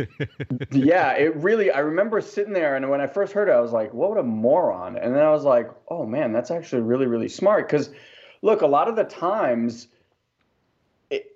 yeah, 0.71 1.13
it 1.13 1.36
really, 1.36 1.71
I 1.71 1.80
remember 1.80 2.21
sitting 2.21 2.54
there 2.54 2.76
and 2.76 2.89
when 2.89 3.02
I 3.02 3.08
first 3.08 3.34
heard 3.34 3.49
it, 3.49 3.52
I 3.52 3.60
was 3.60 3.71
like, 3.71 3.93
what 3.93 4.17
a 4.17 4.23
moron. 4.23 4.97
And 4.97 5.15
then 5.15 5.23
I 5.23 5.32
was 5.32 5.43
like, 5.43 5.69
oh 5.89 6.06
man, 6.06 6.32
that's 6.32 6.52
actually 6.52 6.82
really, 6.82 7.08
really 7.08 7.30
smart. 7.30 7.67
Because 7.67 7.89
look, 8.41 8.62
a 8.62 8.67
lot 8.67 8.88
of 8.88 8.95
the 8.95 9.04
times, 9.04 9.88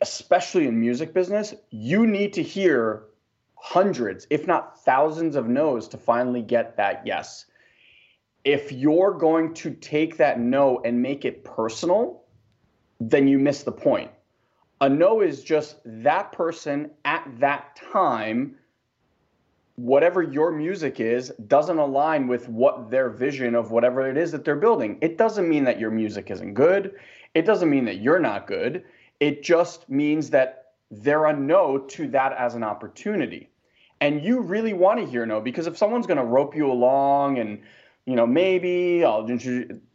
especially 0.01 0.67
in 0.67 0.79
music 0.79 1.13
business, 1.13 1.53
you 1.69 2.07
need 2.07 2.33
to 2.33 2.43
hear 2.43 3.03
hundreds, 3.55 4.25
if 4.29 4.47
not 4.47 4.83
thousands 4.83 5.35
of 5.35 5.47
no's 5.47 5.87
to 5.89 5.97
finally 5.97 6.41
get 6.41 6.77
that 6.77 7.05
yes. 7.05 7.45
If 8.45 8.71
you're 8.71 9.13
going 9.13 9.53
to 9.55 9.71
take 9.71 10.17
that 10.17 10.39
no 10.39 10.81
and 10.85 11.01
make 11.01 11.25
it 11.25 11.43
personal, 11.43 12.23
then 12.99 13.27
you 13.27 13.37
miss 13.37 13.63
the 13.63 13.71
point 13.71 14.11
a 14.81 14.89
no 14.89 15.21
is 15.21 15.43
just 15.43 15.77
that 15.85 16.31
person 16.31 16.91
at 17.05 17.27
that 17.39 17.79
time, 17.91 18.55
whatever 19.75 20.21
your 20.21 20.51
music 20.51 20.99
is, 20.99 21.31
doesn't 21.47 21.77
align 21.77 22.27
with 22.27 22.47
what 22.49 22.89
their 22.89 23.09
vision 23.09 23.55
of 23.55 23.71
whatever 23.71 24.09
it 24.09 24.17
is 24.17 24.31
that 24.31 24.45
they're 24.45 24.55
building. 24.55 24.97
It 25.01 25.17
doesn't 25.17 25.49
mean 25.49 25.63
that 25.65 25.79
your 25.79 25.91
music 25.91 26.29
isn't 26.29 26.53
good. 26.53 26.95
It 27.33 27.45
doesn't 27.45 27.69
mean 27.69 27.85
that 27.85 28.01
you're 28.01 28.19
not 28.19 28.47
good. 28.47 28.83
It 29.19 29.43
just 29.43 29.89
means 29.89 30.29
that 30.31 30.73
they're 30.91 31.25
a 31.25 31.35
no 31.35 31.79
to 31.79 32.07
that 32.09 32.33
as 32.33 32.55
an 32.55 32.63
opportunity. 32.63 33.49
And 33.99 34.23
you 34.23 34.41
really 34.41 34.73
want 34.73 34.99
to 34.99 35.05
hear 35.05 35.25
no 35.25 35.41
because 35.41 35.65
if 35.65 35.75
someone's 35.75 36.05
going 36.05 36.17
to 36.17 36.23
rope 36.23 36.55
you 36.55 36.71
along 36.71 37.39
and, 37.39 37.61
you 38.05 38.15
know, 38.15 38.27
maybe 38.27 39.03
I'll, 39.03 39.27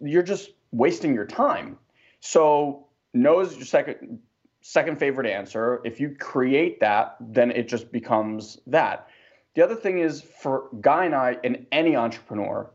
you're 0.00 0.22
just 0.22 0.50
wasting 0.72 1.14
your 1.14 1.26
time. 1.26 1.78
So 2.20 2.86
no 3.14 3.40
is 3.40 3.56
your 3.56 3.64
second 3.64 4.18
second 4.62 4.98
favorite 4.98 5.26
answer. 5.26 5.80
If 5.84 6.00
you 6.00 6.16
create 6.18 6.80
that, 6.80 7.16
then 7.20 7.50
it 7.50 7.68
just 7.68 7.92
becomes 7.92 8.58
that. 8.66 9.08
The 9.54 9.62
other 9.62 9.74
thing 9.74 9.98
is 9.98 10.22
for 10.22 10.68
Guy 10.80 11.04
and 11.04 11.14
I 11.14 11.36
and 11.44 11.66
any 11.72 11.94
entrepreneur, 11.94 12.70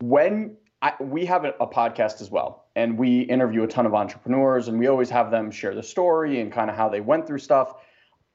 when 0.00 0.56
I, 0.82 0.92
we 1.00 1.26
have 1.26 1.44
a, 1.44 1.54
a, 1.60 1.66
podcast 1.66 2.20
as 2.20 2.30
well, 2.30 2.66
and 2.76 2.96
we 2.96 3.22
interview 3.22 3.64
a 3.64 3.66
ton 3.66 3.86
of 3.86 3.94
entrepreneurs, 3.94 4.68
and 4.68 4.78
we 4.78 4.86
always 4.86 5.10
have 5.10 5.30
them 5.30 5.50
share 5.50 5.74
the 5.74 5.82
story 5.82 6.40
and 6.40 6.52
kind 6.52 6.70
of 6.70 6.76
how 6.76 6.88
they 6.88 7.00
went 7.00 7.26
through 7.26 7.40
stuff. 7.40 7.74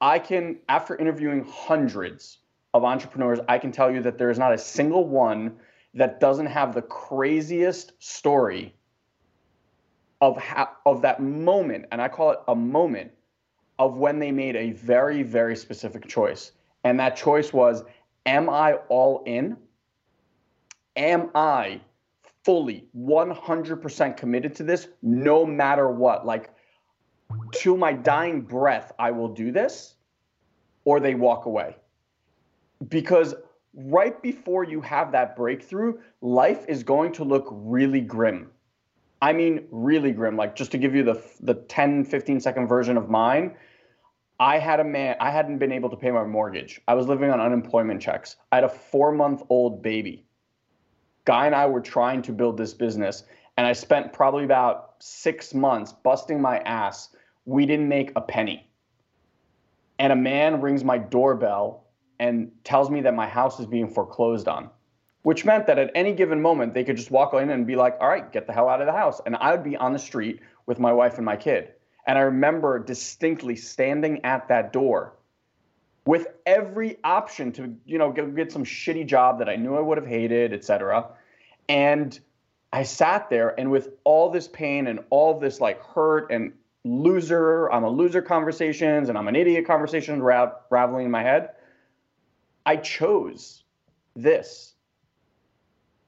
I 0.02 0.20
can, 0.20 0.60
after 0.68 0.96
interviewing 0.96 1.46
hundreds 1.50 2.40
of 2.74 2.84
entrepreneurs, 2.84 3.40
I 3.48 3.58
can 3.58 3.72
tell 3.72 3.90
you 3.90 4.02
that 4.02 4.18
there 4.18 4.30
is 4.30 4.38
not 4.38 4.54
a 4.54 4.58
single 4.58 5.08
one 5.08 5.56
that 5.94 6.20
doesn't 6.20 6.48
have 6.48 6.76
the 6.76 6.82
craziest 6.82 7.94
story 8.00 8.76
of 10.22 10.38
how, 10.38 10.70
of 10.86 11.02
that 11.02 11.22
moment, 11.22 11.86
and 11.92 12.02
I 12.02 12.08
call 12.08 12.32
it 12.32 12.40
a 12.48 12.56
moment 12.56 13.12
of 13.78 13.98
when 13.98 14.20
they 14.20 14.32
made 14.32 14.56
a 14.56 14.72
very 14.72 15.24
very 15.24 15.56
specific 15.56 16.08
choice, 16.08 16.52
and 16.84 17.00
that 17.00 17.16
choice 17.16 17.52
was, 17.52 17.84
am 18.26 18.50
I 18.50 18.74
all 18.90 19.24
in? 19.26 19.58
Am 20.96 21.30
I 21.36 21.82
fully 22.44 22.88
100% 22.98 24.18
committed 24.18 24.56
to 24.56 24.64
this 24.64 24.88
no 25.02 25.46
matter 25.46 25.90
what? 25.90 26.26
Like 26.26 26.52
to 27.56 27.76
my 27.76 27.94
dying 27.94 28.42
breath, 28.42 28.94
I 29.00 29.12
will 29.12 29.28
do 29.28 29.52
this, 29.52 29.96
or 30.86 31.00
they 31.00 31.16
walk 31.16 31.46
away. 31.46 31.76
Because 32.88 33.36
right 33.74 34.22
before 34.22 34.64
you 34.64 34.80
have 34.82 35.12
that 35.12 35.36
breakthrough, 35.36 35.98
life 36.22 36.66
is 36.68 36.84
going 36.84 37.12
to 37.14 37.24
look 37.24 37.48
really 37.52 38.02
grim 38.02 38.52
I 39.22 39.34
mean, 39.34 39.68
really 39.72 40.12
grim. 40.12 40.36
Like 40.38 40.56
just 40.56 40.72
to 40.72 40.78
give 40.78 40.94
you 40.96 41.04
the 41.04 41.24
the 41.42 41.54
10, 41.54 42.06
15 42.06 42.40
second 42.40 42.68
version 42.68 42.98
of 42.98 43.10
mine, 43.10 43.56
I 44.40 44.60
had 44.60 44.80
a 44.80 44.84
man. 44.84 45.16
I 45.20 45.32
hadn't 45.32 45.60
been 45.60 45.72
able 45.72 45.90
to 45.90 45.96
pay 45.96 46.12
my 46.12 46.26
mortgage. 46.26 46.82
I 46.88 46.94
was 46.94 47.08
living 47.08 47.30
on 47.30 47.40
unemployment 47.40 48.02
checks. 48.02 48.36
I 48.52 48.58
had 48.58 48.64
a 48.66 48.70
four 48.70 49.12
month 49.12 49.44
old 49.50 49.82
baby. 49.82 50.26
Guy 51.24 51.46
and 51.46 51.56
I 51.56 51.66
were 51.66 51.82
trying 51.82 52.22
to 52.24 52.32
build 52.32 52.58
this 52.58 52.74
business, 52.74 53.24
and 53.58 53.66
I 53.66 53.74
spent 53.74 54.14
probably 54.14 54.44
about 54.44 54.96
six 55.00 55.54
months 55.54 55.92
busting 55.92 56.42
my 56.42 56.60
ass. 56.60 57.10
We 57.46 57.66
didn't 57.66 57.88
make 57.88 58.12
a 58.16 58.22
penny. 58.22 58.70
And 59.98 60.12
a 60.12 60.16
man 60.16 60.62
rings 60.62 60.84
my 60.84 60.98
doorbell 60.98 61.88
and 62.20 62.52
tells 62.64 62.90
me 62.90 63.02
that 63.02 63.16
my 63.16 63.28
house 63.28 63.60
is 63.60 63.66
being 63.66 63.88
foreclosed 63.88 64.48
on 64.48 64.70
which 65.26 65.44
meant 65.44 65.66
that 65.66 65.80
at 65.80 65.90
any 65.96 66.14
given 66.14 66.40
moment 66.40 66.76
they 66.76 66.84
could 66.84 66.96
just 66.96 67.10
walk 67.10 67.34
in 67.34 67.50
and 67.50 67.66
be 67.66 67.76
like, 67.76 67.98
all 68.00 68.08
right, 68.08 68.32
get 68.32 68.46
the 68.46 68.54
hell 68.54 68.70
out 68.70 68.80
of 68.80 68.86
the 68.86 68.94
house. 68.94 69.20
And 69.26 69.36
I 69.38 69.50
would 69.50 69.64
be 69.64 69.76
on 69.76 69.92
the 69.92 69.98
street 69.98 70.40
with 70.68 70.78
my 70.78 70.94
wife 70.94 71.16
and 71.16 71.26
my 71.26 71.36
kid. 71.36 71.74
And 72.06 72.16
I 72.16 72.22
remember 72.22 72.78
distinctly 72.78 73.56
standing 73.56 74.24
at 74.24 74.48
that 74.50 74.72
door 74.72 75.14
with 76.06 76.28
every 76.46 76.98
option 77.04 77.52
to, 77.54 77.76
you 77.88 77.98
know, 77.98 78.12
get, 78.12 78.36
get 78.36 78.52
some 78.52 78.64
shitty 78.64 79.08
job 79.08 79.40
that 79.40 79.50
I 79.50 79.56
knew 79.56 79.76
I 79.76 79.82
would 79.82 79.98
have 79.98 80.06
hated, 80.06 80.54
etc. 80.54 81.08
And 81.68 82.20
I 82.72 82.84
sat 82.84 83.28
there 83.32 83.60
and 83.60 83.72
with 83.72 83.90
all 84.04 84.30
this 84.30 84.48
pain 84.48 84.86
and 84.86 85.00
all 85.10 85.40
this 85.40 85.60
like 85.60 85.82
hurt 85.82 86.32
and 86.32 86.54
loser, 86.84 87.72
I'm 87.72 87.84
a 87.84 87.90
loser 87.90 88.22
conversations 88.22 89.10
and 89.10 89.18
I'm 89.18 89.28
an 89.28 89.36
idiot 89.36 89.66
conversations 89.66 90.22
ra- 90.22 90.52
raveling 90.70 91.06
in 91.06 91.12
my 91.12 91.24
head, 91.24 91.50
I 92.64 92.76
chose 92.76 93.64
this. 94.16 94.75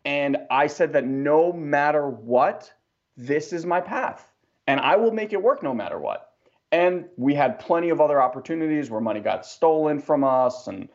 And 0.07 0.37
I 0.49 0.67
said 0.67 0.93
that 0.93 1.05
no 1.05 1.51
matter 1.51 2.07
what, 2.07 2.71
this 3.17 3.51
is 3.51 3.65
my 3.65 3.81
path 3.81 4.31
and 4.65 4.79
I 4.79 4.95
will 4.95 5.11
make 5.11 5.33
it 5.33 5.43
work 5.43 5.61
no 5.61 5.73
matter 5.73 5.99
what. 5.99 6.31
And 6.71 7.09
we 7.17 7.33
had 7.33 7.59
plenty 7.59 7.89
of 7.89 7.99
other 7.99 8.21
opportunities 8.21 8.89
where 8.89 9.01
money 9.01 9.19
got 9.19 9.45
stolen 9.45 9.99
from 9.99 10.23
us 10.23 10.67
and 10.67 10.87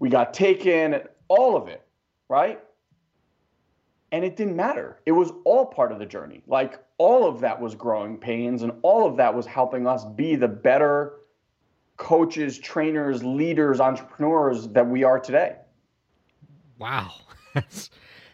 we 0.00 0.08
got 0.08 0.34
taken, 0.34 0.94
and 0.94 1.04
all 1.28 1.56
of 1.56 1.68
it, 1.68 1.86
right? 2.28 2.58
And 4.10 4.24
it 4.24 4.34
didn't 4.34 4.56
matter. 4.56 4.98
It 5.06 5.12
was 5.12 5.30
all 5.44 5.64
part 5.64 5.92
of 5.92 6.00
the 6.00 6.06
journey. 6.06 6.42
Like 6.48 6.82
all 6.98 7.28
of 7.28 7.40
that 7.42 7.60
was 7.60 7.76
growing 7.76 8.18
pains 8.18 8.62
and 8.62 8.72
all 8.82 9.06
of 9.06 9.16
that 9.18 9.36
was 9.36 9.46
helping 9.46 9.86
us 9.86 10.04
be 10.04 10.34
the 10.34 10.48
better 10.48 11.12
coaches, 11.96 12.58
trainers, 12.58 13.22
leaders, 13.22 13.78
entrepreneurs 13.78 14.66
that 14.70 14.88
we 14.88 15.04
are 15.04 15.20
today. 15.20 15.58
Wow. 16.76 17.12
That's 17.56 17.90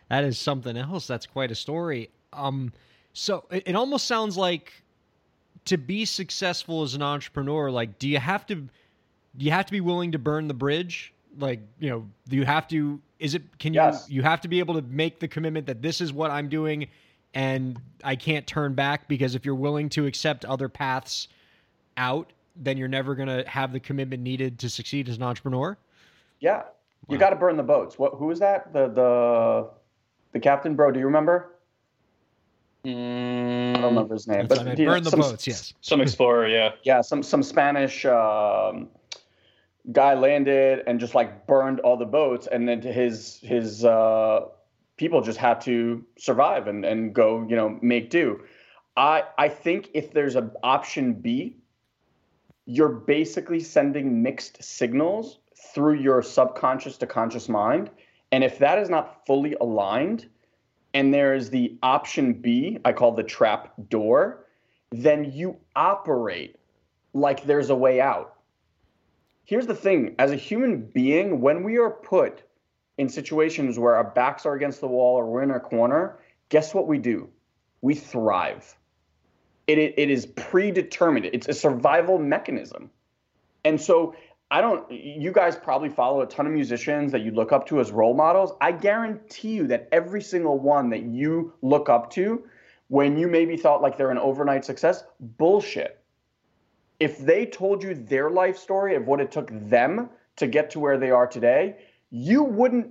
that 0.08 0.24
is 0.24 0.38
something 0.38 0.76
else. 0.76 1.06
That's 1.06 1.26
quite 1.26 1.50
a 1.50 1.54
story. 1.54 2.10
Um 2.32 2.72
so 3.14 3.44
it, 3.50 3.62
it 3.66 3.76
almost 3.76 4.06
sounds 4.06 4.36
like 4.36 4.72
to 5.66 5.76
be 5.76 6.04
successful 6.04 6.82
as 6.82 6.94
an 6.94 7.02
entrepreneur, 7.02 7.70
like 7.70 7.98
do 7.98 8.08
you 8.08 8.18
have 8.18 8.46
to 8.46 8.56
do 8.56 9.44
you 9.46 9.50
have 9.50 9.66
to 9.66 9.72
be 9.72 9.80
willing 9.80 10.12
to 10.12 10.18
burn 10.18 10.48
the 10.48 10.54
bridge? 10.54 11.12
Like, 11.38 11.60
you 11.78 11.88
know, 11.88 12.06
do 12.28 12.36
you 12.36 12.44
have 12.44 12.68
to 12.68 13.00
is 13.18 13.34
it 13.34 13.42
can 13.58 13.72
you 13.72 13.80
Yes. 13.80 14.06
you 14.10 14.22
have 14.22 14.40
to 14.42 14.48
be 14.48 14.58
able 14.58 14.74
to 14.74 14.82
make 14.82 15.20
the 15.20 15.28
commitment 15.28 15.66
that 15.66 15.80
this 15.80 16.00
is 16.00 16.12
what 16.12 16.30
I'm 16.30 16.48
doing 16.48 16.88
and 17.34 17.80
I 18.04 18.16
can't 18.16 18.46
turn 18.46 18.74
back 18.74 19.08
because 19.08 19.34
if 19.34 19.46
you're 19.46 19.54
willing 19.54 19.88
to 19.90 20.06
accept 20.06 20.44
other 20.44 20.68
paths 20.68 21.28
out, 21.96 22.32
then 22.56 22.76
you're 22.76 22.88
never 22.88 23.14
going 23.14 23.28
to 23.28 23.48
have 23.48 23.72
the 23.72 23.80
commitment 23.80 24.22
needed 24.22 24.58
to 24.58 24.68
succeed 24.68 25.08
as 25.08 25.16
an 25.16 25.22
entrepreneur? 25.22 25.78
Yeah. 26.40 26.64
You 27.08 27.18
got 27.18 27.30
to 27.30 27.36
burn 27.36 27.56
the 27.56 27.62
boats. 27.62 27.98
What 27.98 28.14
who 28.14 28.26
was 28.26 28.38
that? 28.40 28.72
The 28.72 28.88
the 28.88 29.70
the 30.32 30.40
captain 30.40 30.74
bro, 30.74 30.90
do 30.92 30.98
you 30.98 31.06
remember? 31.06 31.56
I 32.84 32.88
don't 32.88 33.82
remember 33.82 34.14
his 34.14 34.26
name. 34.26 34.46
But 34.48 34.58
I 34.60 34.64
mean, 34.64 34.76
you 34.76 34.86
know, 34.86 34.92
burn 34.92 35.04
the 35.04 35.10
some- 35.10 35.20
boats, 35.20 35.46
yes. 35.46 35.74
Some 35.80 36.00
explorer, 36.00 36.48
yeah. 36.48 36.70
Yeah, 36.82 37.00
some 37.00 37.22
some 37.22 37.42
Spanish 37.42 38.04
um, 38.04 38.88
guy 39.92 40.14
landed 40.14 40.82
and 40.86 40.98
just 40.98 41.14
like 41.14 41.46
burned 41.46 41.80
all 41.80 41.96
the 41.96 42.06
boats, 42.06 42.46
and 42.46 42.68
then 42.68 42.82
his 42.82 43.38
his 43.42 43.84
uh, 43.84 44.46
people 44.96 45.20
just 45.20 45.38
had 45.38 45.60
to 45.62 46.04
survive 46.18 46.66
and 46.66 46.84
and 46.84 47.14
go, 47.14 47.46
you 47.48 47.56
know, 47.56 47.78
make 47.82 48.10
do. 48.10 48.40
I 48.96 49.24
I 49.38 49.48
think 49.48 49.90
if 49.94 50.12
there's 50.12 50.34
an 50.34 50.50
option 50.62 51.14
B, 51.14 51.56
you're 52.66 52.88
basically 52.88 53.60
sending 53.60 54.22
mixed 54.22 54.62
signals 54.62 55.38
through 55.74 55.94
your 55.94 56.22
subconscious 56.22 56.96
to 56.98 57.06
conscious 57.06 57.48
mind, 57.48 57.90
and 58.30 58.42
if 58.42 58.58
that 58.58 58.78
is 58.78 58.88
not 58.88 59.26
fully 59.26 59.54
aligned, 59.60 60.28
and 60.94 61.12
there 61.12 61.34
is 61.34 61.50
the 61.50 61.76
option 61.82 62.34
B, 62.34 62.78
I 62.84 62.92
call 62.92 63.12
the 63.12 63.22
trap 63.22 63.72
door, 63.88 64.46
then 64.90 65.32
you 65.32 65.56
operate 65.74 66.56
like 67.14 67.44
there's 67.44 67.70
a 67.70 67.74
way 67.74 68.00
out. 68.00 68.34
Here's 69.44 69.66
the 69.66 69.74
thing 69.74 70.14
as 70.18 70.30
a 70.30 70.36
human 70.36 70.82
being, 70.82 71.40
when 71.40 71.62
we 71.62 71.78
are 71.78 71.90
put 71.90 72.42
in 72.98 73.08
situations 73.08 73.78
where 73.78 73.94
our 73.94 74.04
backs 74.04 74.46
are 74.46 74.54
against 74.54 74.80
the 74.80 74.88
wall 74.88 75.16
or 75.16 75.26
we're 75.26 75.42
in 75.42 75.50
a 75.50 75.60
corner, 75.60 76.18
guess 76.48 76.74
what 76.74 76.86
we 76.86 76.98
do? 76.98 77.28
We 77.80 77.94
thrive. 77.94 78.76
It, 79.66 79.78
it, 79.78 79.94
it 79.96 80.10
is 80.10 80.26
predetermined, 80.26 81.26
it's 81.26 81.48
a 81.48 81.54
survival 81.54 82.18
mechanism. 82.18 82.90
And 83.64 83.80
so, 83.80 84.14
I 84.52 84.60
don't, 84.60 84.88
you 84.90 85.32
guys 85.32 85.56
probably 85.56 85.88
follow 85.88 86.20
a 86.20 86.26
ton 86.26 86.46
of 86.46 86.52
musicians 86.52 87.10
that 87.12 87.22
you 87.22 87.30
look 87.30 87.52
up 87.52 87.66
to 87.68 87.80
as 87.80 87.90
role 87.90 88.14
models. 88.14 88.52
I 88.60 88.72
guarantee 88.72 89.52
you 89.52 89.66
that 89.68 89.88
every 89.90 90.22
single 90.22 90.58
one 90.58 90.90
that 90.90 91.02
you 91.04 91.54
look 91.62 91.88
up 91.88 92.10
to, 92.12 92.44
when 92.88 93.16
you 93.16 93.28
maybe 93.28 93.56
thought 93.56 93.80
like 93.80 93.96
they're 93.96 94.10
an 94.10 94.18
overnight 94.18 94.64
success, 94.64 95.04
bullshit 95.18 96.02
if 97.02 97.18
they 97.18 97.44
told 97.44 97.82
you 97.82 97.94
their 97.94 98.30
life 98.30 98.56
story 98.56 98.94
of 98.94 99.08
what 99.08 99.20
it 99.20 99.32
took 99.32 99.50
them 99.68 100.08
to 100.36 100.46
get 100.46 100.70
to 100.70 100.78
where 100.78 100.96
they 100.96 101.10
are 101.10 101.26
today, 101.26 101.74
you 102.10 102.44
wouldn't, 102.44 102.90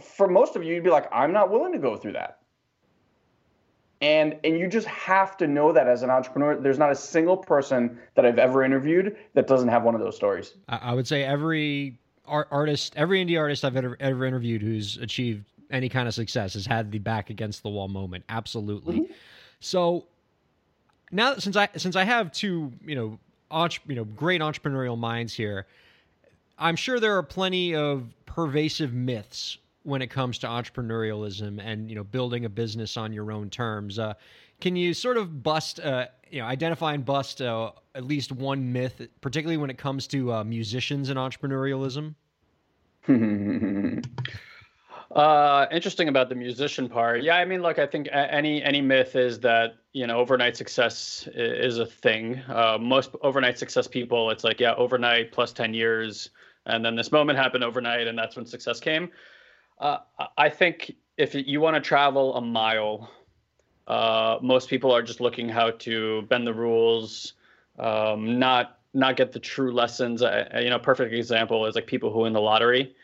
for 0.00 0.26
most 0.26 0.56
of 0.56 0.64
you, 0.64 0.74
you'd 0.74 0.82
be 0.82 0.90
like, 0.90 1.06
I'm 1.12 1.32
not 1.32 1.48
willing 1.48 1.70
to 1.72 1.78
go 1.78 1.96
through 1.96 2.14
that. 2.14 2.40
And, 4.02 4.36
and 4.42 4.58
you 4.58 4.66
just 4.66 4.88
have 4.88 5.36
to 5.36 5.46
know 5.46 5.72
that 5.72 5.86
as 5.86 6.02
an 6.02 6.10
entrepreneur, 6.10 6.56
there's 6.56 6.78
not 6.78 6.90
a 6.90 6.94
single 6.94 7.36
person 7.36 7.98
that 8.16 8.26
I've 8.26 8.38
ever 8.38 8.64
interviewed 8.64 9.16
that 9.34 9.46
doesn't 9.46 9.68
have 9.68 9.84
one 9.84 9.94
of 9.94 10.00
those 10.00 10.16
stories. 10.16 10.54
I, 10.68 10.92
would 10.92 11.06
say 11.06 11.22
every 11.22 12.00
art, 12.26 12.48
artist, 12.50 12.94
every 12.96 13.24
indie 13.24 13.38
artist 13.38 13.64
I've 13.64 13.76
ever, 13.76 13.96
ever 14.00 14.24
interviewed 14.24 14.60
who's 14.60 14.96
achieved 14.96 15.44
any 15.70 15.88
kind 15.88 16.08
of 16.08 16.14
success 16.14 16.54
has 16.54 16.66
had 16.66 16.90
the 16.90 16.98
back 16.98 17.30
against 17.30 17.62
the 17.62 17.68
wall 17.68 17.86
moment. 17.86 18.24
Absolutely. 18.28 19.00
Mm-hmm. 19.02 19.12
So 19.60 20.06
now, 21.12 21.34
that 21.34 21.42
since 21.42 21.54
I 21.54 21.68
since 21.76 21.94
I 21.94 22.02
have 22.02 22.32
two, 22.32 22.72
you 22.84 22.96
know, 22.96 23.18
entre, 23.52 23.82
you 23.86 23.94
know, 23.94 24.04
great 24.04 24.40
entrepreneurial 24.40 24.98
minds 24.98 25.32
here, 25.32 25.66
I'm 26.58 26.74
sure 26.74 26.98
there 26.98 27.16
are 27.16 27.22
plenty 27.22 27.74
of 27.74 28.08
pervasive 28.26 28.92
myths 28.92 29.58
when 29.84 30.02
it 30.02 30.08
comes 30.08 30.38
to 30.38 30.46
entrepreneurialism 30.46 31.60
and 31.62 31.88
you 31.88 31.96
know 31.96 32.04
building 32.04 32.44
a 32.44 32.48
business 32.48 32.96
on 32.96 33.12
your 33.12 33.32
own 33.32 33.50
terms. 33.50 33.98
Uh, 33.98 34.14
can 34.60 34.76
you 34.76 34.94
sort 34.94 35.16
of 35.16 35.42
bust, 35.42 35.80
uh, 35.80 36.06
you 36.30 36.40
know, 36.40 36.46
identify 36.46 36.94
and 36.94 37.04
bust 37.04 37.42
uh, 37.42 37.72
at 37.94 38.04
least 38.04 38.30
one 38.30 38.72
myth, 38.72 39.02
particularly 39.20 39.56
when 39.56 39.70
it 39.70 39.78
comes 39.78 40.06
to 40.08 40.32
uh, 40.32 40.44
musicians 40.44 41.08
and 41.08 41.18
entrepreneurialism? 41.18 42.14
Uh, 45.14 45.66
interesting 45.70 46.08
about 46.08 46.30
the 46.30 46.34
musician 46.34 46.88
part. 46.88 47.22
Yeah, 47.22 47.36
I 47.36 47.44
mean, 47.44 47.60
look, 47.60 47.78
I 47.78 47.86
think 47.86 48.08
any 48.12 48.62
any 48.62 48.80
myth 48.80 49.14
is 49.14 49.40
that 49.40 49.74
you 49.92 50.06
know 50.06 50.16
overnight 50.16 50.56
success 50.56 51.28
is 51.34 51.78
a 51.78 51.84
thing. 51.84 52.40
Uh, 52.48 52.78
most 52.80 53.10
overnight 53.20 53.58
success 53.58 53.86
people, 53.86 54.30
it's 54.30 54.42
like 54.42 54.58
yeah, 54.58 54.74
overnight 54.76 55.30
plus 55.30 55.52
ten 55.52 55.74
years, 55.74 56.30
and 56.64 56.82
then 56.82 56.96
this 56.96 57.12
moment 57.12 57.38
happened 57.38 57.62
overnight, 57.62 58.06
and 58.06 58.16
that's 58.16 58.36
when 58.36 58.46
success 58.46 58.80
came. 58.80 59.10
Uh, 59.82 59.98
I- 60.18 60.28
I 60.38 60.50
think 60.50 60.96
if 61.18 61.34
you 61.34 61.60
want 61.60 61.76
to 61.76 61.82
travel 61.82 62.36
a 62.36 62.42
mile, 62.42 63.10
uh, 63.88 64.38
most 64.42 64.70
people 64.70 64.92
are 64.92 65.02
just 65.02 65.20
looking 65.20 65.48
how 65.50 65.72
to 65.72 66.22
bend 66.24 66.46
the 66.46 66.54
rules, 66.54 67.34
um, 67.78 68.38
not 68.40 68.78
not 68.94 69.16
get 69.16 69.32
the 69.32 69.40
true 69.40 69.72
lessons. 69.72 70.22
Uh, 70.22 70.48
you 70.62 70.70
know, 70.70 70.78
perfect 70.78 71.14
example 71.14 71.66
is 71.66 71.74
like 71.76 71.86
people 71.86 72.12
who 72.12 72.20
win 72.20 72.34
the 72.34 72.40
lottery 72.42 72.94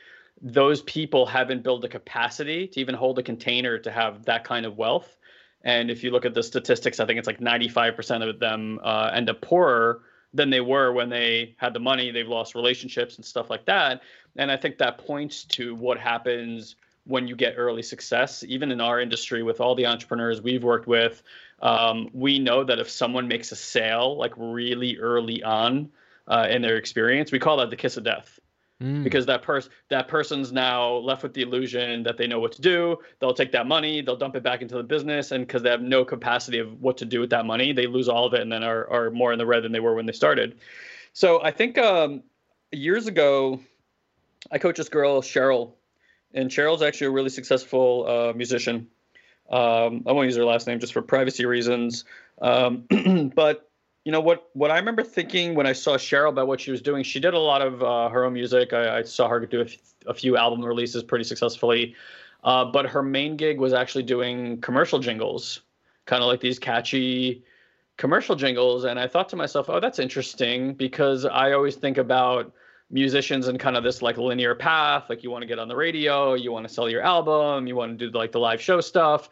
those 0.42 0.82
people 0.82 1.26
haven't 1.26 1.62
built 1.64 1.82
the 1.82 1.88
capacity 1.88 2.68
to 2.68 2.80
even 2.80 2.94
hold 2.94 3.18
a 3.18 3.22
container 3.22 3.78
to 3.78 3.90
have 3.90 4.24
that 4.26 4.44
kind 4.44 4.66
of 4.66 4.78
wealth. 4.78 5.16
And 5.62 5.90
if 5.90 6.04
you 6.04 6.12
look 6.12 6.24
at 6.26 6.34
the 6.34 6.42
statistics, 6.42 7.00
I 7.00 7.06
think 7.06 7.18
it's 7.18 7.26
like 7.28 7.40
95% 7.40 8.22
of 8.28 8.38
them 8.38 8.80
uh, 8.84 9.10
end 9.12 9.30
up 9.30 9.40
poorer 9.40 10.02
than 10.34 10.50
they 10.50 10.60
were 10.60 10.92
when 10.92 11.08
they 11.08 11.54
had 11.58 11.72
the 11.74 11.80
money. 11.80 12.10
They've 12.10 12.28
lost 12.28 12.54
relationships 12.54 13.16
and 13.16 13.24
stuff 13.24 13.50
like 13.50 13.64
that. 13.66 14.02
And 14.36 14.50
I 14.50 14.56
think 14.56 14.78
that 14.78 14.98
points 14.98 15.44
to 15.44 15.74
what 15.74 15.98
happens 15.98 16.76
when 17.04 17.26
you 17.26 17.34
get 17.34 17.54
early 17.56 17.82
success. 17.82 18.44
Even 18.46 18.70
in 18.70 18.80
our 18.80 19.00
industry, 19.00 19.42
with 19.42 19.60
all 19.60 19.74
the 19.74 19.86
entrepreneurs 19.86 20.42
we've 20.42 20.62
worked 20.62 20.86
with, 20.86 21.22
um, 21.62 22.08
we 22.12 22.38
know 22.38 22.62
that 22.62 22.78
if 22.78 22.90
someone 22.90 23.26
makes 23.26 23.50
a 23.52 23.56
sale 23.56 24.16
like 24.16 24.34
really 24.36 24.98
early 24.98 25.42
on 25.42 25.90
uh, 26.26 26.46
in 26.50 26.62
their 26.62 26.76
experience, 26.76 27.32
we 27.32 27.38
call 27.38 27.56
that 27.56 27.70
the 27.70 27.76
kiss 27.76 27.96
of 27.96 28.04
death 28.04 28.38
Mm. 28.80 29.02
because 29.02 29.26
that 29.26 29.42
person 29.42 29.72
that 29.88 30.06
person's 30.06 30.52
now 30.52 30.92
left 30.98 31.24
with 31.24 31.34
the 31.34 31.42
illusion 31.42 32.04
that 32.04 32.16
they 32.16 32.28
know 32.28 32.38
what 32.38 32.52
to 32.52 32.62
do. 32.62 32.98
They'll 33.18 33.34
take 33.34 33.50
that 33.50 33.66
money 33.66 34.02
they'll 34.02 34.14
dump 34.14 34.36
it 34.36 34.44
back 34.44 34.62
into 34.62 34.76
the 34.76 34.84
business 34.84 35.32
and 35.32 35.44
because 35.44 35.64
they 35.64 35.70
have 35.70 35.82
no 35.82 36.04
capacity 36.04 36.60
of 36.60 36.80
what 36.80 36.98
to 36.98 37.04
do 37.04 37.18
with 37.18 37.30
that 37.30 37.44
money 37.44 37.72
they 37.72 37.88
lose 37.88 38.08
all 38.08 38.24
of 38.24 38.34
it 38.34 38.40
and 38.40 38.52
then 38.52 38.62
are, 38.62 38.88
are 38.88 39.10
more 39.10 39.32
in 39.32 39.38
the 39.40 39.46
red 39.46 39.64
than 39.64 39.72
they 39.72 39.80
were 39.80 39.96
when 39.96 40.06
they 40.06 40.12
started. 40.12 40.60
So 41.12 41.42
i 41.42 41.50
think 41.50 41.76
um, 41.76 42.22
years 42.70 43.08
ago 43.08 43.58
i 44.52 44.58
coached 44.58 44.76
this 44.78 44.88
girl 44.88 45.22
cheryl 45.22 45.72
and 46.32 46.48
cheryl's 46.48 46.80
actually 46.80 47.08
a 47.08 47.10
really 47.10 47.30
successful 47.30 48.06
uh, 48.06 48.32
musician. 48.32 48.86
Um, 49.50 50.04
i 50.06 50.12
won't 50.12 50.26
use 50.26 50.36
her 50.36 50.44
last 50.44 50.68
name 50.68 50.78
just 50.78 50.92
for 50.92 51.02
privacy 51.02 51.46
reasons. 51.46 52.04
Um, 52.40 52.84
but 53.34 53.67
you 54.08 54.12
know 54.12 54.20
what 54.20 54.48
what 54.54 54.70
I 54.70 54.78
remember 54.78 55.02
thinking 55.02 55.54
when 55.54 55.66
I 55.66 55.74
saw 55.74 55.98
Cheryl 55.98 56.30
about 56.30 56.46
what 56.46 56.62
she 56.62 56.70
was 56.70 56.80
doing. 56.80 57.04
She 57.04 57.20
did 57.20 57.34
a 57.34 57.38
lot 57.38 57.60
of 57.60 57.82
uh, 57.82 58.08
her 58.08 58.24
own 58.24 58.32
music. 58.32 58.72
I, 58.72 59.00
I 59.00 59.02
saw 59.02 59.28
her 59.28 59.38
do 59.44 59.60
a, 59.60 59.64
f- 59.64 59.76
a 60.06 60.14
few 60.14 60.34
album 60.34 60.64
releases 60.64 61.02
pretty 61.02 61.24
successfully, 61.24 61.94
uh, 62.42 62.64
but 62.64 62.86
her 62.86 63.02
main 63.02 63.36
gig 63.36 63.58
was 63.58 63.74
actually 63.74 64.04
doing 64.04 64.62
commercial 64.62 64.98
jingles, 64.98 65.60
kind 66.06 66.22
of 66.22 66.28
like 66.28 66.40
these 66.40 66.58
catchy 66.58 67.44
commercial 67.98 68.34
jingles. 68.34 68.84
And 68.84 68.98
I 68.98 69.08
thought 69.08 69.28
to 69.28 69.36
myself, 69.36 69.68
oh, 69.68 69.78
that's 69.78 69.98
interesting 69.98 70.72
because 70.72 71.26
I 71.26 71.52
always 71.52 71.76
think 71.76 71.98
about 71.98 72.50
musicians 72.90 73.46
and 73.46 73.60
kind 73.60 73.76
of 73.76 73.84
this 73.84 74.00
like 74.00 74.16
linear 74.16 74.54
path 74.54 75.10
like 75.10 75.22
you 75.22 75.30
want 75.30 75.42
to 75.42 75.46
get 75.46 75.58
on 75.58 75.68
the 75.68 75.76
radio 75.76 76.32
you 76.32 76.50
want 76.50 76.66
to 76.66 76.72
sell 76.72 76.88
your 76.88 77.02
album 77.02 77.66
you 77.66 77.76
want 77.76 77.98
to 77.98 78.10
do 78.10 78.18
like 78.18 78.32
the 78.32 78.40
live 78.40 78.62
show 78.62 78.80
stuff 78.80 79.28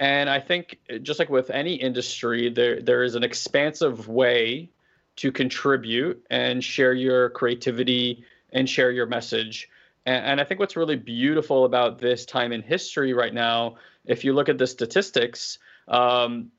and 0.00 0.28
i 0.28 0.40
think 0.40 0.78
just 1.02 1.18
like 1.18 1.30
with 1.30 1.50
any 1.50 1.74
industry 1.74 2.50
there 2.50 2.80
there 2.80 3.02
is 3.02 3.14
an 3.14 3.22
expansive 3.22 4.08
way 4.08 4.68
to 5.16 5.30
contribute 5.30 6.24
and 6.30 6.62
share 6.62 6.92
your 6.92 7.30
creativity 7.30 8.24
and 8.52 8.68
share 8.68 8.90
your 8.90 9.06
message. 9.06 9.68
And, 10.06 10.24
and 10.26 10.40
i 10.40 10.44
think 10.44 10.60
what's 10.60 10.76
really 10.76 10.96
beautiful 10.96 11.64
about 11.64 11.98
this 11.98 12.24
time 12.24 12.52
in 12.52 12.62
history 12.62 13.12
right 13.12 13.34
now 13.34 13.76
if 14.04 14.24
you 14.24 14.32
look 14.32 14.48
at 14.48 14.58
the 14.58 14.66
statistics 14.66 15.58
um, 15.88 16.50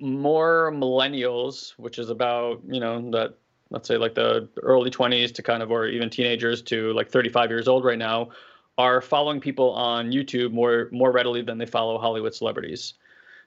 more 0.00 0.72
millennials 0.74 1.70
which 1.76 1.98
is 1.98 2.10
about 2.10 2.60
you 2.68 2.80
know 2.80 3.10
that 3.10 3.34
let's 3.70 3.88
say 3.88 3.96
like 3.96 4.14
the 4.14 4.48
early 4.62 4.90
20s 4.90 5.34
to 5.34 5.42
kind 5.42 5.62
of 5.62 5.70
or 5.70 5.86
even 5.86 6.10
teenagers 6.10 6.62
to 6.62 6.92
like 6.92 7.10
35 7.10 7.50
years 7.50 7.68
old 7.68 7.84
right 7.84 7.98
now 7.98 8.30
are 8.76 9.00
following 9.00 9.40
people 9.40 9.70
on 9.72 10.10
YouTube 10.10 10.52
more 10.52 10.88
more 10.92 11.12
readily 11.12 11.42
than 11.42 11.58
they 11.58 11.66
follow 11.66 11.98
Hollywood 11.98 12.34
celebrities. 12.34 12.94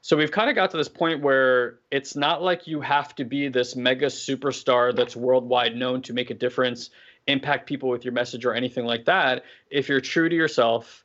So 0.02 0.16
we've 0.16 0.32
kind 0.32 0.50
of 0.50 0.56
got 0.56 0.72
to 0.72 0.78
this 0.78 0.88
point 0.88 1.22
where 1.22 1.80
it's 1.92 2.16
not 2.16 2.42
like 2.42 2.68
you 2.68 2.80
have 2.82 3.16
to 3.16 3.26
be 3.26 3.50
this 3.50 3.76
mega 3.76 4.06
superstar 4.06 4.96
that's 4.96 5.16
worldwide 5.16 5.76
known 5.76 6.02
to 6.04 6.14
make 6.14 6.30
a 6.30 6.34
difference, 6.34 6.92
impact 7.26 7.68
people 7.68 7.90
with 7.90 8.06
your 8.06 8.14
message 8.14 8.46
or 8.46 8.54
anything 8.54 8.86
like 8.86 9.06
that. 9.06 9.44
If 9.70 9.90
you're 9.90 10.00
true 10.00 10.30
to 10.30 10.36
yourself, 10.36 11.04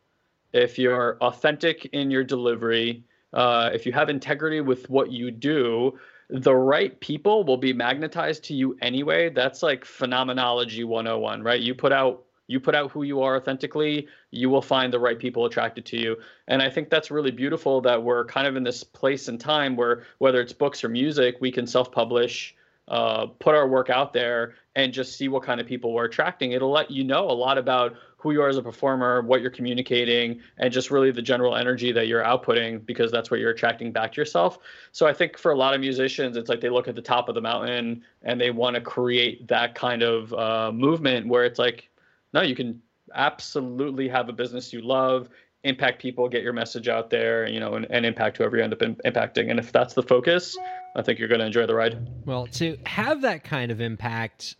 if 0.52 0.78
you're 0.78 1.16
authentic 1.20 1.86
in 1.86 2.10
your 2.10 2.22
delivery, 2.22 3.02
uh, 3.32 3.70
if 3.72 3.86
you 3.86 3.92
have 3.92 4.08
integrity 4.08 4.60
with 4.60 4.88
what 4.90 5.10
you 5.10 5.30
do, 5.30 5.98
the 6.28 6.54
right 6.54 6.98
people 7.00 7.44
will 7.44 7.56
be 7.56 7.72
magnetized 7.72 8.44
to 8.44 8.54
you 8.54 8.76
anyway. 8.80 9.30
That's 9.30 9.62
like 9.62 9.84
phenomenology 9.84 10.84
101, 10.84 11.42
right? 11.42 11.60
You 11.60 11.74
put 11.74 11.92
out 11.92 12.24
you 12.52 12.60
put 12.60 12.74
out 12.74 12.90
who 12.92 13.02
you 13.02 13.22
are 13.22 13.36
authentically, 13.36 14.06
you 14.30 14.50
will 14.50 14.62
find 14.62 14.92
the 14.92 15.00
right 15.06 15.18
people 15.18 15.46
attracted 15.46 15.84
to 15.86 15.96
you. 15.96 16.16
And 16.48 16.62
I 16.62 16.68
think 16.70 16.90
that's 16.90 17.10
really 17.10 17.30
beautiful 17.30 17.80
that 17.80 18.02
we're 18.02 18.24
kind 18.26 18.46
of 18.46 18.56
in 18.56 18.62
this 18.62 18.84
place 18.84 19.28
and 19.28 19.40
time 19.40 19.74
where 19.74 20.04
whether 20.18 20.40
it's 20.40 20.52
books 20.52 20.84
or 20.84 20.88
music, 20.88 21.36
we 21.40 21.50
can 21.50 21.66
self-publish, 21.66 22.54
uh, 22.88 23.26
put 23.38 23.54
our 23.54 23.68
work 23.68 23.90
out 23.90 24.12
there 24.12 24.54
and 24.74 24.92
just 24.92 25.16
see 25.16 25.28
what 25.28 25.42
kind 25.42 25.60
of 25.60 25.66
people 25.66 25.92
we're 25.92 26.04
attracting. 26.04 26.52
It'll 26.52 26.70
let 26.70 26.90
you 26.90 27.04
know 27.04 27.24
a 27.30 27.38
lot 27.46 27.56
about 27.56 27.94
who 28.18 28.32
you 28.32 28.42
are 28.42 28.48
as 28.48 28.56
a 28.56 28.62
performer, 28.62 29.22
what 29.22 29.40
you're 29.40 29.50
communicating, 29.50 30.40
and 30.58 30.72
just 30.72 30.90
really 30.90 31.10
the 31.10 31.22
general 31.22 31.56
energy 31.56 31.90
that 31.92 32.06
you're 32.06 32.22
outputting 32.22 32.84
because 32.86 33.10
that's 33.10 33.30
what 33.30 33.40
you're 33.40 33.50
attracting 33.50 33.92
back 33.92 34.12
to 34.12 34.20
yourself. 34.20 34.58
So 34.92 35.06
I 35.06 35.12
think 35.12 35.38
for 35.38 35.52
a 35.52 35.56
lot 35.56 35.74
of 35.74 35.80
musicians, 35.80 36.36
it's 36.36 36.48
like 36.48 36.60
they 36.60 36.70
look 36.70 36.88
at 36.88 36.94
the 36.94 37.02
top 37.02 37.28
of 37.28 37.34
the 37.34 37.40
mountain 37.40 38.02
and 38.22 38.40
they 38.40 38.50
want 38.50 38.74
to 38.74 38.80
create 38.80 39.48
that 39.48 39.74
kind 39.74 40.02
of 40.02 40.32
uh, 40.34 40.70
movement 40.72 41.28
where 41.28 41.44
it's 41.44 41.58
like, 41.58 41.88
no, 42.32 42.42
you 42.42 42.54
can 42.54 42.80
absolutely 43.14 44.08
have 44.08 44.28
a 44.28 44.32
business 44.32 44.72
you 44.72 44.80
love, 44.80 45.28
impact 45.64 46.00
people, 46.00 46.28
get 46.28 46.42
your 46.42 46.52
message 46.52 46.88
out 46.88 47.10
there, 47.10 47.48
you 47.48 47.60
know, 47.60 47.74
and, 47.74 47.86
and 47.90 48.04
impact 48.04 48.38
whoever 48.38 48.56
you 48.56 48.62
end 48.62 48.72
up 48.72 48.82
in, 48.82 48.96
impacting. 49.06 49.50
And 49.50 49.58
if 49.58 49.72
that's 49.72 49.94
the 49.94 50.02
focus, 50.02 50.56
I 50.96 51.02
think 51.02 51.18
you're 51.18 51.28
going 51.28 51.40
to 51.40 51.46
enjoy 51.46 51.66
the 51.66 51.74
ride. 51.74 52.08
Well, 52.26 52.46
to 52.48 52.76
have 52.86 53.22
that 53.22 53.44
kind 53.44 53.70
of 53.70 53.80
impact, 53.80 54.56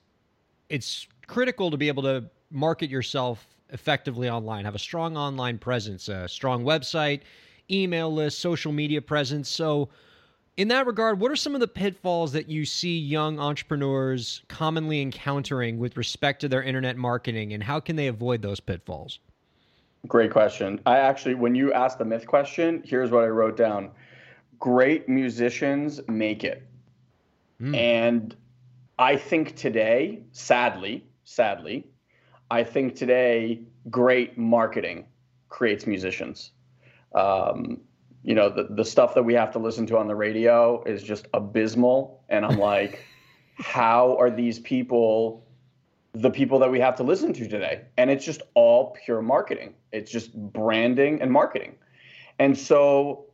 it's 0.69 1.07
critical 1.27 1.71
to 1.71 1.77
be 1.77 1.89
able 1.89 2.03
to 2.05 2.25
market 2.51 2.91
yourself 2.91 3.47
effectively 3.71 4.29
online, 4.29 4.65
have 4.65 4.75
a 4.75 4.79
strong 4.79 5.17
online 5.17 5.59
presence, 5.59 6.09
a 6.09 6.29
strong 6.29 6.63
website, 6.63 7.23
email 7.71 8.13
list, 8.13 8.39
social 8.39 8.71
media 8.71 9.01
presence. 9.01 9.49
So, 9.49 9.89
in 10.57 10.69
that 10.69 10.87
regard, 10.87 11.19
what 11.19 11.31
are 11.31 11.37
some 11.37 11.55
of 11.55 11.61
the 11.61 11.69
pitfalls 11.69 12.33
that 12.33 12.49
you 12.49 12.65
see 12.65 12.99
young 12.99 13.39
entrepreneurs 13.39 14.43
commonly 14.49 15.01
encountering 15.01 15.79
with 15.79 15.97
respect 15.97 16.41
to 16.41 16.49
their 16.49 16.63
internet 16.63 16.97
marketing, 16.97 17.53
and 17.53 17.63
how 17.63 17.81
can 17.81 17.97
they 17.97 18.09
avoid 18.09 18.43
those 18.43 18.61
pitfalls? 18.61 19.19
Great 20.07 20.31
question. 20.31 20.81
I 20.85 20.99
actually, 20.99 21.35
when 21.35 21.55
you 21.55 21.73
asked 21.73 21.99
the 21.99 22.05
myth 22.05 22.27
question, 22.27 22.83
here's 22.85 23.11
what 23.11 23.25
I 23.25 23.29
wrote 23.29 23.57
down 23.57 23.91
Great 24.59 25.09
musicians 25.09 26.01
make 26.09 26.45
it. 26.45 26.67
Mm. 27.61 27.77
And 27.77 28.37
I 28.99 29.17
think 29.17 29.57
today, 29.57 30.21
sadly, 30.33 31.07
sadly, 31.25 31.87
I 32.51 32.63
think 32.63 32.95
today 32.95 33.63
great 33.91 34.37
marketing 34.37 35.07
creates 35.49 35.87
musicians. 35.87 36.51
Um, 37.15 37.81
you 38.23 38.35
know, 38.35 38.49
the, 38.49 38.69
the 38.71 38.85
stuff 38.85 39.15
that 39.15 39.23
we 39.23 39.35
have 39.35 39.51
to 39.53 39.59
listen 39.59 39.87
to 39.87 39.99
on 39.99 40.07
the 40.07 40.15
radio 40.15 40.83
is 40.85 41.03
just 41.03 41.27
abysmal. 41.35 42.23
And 42.29 42.45
I'm 42.45 42.59
like, 42.59 43.05
how 43.59 44.17
are 44.19 44.31
these 44.31 44.59
people 44.59 45.47
the 46.15 46.31
people 46.31 46.59
that 46.59 46.71
we 46.71 46.79
have 46.79 46.95
to 46.97 47.03
listen 47.03 47.33
to 47.33 47.49
today? 47.49 47.83
And 47.97 48.11
it's 48.11 48.25
just 48.25 48.43
all 48.55 48.97
pure 49.05 49.23
marketing, 49.23 49.75
it's 49.93 50.11
just 50.11 50.35
branding 50.35 51.23
and 51.23 51.31
marketing. 51.31 51.77
And 52.39 52.57
so 52.57 53.27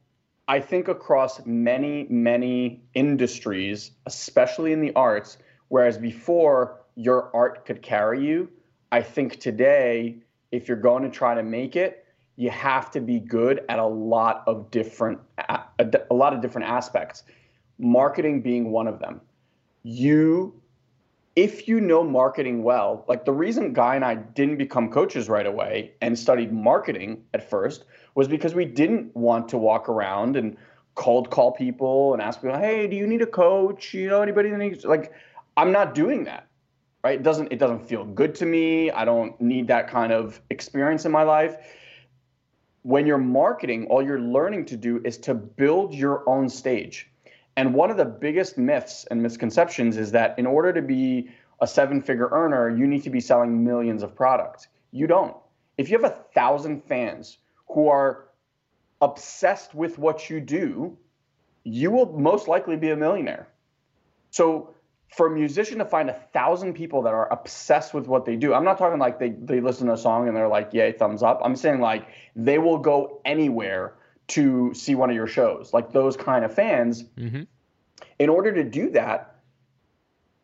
I 0.46 0.60
think 0.60 0.88
across 0.88 1.44
many, 1.44 2.06
many 2.08 2.82
industries, 2.94 3.90
especially 4.06 4.72
in 4.72 4.80
the 4.80 4.92
arts, 4.94 5.38
whereas 5.68 5.98
before 5.98 6.80
your 6.94 7.34
art 7.34 7.66
could 7.66 7.82
carry 7.82 8.24
you, 8.24 8.48
I 8.90 9.02
think 9.02 9.40
today, 9.40 10.18
if 10.50 10.68
you're 10.68 10.78
going 10.78 11.02
to 11.02 11.10
try 11.10 11.34
to 11.34 11.42
make 11.42 11.76
it, 11.76 12.06
you 12.38 12.50
have 12.50 12.88
to 12.92 13.00
be 13.00 13.18
good 13.18 13.64
at 13.68 13.80
a 13.80 13.86
lot 13.86 14.44
of 14.46 14.70
different 14.70 15.18
a, 15.48 15.60
a 16.08 16.14
lot 16.14 16.32
of 16.32 16.40
different 16.40 16.68
aspects. 16.68 17.24
Marketing 17.80 18.40
being 18.40 18.70
one 18.70 18.86
of 18.86 19.00
them. 19.00 19.20
You 19.82 20.54
if 21.34 21.66
you 21.66 21.80
know 21.80 22.04
marketing 22.04 22.62
well, 22.62 23.04
like 23.08 23.24
the 23.24 23.32
reason 23.32 23.72
Guy 23.72 23.96
and 23.96 24.04
I 24.04 24.14
didn't 24.14 24.56
become 24.56 24.88
coaches 24.88 25.28
right 25.28 25.46
away 25.46 25.94
and 26.00 26.16
studied 26.16 26.52
marketing 26.52 27.24
at 27.34 27.50
first 27.50 27.84
was 28.14 28.28
because 28.28 28.54
we 28.54 28.64
didn't 28.64 29.14
want 29.16 29.48
to 29.48 29.58
walk 29.58 29.88
around 29.88 30.36
and 30.36 30.56
cold 30.94 31.30
call 31.30 31.50
people 31.50 32.12
and 32.12 32.22
ask 32.22 32.40
people, 32.40 32.56
"Hey, 32.56 32.86
do 32.86 32.94
you 32.94 33.08
need 33.08 33.20
a 33.20 33.26
coach? 33.26 33.92
You 33.92 34.08
know 34.08 34.22
anybody 34.22 34.50
that 34.50 34.58
needs?" 34.58 34.84
Like, 34.84 35.12
I'm 35.56 35.72
not 35.72 35.92
doing 35.92 36.22
that 36.24 36.44
right? 37.04 37.20
It 37.20 37.22
doesn't 37.22 37.52
it 37.52 37.58
doesn't 37.58 37.86
feel 37.88 38.04
good 38.04 38.34
to 38.36 38.46
me. 38.46 38.90
I 38.90 39.04
don't 39.04 39.40
need 39.40 39.68
that 39.68 39.88
kind 39.88 40.12
of 40.12 40.40
experience 40.50 41.04
in 41.04 41.12
my 41.12 41.22
life. 41.22 41.56
When 42.88 43.06
you're 43.06 43.18
marketing, 43.18 43.88
all 43.88 44.02
you're 44.02 44.18
learning 44.18 44.64
to 44.64 44.76
do 44.78 45.02
is 45.04 45.18
to 45.18 45.34
build 45.34 45.92
your 45.92 46.26
own 46.26 46.48
stage. 46.48 47.10
And 47.54 47.74
one 47.74 47.90
of 47.90 47.98
the 47.98 48.06
biggest 48.06 48.56
myths 48.56 49.04
and 49.10 49.22
misconceptions 49.22 49.98
is 49.98 50.12
that 50.12 50.38
in 50.38 50.46
order 50.46 50.72
to 50.72 50.80
be 50.80 51.28
a 51.60 51.66
seven-figure 51.66 52.30
earner, 52.32 52.74
you 52.74 52.86
need 52.86 53.02
to 53.02 53.10
be 53.10 53.20
selling 53.20 53.62
millions 53.62 54.02
of 54.02 54.14
products. 54.14 54.68
You 54.90 55.06
don't. 55.06 55.36
If 55.76 55.90
you 55.90 55.98
have 55.98 56.10
a 56.10 56.16
thousand 56.34 56.82
fans 56.82 57.36
who 57.66 57.88
are 57.88 58.28
obsessed 59.02 59.74
with 59.74 59.98
what 59.98 60.30
you 60.30 60.40
do, 60.40 60.96
you 61.64 61.90
will 61.90 62.18
most 62.18 62.48
likely 62.48 62.76
be 62.76 62.88
a 62.88 62.96
millionaire. 62.96 63.48
So 64.30 64.74
for 65.08 65.26
a 65.26 65.30
musician 65.30 65.78
to 65.78 65.84
find 65.84 66.10
a 66.10 66.14
thousand 66.32 66.74
people 66.74 67.02
that 67.02 67.14
are 67.14 67.32
obsessed 67.32 67.94
with 67.94 68.06
what 68.06 68.24
they 68.24 68.36
do, 68.36 68.52
I'm 68.52 68.64
not 68.64 68.78
talking 68.78 68.98
like 68.98 69.18
they, 69.18 69.30
they 69.30 69.60
listen 69.60 69.86
to 69.86 69.94
a 69.94 69.98
song 69.98 70.28
and 70.28 70.36
they're 70.36 70.48
like, 70.48 70.74
yay, 70.74 70.92
thumbs 70.92 71.22
up. 71.22 71.40
I'm 71.42 71.56
saying 71.56 71.80
like 71.80 72.06
they 72.36 72.58
will 72.58 72.78
go 72.78 73.20
anywhere 73.24 73.94
to 74.28 74.74
see 74.74 74.94
one 74.94 75.08
of 75.08 75.16
your 75.16 75.26
shows, 75.26 75.72
like 75.72 75.92
those 75.92 76.16
kind 76.16 76.44
of 76.44 76.54
fans. 76.54 77.04
Mm-hmm. 77.16 77.44
In 78.18 78.28
order 78.28 78.52
to 78.52 78.64
do 78.64 78.90
that, 78.90 79.36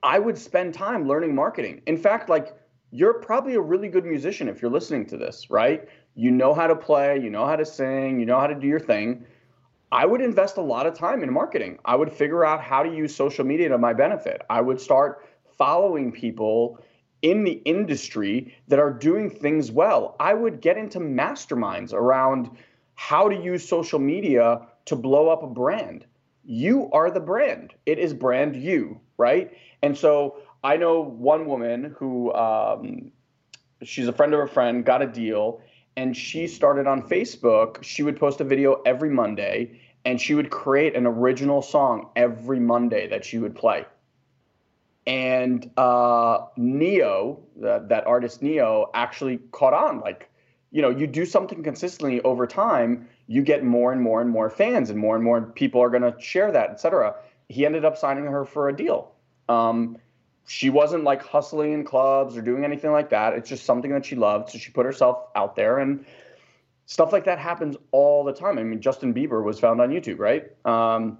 I 0.02 0.18
would 0.18 0.38
spend 0.38 0.74
time 0.74 1.06
learning 1.06 1.34
marketing. 1.34 1.82
In 1.86 1.96
fact, 1.96 2.28
like 2.28 2.56
you're 2.90 3.14
probably 3.14 3.54
a 3.54 3.60
really 3.60 3.88
good 3.88 4.04
musician 4.04 4.48
if 4.48 4.62
you're 4.62 4.70
listening 4.70 5.06
to 5.06 5.16
this, 5.16 5.50
right? 5.50 5.88
You 6.14 6.30
know 6.30 6.54
how 6.54 6.68
to 6.68 6.76
play, 6.76 7.18
you 7.18 7.28
know 7.28 7.46
how 7.46 7.56
to 7.56 7.66
sing, 7.66 8.20
you 8.20 8.26
know 8.26 8.38
how 8.38 8.46
to 8.46 8.54
do 8.54 8.66
your 8.66 8.80
thing. 8.80 9.26
I 9.92 10.06
would 10.06 10.20
invest 10.20 10.56
a 10.56 10.62
lot 10.62 10.86
of 10.86 10.94
time 10.94 11.22
in 11.22 11.32
marketing. 11.32 11.78
I 11.84 11.96
would 11.96 12.12
figure 12.12 12.44
out 12.44 12.62
how 12.62 12.82
to 12.82 12.90
use 12.90 13.14
social 13.14 13.44
media 13.44 13.68
to 13.68 13.78
my 13.78 13.92
benefit. 13.92 14.42
I 14.50 14.60
would 14.60 14.80
start 14.80 15.26
following 15.56 16.10
people 16.10 16.78
in 17.22 17.44
the 17.44 17.62
industry 17.64 18.54
that 18.68 18.78
are 18.78 18.92
doing 18.92 19.30
things 19.30 19.70
well. 19.70 20.16
I 20.20 20.34
would 20.34 20.60
get 20.60 20.76
into 20.76 20.98
masterminds 20.98 21.92
around 21.92 22.50
how 22.94 23.28
to 23.28 23.36
use 23.36 23.66
social 23.66 23.98
media 23.98 24.60
to 24.86 24.96
blow 24.96 25.28
up 25.28 25.42
a 25.42 25.46
brand. 25.46 26.04
You 26.44 26.90
are 26.92 27.10
the 27.10 27.20
brand. 27.20 27.72
It 27.86 27.98
is 27.98 28.12
brand 28.12 28.56
you, 28.56 29.00
right? 29.16 29.52
And 29.82 29.96
so 29.96 30.36
I 30.62 30.76
know 30.76 31.00
one 31.00 31.46
woman 31.46 31.94
who 31.98 32.32
um, 32.34 33.10
she's 33.82 34.08
a 34.08 34.12
friend 34.12 34.34
of 34.34 34.40
a 34.40 34.46
friend, 34.46 34.84
got 34.84 35.02
a 35.02 35.06
deal, 35.06 35.60
and 35.96 36.16
she 36.16 36.46
started 36.46 36.86
on 36.86 37.02
Facebook. 37.02 37.82
She 37.82 38.02
would 38.02 38.18
post 38.18 38.40
a 38.40 38.44
video 38.44 38.82
every 38.84 39.10
Monday 39.10 39.80
and 40.04 40.20
she 40.20 40.34
would 40.34 40.50
create 40.50 40.94
an 40.94 41.06
original 41.06 41.62
song 41.62 42.10
every 42.16 42.60
Monday 42.60 43.08
that 43.08 43.24
she 43.24 43.38
would 43.38 43.54
play. 43.54 43.84
And 45.06 45.70
uh, 45.76 46.46
Ne-Yo, 46.56 47.42
that, 47.56 47.88
that 47.88 48.06
artist 48.06 48.42
Ne-Yo, 48.42 48.90
actually 48.94 49.38
caught 49.52 49.74
on. 49.74 50.00
Like, 50.00 50.30
you 50.70 50.82
know, 50.82 50.90
you 50.90 51.06
do 51.06 51.24
something 51.24 51.62
consistently 51.62 52.20
over 52.22 52.46
time, 52.46 53.08
you 53.26 53.42
get 53.42 53.64
more 53.64 53.92
and 53.92 54.00
more 54.00 54.20
and 54.20 54.30
more 54.30 54.50
fans, 54.50 54.90
and 54.90 54.98
more 54.98 55.14
and 55.14 55.24
more 55.24 55.42
people 55.42 55.80
are 55.80 55.90
going 55.90 56.02
to 56.02 56.14
share 56.20 56.50
that, 56.52 56.70
etc. 56.70 57.14
He 57.48 57.64
ended 57.64 57.84
up 57.84 57.96
signing 57.96 58.24
her 58.24 58.44
for 58.44 58.68
a 58.68 58.76
deal. 58.76 59.12
Um, 59.48 59.98
she 60.46 60.70
wasn't 60.70 61.04
like 61.04 61.22
hustling 61.22 61.72
in 61.72 61.84
clubs 61.84 62.36
or 62.36 62.42
doing 62.42 62.64
anything 62.64 62.92
like 62.92 63.10
that. 63.10 63.32
It's 63.32 63.48
just 63.48 63.64
something 63.64 63.90
that 63.92 64.04
she 64.04 64.14
loved. 64.14 64.50
So 64.50 64.58
she 64.58 64.70
put 64.70 64.84
herself 64.84 65.28
out 65.34 65.56
there 65.56 65.78
and 65.78 66.04
stuff 66.86 67.12
like 67.12 67.24
that 67.24 67.38
happens 67.38 67.76
all 67.92 68.24
the 68.24 68.32
time. 68.32 68.58
I 68.58 68.62
mean, 68.62 68.80
Justin 68.80 69.14
Bieber 69.14 69.42
was 69.42 69.58
found 69.58 69.80
on 69.80 69.90
YouTube, 69.90 70.18
right? 70.18 70.50
Um, 70.66 71.18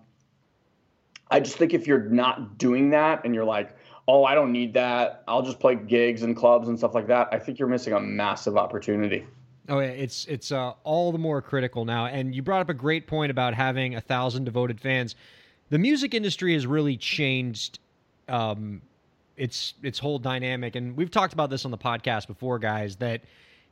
I 1.31 1.41
just 1.41 1.57
think 1.57 1.73
if 1.73 1.87
you're 1.87 2.05
not 2.05 2.59
doing 2.59 2.91
that 2.91 3.25
and 3.25 3.35
you're 3.35 3.47
like, 3.47 3.75
oh, 4.07 4.25
I 4.25 4.35
don't 4.35 4.53
need 4.53 4.75
that, 4.75 5.25
I'll 5.27 5.43
just 5.43 5.59
play 5.59 5.75
gigs 5.75 6.23
and 6.23 6.37
clubs 6.37 6.69
and 6.69 6.77
stuff 6.77 6.95
like 6.95 7.07
that, 7.07 7.29
I 7.33 7.39
think 7.39 7.59
you're 7.59 7.69
missing 7.69 7.95
a 7.95 8.01
massive 8.01 8.59
opportunity. 8.59 9.27
Oh 9.67 9.79
yeah, 9.79 9.87
it's 9.87 10.27
it's 10.27 10.53
uh, 10.53 10.75
all 10.85 11.11
the 11.11 11.19
more 11.19 11.41
critical 11.41 11.87
now. 11.87 12.05
And 12.05 12.35
you 12.35 12.43
brought 12.43 12.61
up 12.61 12.69
a 12.69 12.75
great 12.75 13.07
point 13.07 13.31
about 13.31 13.55
having 13.55 13.95
a 13.95 14.01
thousand 14.01 14.45
devoted 14.45 14.79
fans. 14.79 15.17
The 15.71 15.79
music 15.79 16.13
industry 16.13 16.53
has 16.53 16.67
really 16.67 16.99
changed 16.99 17.79
um, 18.29 18.83
its 19.37 19.75
its 19.83 19.99
whole 19.99 20.19
dynamic, 20.19 20.77
and 20.77 20.97
we've 20.97 21.11
talked 21.11 21.33
about 21.33 21.51
this 21.51 21.65
on 21.65 21.71
the 21.71 21.79
podcast 21.79 22.27
before, 22.27 22.59
guys. 22.59 22.97
That 22.97 23.23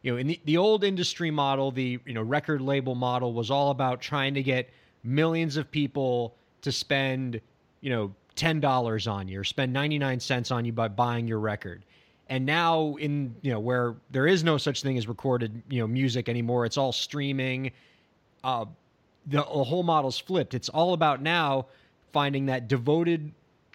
you 0.02 0.12
know, 0.12 0.18
in 0.18 0.26
the, 0.26 0.40
the 0.44 0.56
old 0.56 0.84
industry 0.84 1.30
model, 1.30 1.70
the 1.70 2.00
you 2.04 2.14
know 2.14 2.22
record 2.22 2.60
label 2.60 2.94
model 2.94 3.32
was 3.32 3.50
all 3.50 3.70
about 3.70 4.00
trying 4.00 4.34
to 4.34 4.42
get 4.42 4.70
millions 5.04 5.56
of 5.56 5.70
people 5.70 6.34
to 6.62 6.72
spend 6.72 7.40
you 7.80 7.90
know 7.90 8.14
ten 8.34 8.60
dollars 8.60 9.06
on 9.06 9.28
you 9.28 9.40
or 9.40 9.44
spend 9.44 9.72
ninety 9.72 9.98
nine 9.98 10.20
cents 10.20 10.50
on 10.50 10.64
you 10.64 10.72
by 10.72 10.88
buying 10.88 11.26
your 11.26 11.38
record. 11.38 11.84
And 12.28 12.46
now, 12.46 12.96
in 12.96 13.34
you 13.42 13.52
know 13.52 13.60
where 13.60 13.94
there 14.10 14.26
is 14.26 14.42
no 14.42 14.58
such 14.58 14.82
thing 14.82 14.98
as 14.98 15.06
recorded 15.06 15.62
you 15.68 15.80
know 15.80 15.86
music 15.86 16.28
anymore, 16.28 16.66
it's 16.66 16.76
all 16.76 16.92
streaming. 16.92 17.72
Uh, 18.42 18.64
the, 19.26 19.36
the 19.36 19.42
whole 19.42 19.84
model's 19.84 20.18
flipped. 20.18 20.54
It's 20.54 20.68
all 20.68 20.94
about 20.94 21.22
now 21.22 21.66
finding 22.12 22.46
that 22.46 22.66
devoted 22.66 23.32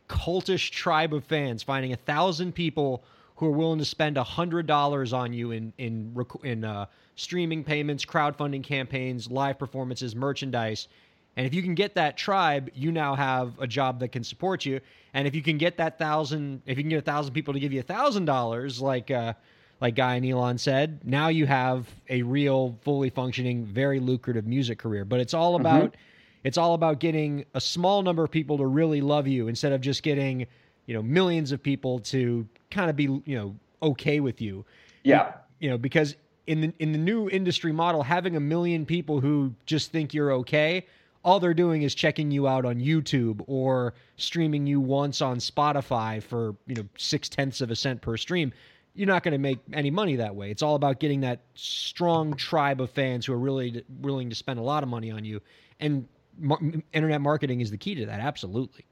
cultish 0.07 0.71
tribe 0.71 1.13
of 1.13 1.23
fans, 1.23 1.63
finding 1.63 1.93
a 1.93 1.97
thousand 1.97 2.53
people 2.53 3.03
who 3.35 3.45
are 3.47 3.51
willing 3.51 3.79
to 3.79 3.85
spend 3.85 4.17
a 4.17 4.23
hundred 4.23 4.67
dollars 4.67 5.13
on 5.13 5.33
you 5.33 5.51
in 5.51 5.73
in 5.77 6.15
in 6.43 6.63
uh, 6.63 6.85
streaming 7.15 7.63
payments, 7.63 8.05
crowdfunding 8.05 8.63
campaigns, 8.63 9.29
live 9.29 9.59
performances, 9.59 10.15
merchandise. 10.15 10.87
And 11.35 11.45
if 11.45 11.53
you 11.53 11.61
can 11.61 11.75
get 11.75 11.93
that 11.95 12.17
tribe, 12.17 12.71
you 12.73 12.91
now 12.91 13.13
have 13.13 13.53
a 13.59 13.67
job 13.67 13.99
that 13.99 14.07
can 14.07 14.23
support 14.23 14.65
you. 14.65 14.79
And 15.13 15.27
if 15.27 15.35
you 15.35 15.43
can 15.43 15.59
get 15.59 15.77
that 15.77 15.99
thousand, 15.99 16.63
if 16.65 16.77
you 16.77 16.83
can 16.83 16.89
get 16.89 16.97
a 16.97 17.01
thousand 17.01 17.33
people 17.33 17.53
to 17.53 17.59
give 17.59 17.71
you 17.71 17.79
a 17.79 17.83
thousand 17.83 18.25
dollars, 18.25 18.81
like 18.81 19.11
uh, 19.11 19.33
like 19.79 19.93
Guy 19.95 20.15
and 20.15 20.25
Ilan 20.25 20.59
said, 20.59 20.99
now 21.03 21.27
you 21.27 21.45
have 21.45 21.87
a 22.09 22.23
real, 22.23 22.79
fully 22.81 23.11
functioning, 23.11 23.65
very 23.65 23.99
lucrative 23.99 24.47
music 24.47 24.79
career. 24.79 25.05
But 25.05 25.19
it's 25.19 25.35
all 25.35 25.53
mm-hmm. 25.53 25.61
about 25.61 25.83
mm-hmm 25.91 26.01
it's 26.43 26.57
all 26.57 26.73
about 26.73 26.99
getting 26.99 27.45
a 27.53 27.61
small 27.61 28.01
number 28.01 28.23
of 28.23 28.31
people 28.31 28.57
to 28.57 28.65
really 28.65 29.01
love 29.01 29.27
you 29.27 29.47
instead 29.47 29.71
of 29.71 29.81
just 29.81 30.03
getting, 30.03 30.45
you 30.85 30.93
know, 30.93 31.01
millions 31.01 31.51
of 31.51 31.61
people 31.61 31.99
to 31.99 32.47
kind 32.71 32.89
of 32.89 32.95
be, 32.95 33.03
you 33.03 33.37
know, 33.37 33.55
okay 33.81 34.19
with 34.19 34.41
you. 34.41 34.65
Yeah. 35.03 35.33
You 35.59 35.69
know, 35.69 35.77
because 35.77 36.15
in 36.45 36.61
the 36.61 36.73
in 36.79 36.91
the 36.91 36.97
new 36.97 37.29
industry 37.29 37.71
model, 37.71 38.03
having 38.03 38.35
a 38.35 38.39
million 38.39 38.85
people 38.85 39.19
who 39.19 39.53
just 39.65 39.91
think 39.91 40.13
you're 40.13 40.31
okay, 40.33 40.85
all 41.23 41.39
they're 41.39 41.53
doing 41.53 41.81
is 41.81 41.93
checking 41.93 42.31
you 42.31 42.47
out 42.47 42.65
on 42.65 42.79
YouTube 42.79 43.43
or 43.47 43.93
streaming 44.15 44.65
you 44.65 44.79
once 44.79 45.21
on 45.21 45.37
Spotify 45.37 46.23
for, 46.23 46.55
you 46.67 46.75
know, 46.75 46.85
six 46.97 47.27
tenths 47.27 47.61
of 47.61 47.71
a 47.71 47.75
cent 47.75 48.01
per 48.01 48.15
stream 48.17 48.53
you're 48.97 49.07
not 49.07 49.21
going 49.21 49.31
to 49.31 49.37
make 49.37 49.59
any 49.73 49.91
money 49.91 50.15
that 50.15 50.35
way. 50.35 50.49
It's 50.49 50.63
all 50.63 50.73
about 50.73 50.99
getting 50.99 51.21
that 51.21 51.41
strong 51.53 52.33
tribe 52.33 52.81
of 52.81 52.89
fans 52.89 53.27
who 53.27 53.33
are 53.33 53.37
really 53.37 53.83
willing 54.01 54.27
to 54.31 54.35
spend 54.35 54.57
a 54.57 54.63
lot 54.63 54.81
of 54.81 54.89
money 54.89 55.11
on 55.11 55.23
you. 55.23 55.39
And 55.79 56.07
mar- 56.37 56.59
internet 56.93 57.21
marketing 57.21 57.61
is 57.61 57.71
the 57.71 57.77
key 57.77 57.95
to 57.95 58.05
that. 58.05 58.19
Absolutely. 58.19 58.85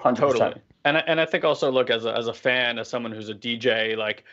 100%. 0.00 0.16
Totally. 0.16 0.54
And 0.84 0.98
I, 0.98 1.00
and 1.06 1.20
I 1.20 1.26
think 1.26 1.44
also 1.44 1.70
look 1.70 1.90
as 1.90 2.04
a, 2.04 2.16
as 2.16 2.26
a 2.26 2.34
fan, 2.34 2.78
as 2.78 2.88
someone 2.88 3.12
who's 3.12 3.28
a 3.28 3.34
DJ, 3.34 3.96
like 3.96 4.24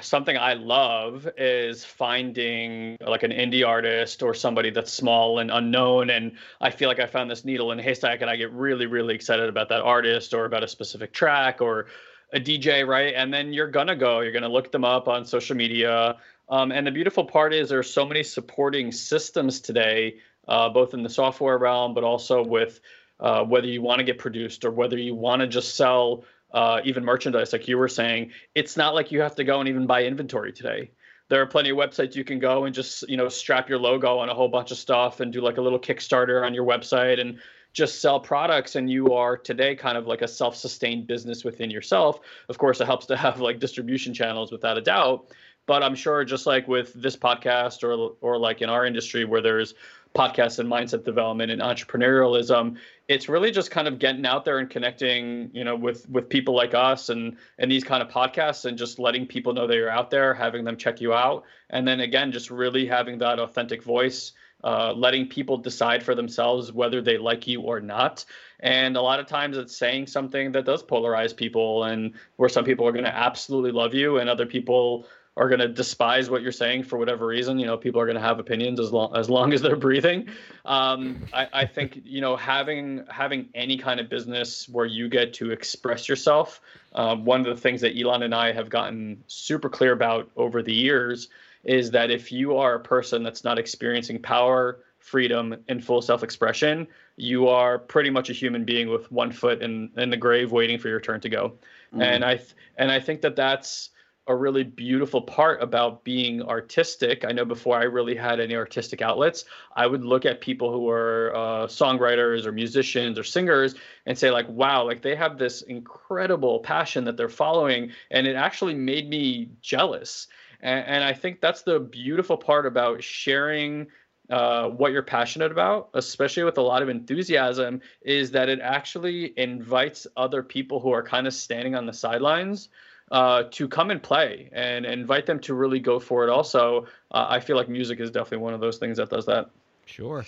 something 0.00 0.36
I 0.36 0.54
love 0.54 1.28
is 1.36 1.84
finding 1.84 2.96
like 3.00 3.22
an 3.22 3.30
indie 3.30 3.66
artist 3.66 4.22
or 4.22 4.34
somebody 4.34 4.70
that's 4.70 4.92
small 4.92 5.38
and 5.38 5.50
unknown. 5.50 6.10
And 6.10 6.32
I 6.60 6.70
feel 6.70 6.88
like 6.88 6.98
I 6.98 7.06
found 7.06 7.30
this 7.30 7.44
needle 7.44 7.70
in 7.70 7.78
a 7.78 7.82
haystack 7.82 8.20
and 8.20 8.30
I 8.30 8.36
get 8.36 8.50
really, 8.52 8.86
really 8.86 9.14
excited 9.14 9.48
about 9.48 9.68
that 9.68 9.82
artist 9.82 10.34
or 10.34 10.46
about 10.46 10.64
a 10.64 10.68
specific 10.68 11.12
track 11.12 11.60
or 11.60 11.86
a 12.32 12.40
DJ, 12.40 12.86
right? 12.86 13.14
And 13.14 13.32
then 13.32 13.52
you're 13.52 13.70
gonna 13.70 13.94
go, 13.94 14.20
you're 14.20 14.32
gonna 14.32 14.48
look 14.48 14.72
them 14.72 14.84
up 14.84 15.06
on 15.06 15.24
social 15.24 15.54
media. 15.54 16.16
Um, 16.48 16.72
and 16.72 16.86
the 16.86 16.90
beautiful 16.90 17.24
part 17.24 17.54
is 17.54 17.68
there's 17.68 17.90
so 17.90 18.04
many 18.04 18.22
supporting 18.24 18.90
systems 18.90 19.60
today 19.60 20.16
uh, 20.48 20.68
both 20.68 20.94
in 20.94 21.02
the 21.02 21.08
software 21.08 21.58
realm, 21.58 21.94
but 21.94 22.04
also 22.04 22.44
with 22.44 22.80
uh, 23.20 23.44
whether 23.44 23.66
you 23.66 23.82
want 23.82 23.98
to 23.98 24.04
get 24.04 24.18
produced 24.18 24.64
or 24.64 24.70
whether 24.70 24.98
you 24.98 25.14
want 25.14 25.40
to 25.40 25.46
just 25.46 25.76
sell 25.76 26.24
uh, 26.52 26.80
even 26.84 27.04
merchandise, 27.04 27.52
like 27.52 27.66
you 27.68 27.78
were 27.78 27.88
saying. 27.88 28.30
It's 28.54 28.76
not 28.76 28.94
like 28.94 29.10
you 29.10 29.20
have 29.20 29.34
to 29.36 29.44
go 29.44 29.60
and 29.60 29.68
even 29.68 29.86
buy 29.86 30.04
inventory 30.04 30.52
today. 30.52 30.90
There 31.28 31.40
are 31.40 31.46
plenty 31.46 31.70
of 31.70 31.76
websites 31.76 32.14
you 32.14 32.24
can 32.24 32.38
go 32.38 32.64
and 32.64 32.74
just 32.74 33.08
you 33.08 33.16
know 33.16 33.28
strap 33.28 33.68
your 33.68 33.78
logo 33.78 34.18
on 34.18 34.28
a 34.28 34.34
whole 34.34 34.48
bunch 34.48 34.70
of 34.70 34.78
stuff 34.78 35.20
and 35.20 35.32
do 35.32 35.40
like 35.40 35.56
a 35.56 35.62
little 35.62 35.80
Kickstarter 35.80 36.44
on 36.44 36.54
your 36.54 36.64
website 36.64 37.20
and 37.20 37.38
just 37.74 38.00
sell 38.00 38.20
products 38.20 38.76
and 38.76 38.88
you 38.88 39.12
are 39.14 39.36
today 39.36 39.74
kind 39.74 39.98
of 39.98 40.06
like 40.06 40.22
a 40.22 40.28
self-sustained 40.28 41.06
business 41.06 41.44
within 41.44 41.70
yourself 41.70 42.20
of 42.48 42.56
course 42.56 42.80
it 42.80 42.86
helps 42.86 43.06
to 43.06 43.16
have 43.16 43.40
like 43.40 43.58
distribution 43.58 44.14
channels 44.14 44.50
without 44.50 44.78
a 44.78 44.80
doubt 44.80 45.26
but 45.66 45.82
i'm 45.82 45.94
sure 45.94 46.24
just 46.24 46.46
like 46.46 46.66
with 46.68 46.94
this 46.94 47.16
podcast 47.16 47.82
or 47.82 48.16
or 48.20 48.38
like 48.38 48.62
in 48.62 48.70
our 48.70 48.86
industry 48.86 49.24
where 49.24 49.42
there's 49.42 49.74
podcasts 50.14 50.58
and 50.58 50.70
mindset 50.70 51.04
development 51.04 51.50
and 51.50 51.60
entrepreneurialism 51.60 52.76
it's 53.08 53.28
really 53.28 53.50
just 53.50 53.70
kind 53.70 53.88
of 53.88 53.98
getting 53.98 54.24
out 54.24 54.44
there 54.44 54.58
and 54.58 54.70
connecting 54.70 55.50
you 55.52 55.64
know 55.64 55.74
with 55.74 56.08
with 56.08 56.28
people 56.28 56.54
like 56.54 56.72
us 56.72 57.08
and 57.08 57.36
and 57.58 57.70
these 57.70 57.84
kind 57.84 58.02
of 58.02 58.08
podcasts 58.08 58.64
and 58.64 58.78
just 58.78 58.98
letting 58.98 59.26
people 59.26 59.52
know 59.52 59.66
that 59.66 59.74
you're 59.74 59.90
out 59.90 60.10
there 60.10 60.32
having 60.32 60.64
them 60.64 60.76
check 60.76 61.00
you 61.00 61.12
out 61.12 61.44
and 61.70 61.86
then 61.86 62.00
again 62.00 62.30
just 62.30 62.50
really 62.50 62.86
having 62.86 63.18
that 63.18 63.38
authentic 63.38 63.82
voice 63.82 64.32
uh, 64.64 64.94
letting 64.96 65.28
people 65.28 65.58
decide 65.58 66.02
for 66.02 66.14
themselves 66.14 66.72
whether 66.72 67.02
they 67.02 67.18
like 67.18 67.46
you 67.46 67.60
or 67.60 67.80
not. 67.80 68.24
And 68.60 68.96
a 68.96 69.02
lot 69.02 69.20
of 69.20 69.26
times 69.26 69.58
it's 69.58 69.76
saying 69.76 70.06
something 70.06 70.52
that 70.52 70.64
does 70.64 70.82
polarize 70.82 71.36
people, 71.36 71.84
and 71.84 72.14
where 72.36 72.48
some 72.48 72.64
people 72.64 72.88
are 72.88 72.92
going 72.92 73.04
to 73.04 73.14
absolutely 73.14 73.72
love 73.72 73.92
you, 73.92 74.18
and 74.18 74.30
other 74.30 74.46
people 74.46 75.06
are 75.36 75.48
going 75.48 75.60
to 75.60 75.68
despise 75.68 76.30
what 76.30 76.42
you're 76.42 76.52
saying 76.52 76.84
for 76.84 76.98
whatever 76.98 77.26
reason. 77.26 77.58
You 77.58 77.66
know, 77.66 77.76
people 77.76 78.00
are 78.00 78.06
going 78.06 78.16
to 78.16 78.22
have 78.22 78.38
opinions 78.38 78.78
as 78.78 78.92
long 78.92 79.16
as 79.16 79.28
long 79.28 79.52
as 79.52 79.62
they're 79.62 79.76
breathing. 79.76 80.28
Um, 80.64 81.22
I, 81.32 81.48
I, 81.52 81.66
think 81.66 82.00
you 82.04 82.20
know 82.20 82.36
having 82.36 83.04
having 83.08 83.48
any 83.54 83.76
kind 83.76 83.98
of 83.98 84.08
business 84.08 84.68
where 84.68 84.86
you 84.86 85.08
get 85.08 85.34
to 85.34 85.50
express 85.50 86.08
yourself. 86.08 86.60
Um, 86.94 87.24
one 87.24 87.40
of 87.40 87.46
the 87.46 87.60
things 87.60 87.80
that 87.80 87.96
Ilan 87.96 88.22
and 88.22 88.34
I 88.34 88.52
have 88.52 88.70
gotten 88.70 89.24
super 89.26 89.68
clear 89.68 89.92
about 89.92 90.30
over 90.36 90.62
the 90.62 90.74
years 90.74 91.28
is 91.64 91.90
that 91.90 92.10
if 92.10 92.30
you 92.30 92.56
are 92.56 92.74
a 92.74 92.80
person 92.80 93.22
that's 93.22 93.42
not 93.42 93.58
experiencing 93.58 94.20
power, 94.20 94.80
freedom, 94.98 95.56
and 95.68 95.84
full 95.84 96.00
self-expression, 96.00 96.86
you 97.16 97.48
are 97.48 97.78
pretty 97.78 98.10
much 98.10 98.30
a 98.30 98.32
human 98.32 98.64
being 98.64 98.88
with 98.88 99.10
one 99.10 99.32
foot 99.32 99.62
in 99.62 99.90
in 99.96 100.10
the 100.10 100.16
grave, 100.16 100.52
waiting 100.52 100.78
for 100.78 100.88
your 100.88 101.00
turn 101.00 101.20
to 101.20 101.28
go. 101.28 101.48
Mm-hmm. 101.92 102.02
And 102.02 102.24
I 102.24 102.36
th- 102.36 102.54
and 102.76 102.92
I 102.92 103.00
think 103.00 103.22
that 103.22 103.34
that's 103.34 103.90
a 104.26 104.34
really 104.34 104.64
beautiful 104.64 105.20
part 105.20 105.62
about 105.62 106.02
being 106.02 106.42
artistic. 106.42 107.24
I 107.24 107.32
know 107.32 107.44
before 107.44 107.76
I 107.76 107.84
really 107.84 108.14
had 108.14 108.40
any 108.40 108.56
artistic 108.56 109.02
outlets, 109.02 109.44
I 109.76 109.86
would 109.86 110.04
look 110.04 110.24
at 110.24 110.40
people 110.40 110.72
who 110.72 110.88
are 110.88 111.34
uh, 111.34 111.66
songwriters 111.66 112.46
or 112.46 112.52
musicians 112.52 113.18
or 113.18 113.24
singers 113.24 113.74
and 114.06 114.16
say, 114.16 114.30
like, 114.30 114.48
wow, 114.48 114.84
like 114.84 115.02
they 115.02 115.14
have 115.14 115.36
this 115.36 115.62
incredible 115.62 116.60
passion 116.60 117.04
that 117.04 117.16
they're 117.16 117.28
following. 117.28 117.90
And 118.10 118.26
it 118.26 118.34
actually 118.34 118.74
made 118.74 119.08
me 119.08 119.50
jealous. 119.60 120.28
And, 120.60 120.86
and 120.86 121.04
I 121.04 121.12
think 121.12 121.40
that's 121.40 121.62
the 121.62 121.78
beautiful 121.78 122.38
part 122.38 122.64
about 122.64 123.02
sharing 123.02 123.88
uh, 124.30 124.68
what 124.70 124.92
you're 124.92 125.02
passionate 125.02 125.52
about, 125.52 125.90
especially 125.92 126.44
with 126.44 126.56
a 126.56 126.62
lot 126.62 126.82
of 126.82 126.88
enthusiasm, 126.88 127.82
is 128.00 128.30
that 128.30 128.48
it 128.48 128.60
actually 128.60 129.34
invites 129.36 130.06
other 130.16 130.42
people 130.42 130.80
who 130.80 130.92
are 130.92 131.02
kind 131.02 131.26
of 131.26 131.34
standing 131.34 131.74
on 131.74 131.84
the 131.84 131.92
sidelines 131.92 132.70
uh, 133.14 133.44
to 133.52 133.68
come 133.68 133.92
and 133.92 134.02
play 134.02 134.50
and, 134.52 134.84
invite 134.84 135.24
them 135.24 135.38
to 135.38 135.54
really 135.54 135.78
go 135.78 136.00
for 136.00 136.24
it. 136.24 136.30
Also, 136.30 136.84
uh, 137.12 137.26
I 137.28 137.38
feel 137.38 137.56
like 137.56 137.68
music 137.68 138.00
is 138.00 138.10
definitely 138.10 138.38
one 138.38 138.54
of 138.54 138.60
those 138.60 138.76
things 138.76 138.96
that 138.96 139.08
does 139.08 139.24
that. 139.26 139.50
Sure. 139.86 140.24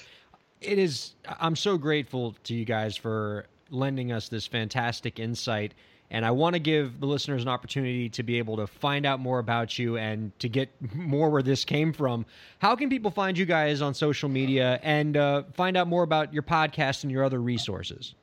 It 0.60 0.78
is. 0.78 1.16
I'm 1.40 1.56
so 1.56 1.76
grateful 1.76 2.36
to 2.44 2.54
you 2.54 2.64
guys 2.64 2.96
for 2.96 3.46
lending 3.70 4.12
us 4.12 4.28
this 4.28 4.46
fantastic 4.46 5.18
insight. 5.18 5.74
And 6.12 6.24
I 6.24 6.30
want 6.30 6.54
to 6.54 6.60
give 6.60 7.00
the 7.00 7.06
listeners 7.06 7.42
an 7.42 7.48
opportunity 7.48 8.08
to 8.10 8.22
be 8.22 8.38
able 8.38 8.56
to 8.58 8.68
find 8.68 9.04
out 9.04 9.18
more 9.18 9.40
about 9.40 9.76
you 9.76 9.96
and 9.96 10.38
to 10.38 10.48
get 10.48 10.70
more 10.94 11.28
where 11.28 11.42
this 11.42 11.64
came 11.64 11.92
from. 11.92 12.24
How 12.60 12.76
can 12.76 12.88
people 12.88 13.10
find 13.10 13.36
you 13.36 13.46
guys 13.46 13.82
on 13.82 13.94
social 13.94 14.28
media 14.28 14.78
and 14.84 15.16
uh, 15.16 15.42
find 15.54 15.76
out 15.76 15.88
more 15.88 16.04
about 16.04 16.32
your 16.32 16.44
podcast 16.44 17.02
and 17.02 17.10
your 17.10 17.24
other 17.24 17.40
resources? 17.40 18.14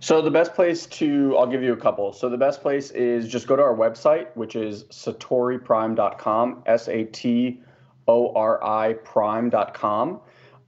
So 0.00 0.20
the 0.20 0.30
best 0.30 0.54
place 0.54 0.86
to 0.86 1.36
I'll 1.36 1.46
give 1.46 1.62
you 1.62 1.72
a 1.72 1.76
couple. 1.76 2.12
So 2.12 2.28
the 2.28 2.36
best 2.36 2.60
place 2.60 2.90
is 2.90 3.28
just 3.28 3.46
go 3.46 3.56
to 3.56 3.62
our 3.62 3.74
website, 3.74 4.28
which 4.34 4.56
is 4.56 4.84
satoriprime.com, 4.84 6.62
S 6.66 6.88
A 6.88 7.04
T 7.04 7.60
O 8.08 8.34
R 8.34 8.62
I 8.62 8.94
prime.com. 8.94 10.20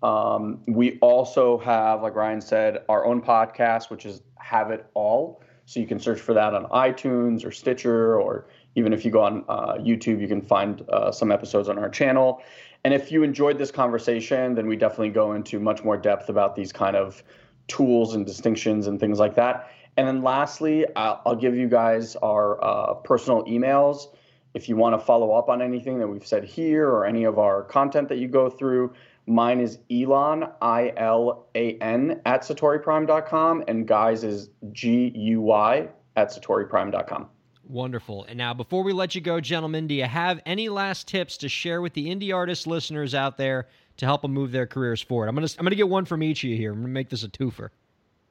Um, 0.02 0.60
we 0.66 0.98
also 1.00 1.58
have, 1.58 2.02
like 2.02 2.14
Ryan 2.14 2.40
said, 2.40 2.84
our 2.88 3.06
own 3.06 3.22
podcast, 3.22 3.90
which 3.90 4.04
is 4.04 4.22
Have 4.38 4.70
It 4.70 4.86
All. 4.94 5.42
So 5.66 5.80
you 5.80 5.86
can 5.86 5.98
search 5.98 6.20
for 6.20 6.34
that 6.34 6.52
on 6.52 6.66
iTunes 6.66 7.44
or 7.44 7.50
Stitcher, 7.50 8.20
or 8.20 8.46
even 8.74 8.92
if 8.92 9.04
you 9.04 9.10
go 9.10 9.22
on 9.22 9.44
uh, 9.48 9.74
YouTube, 9.74 10.20
you 10.20 10.28
can 10.28 10.42
find 10.42 10.82
uh, 10.90 11.10
some 11.10 11.32
episodes 11.32 11.70
on 11.70 11.78
our 11.78 11.88
channel. 11.88 12.42
And 12.84 12.92
if 12.92 13.10
you 13.10 13.22
enjoyed 13.22 13.56
this 13.56 13.70
conversation, 13.70 14.54
then 14.54 14.66
we 14.66 14.76
definitely 14.76 15.08
go 15.08 15.32
into 15.32 15.58
much 15.58 15.82
more 15.82 15.96
depth 15.96 16.28
about 16.28 16.54
these 16.54 16.70
kind 16.70 16.96
of 16.96 17.22
tools 17.68 18.14
and 18.14 18.26
distinctions 18.26 18.86
and 18.86 19.00
things 19.00 19.18
like 19.18 19.34
that. 19.34 19.70
And 19.96 20.06
then 20.06 20.22
lastly, 20.22 20.86
I'll, 20.96 21.22
I'll 21.24 21.36
give 21.36 21.54
you 21.54 21.68
guys 21.68 22.16
our 22.16 22.62
uh, 22.62 22.94
personal 22.94 23.44
emails. 23.44 24.08
If 24.54 24.68
you 24.68 24.76
want 24.76 24.98
to 24.98 25.04
follow 25.04 25.32
up 25.32 25.48
on 25.48 25.62
anything 25.62 25.98
that 25.98 26.06
we've 26.06 26.26
said 26.26 26.44
here 26.44 26.88
or 26.88 27.04
any 27.04 27.24
of 27.24 27.38
our 27.38 27.62
content 27.62 28.08
that 28.08 28.18
you 28.18 28.28
go 28.28 28.48
through, 28.48 28.92
mine 29.26 29.60
is 29.60 29.78
Ilan, 29.90 30.52
I 30.62 30.92
L 30.96 31.46
A 31.54 31.76
N, 31.78 32.20
at 32.24 32.42
SatoriPrime.com, 32.42 33.64
and 33.66 33.86
Guy's 33.86 34.22
is 34.22 34.50
G 34.72 35.12
U 35.14 35.40
Y 35.40 35.88
at 36.16 36.30
SatoriPrime.com. 36.30 37.28
Wonderful. 37.66 38.24
And 38.24 38.36
now, 38.36 38.52
before 38.52 38.84
we 38.84 38.92
let 38.92 39.14
you 39.14 39.20
go, 39.20 39.40
gentlemen, 39.40 39.86
do 39.86 39.94
you 39.94 40.04
have 40.04 40.40
any 40.44 40.68
last 40.68 41.08
tips 41.08 41.36
to 41.38 41.48
share 41.48 41.80
with 41.80 41.94
the 41.94 42.14
indie 42.14 42.34
artist 42.34 42.66
listeners 42.66 43.14
out 43.14 43.38
there 43.38 43.68
to 43.98 44.06
help 44.06 44.22
them 44.22 44.32
move 44.32 44.52
their 44.52 44.66
careers 44.66 45.00
forward? 45.00 45.28
I'm 45.28 45.34
gonna 45.34 45.48
I'm 45.58 45.64
gonna 45.64 45.76
get 45.76 45.88
one 45.88 46.04
from 46.04 46.22
each 46.22 46.44
of 46.44 46.50
you 46.50 46.56
here. 46.56 46.72
I'm 46.72 46.80
gonna 46.80 46.88
make 46.88 47.08
this 47.08 47.24
a 47.24 47.28
twofer. 47.28 47.70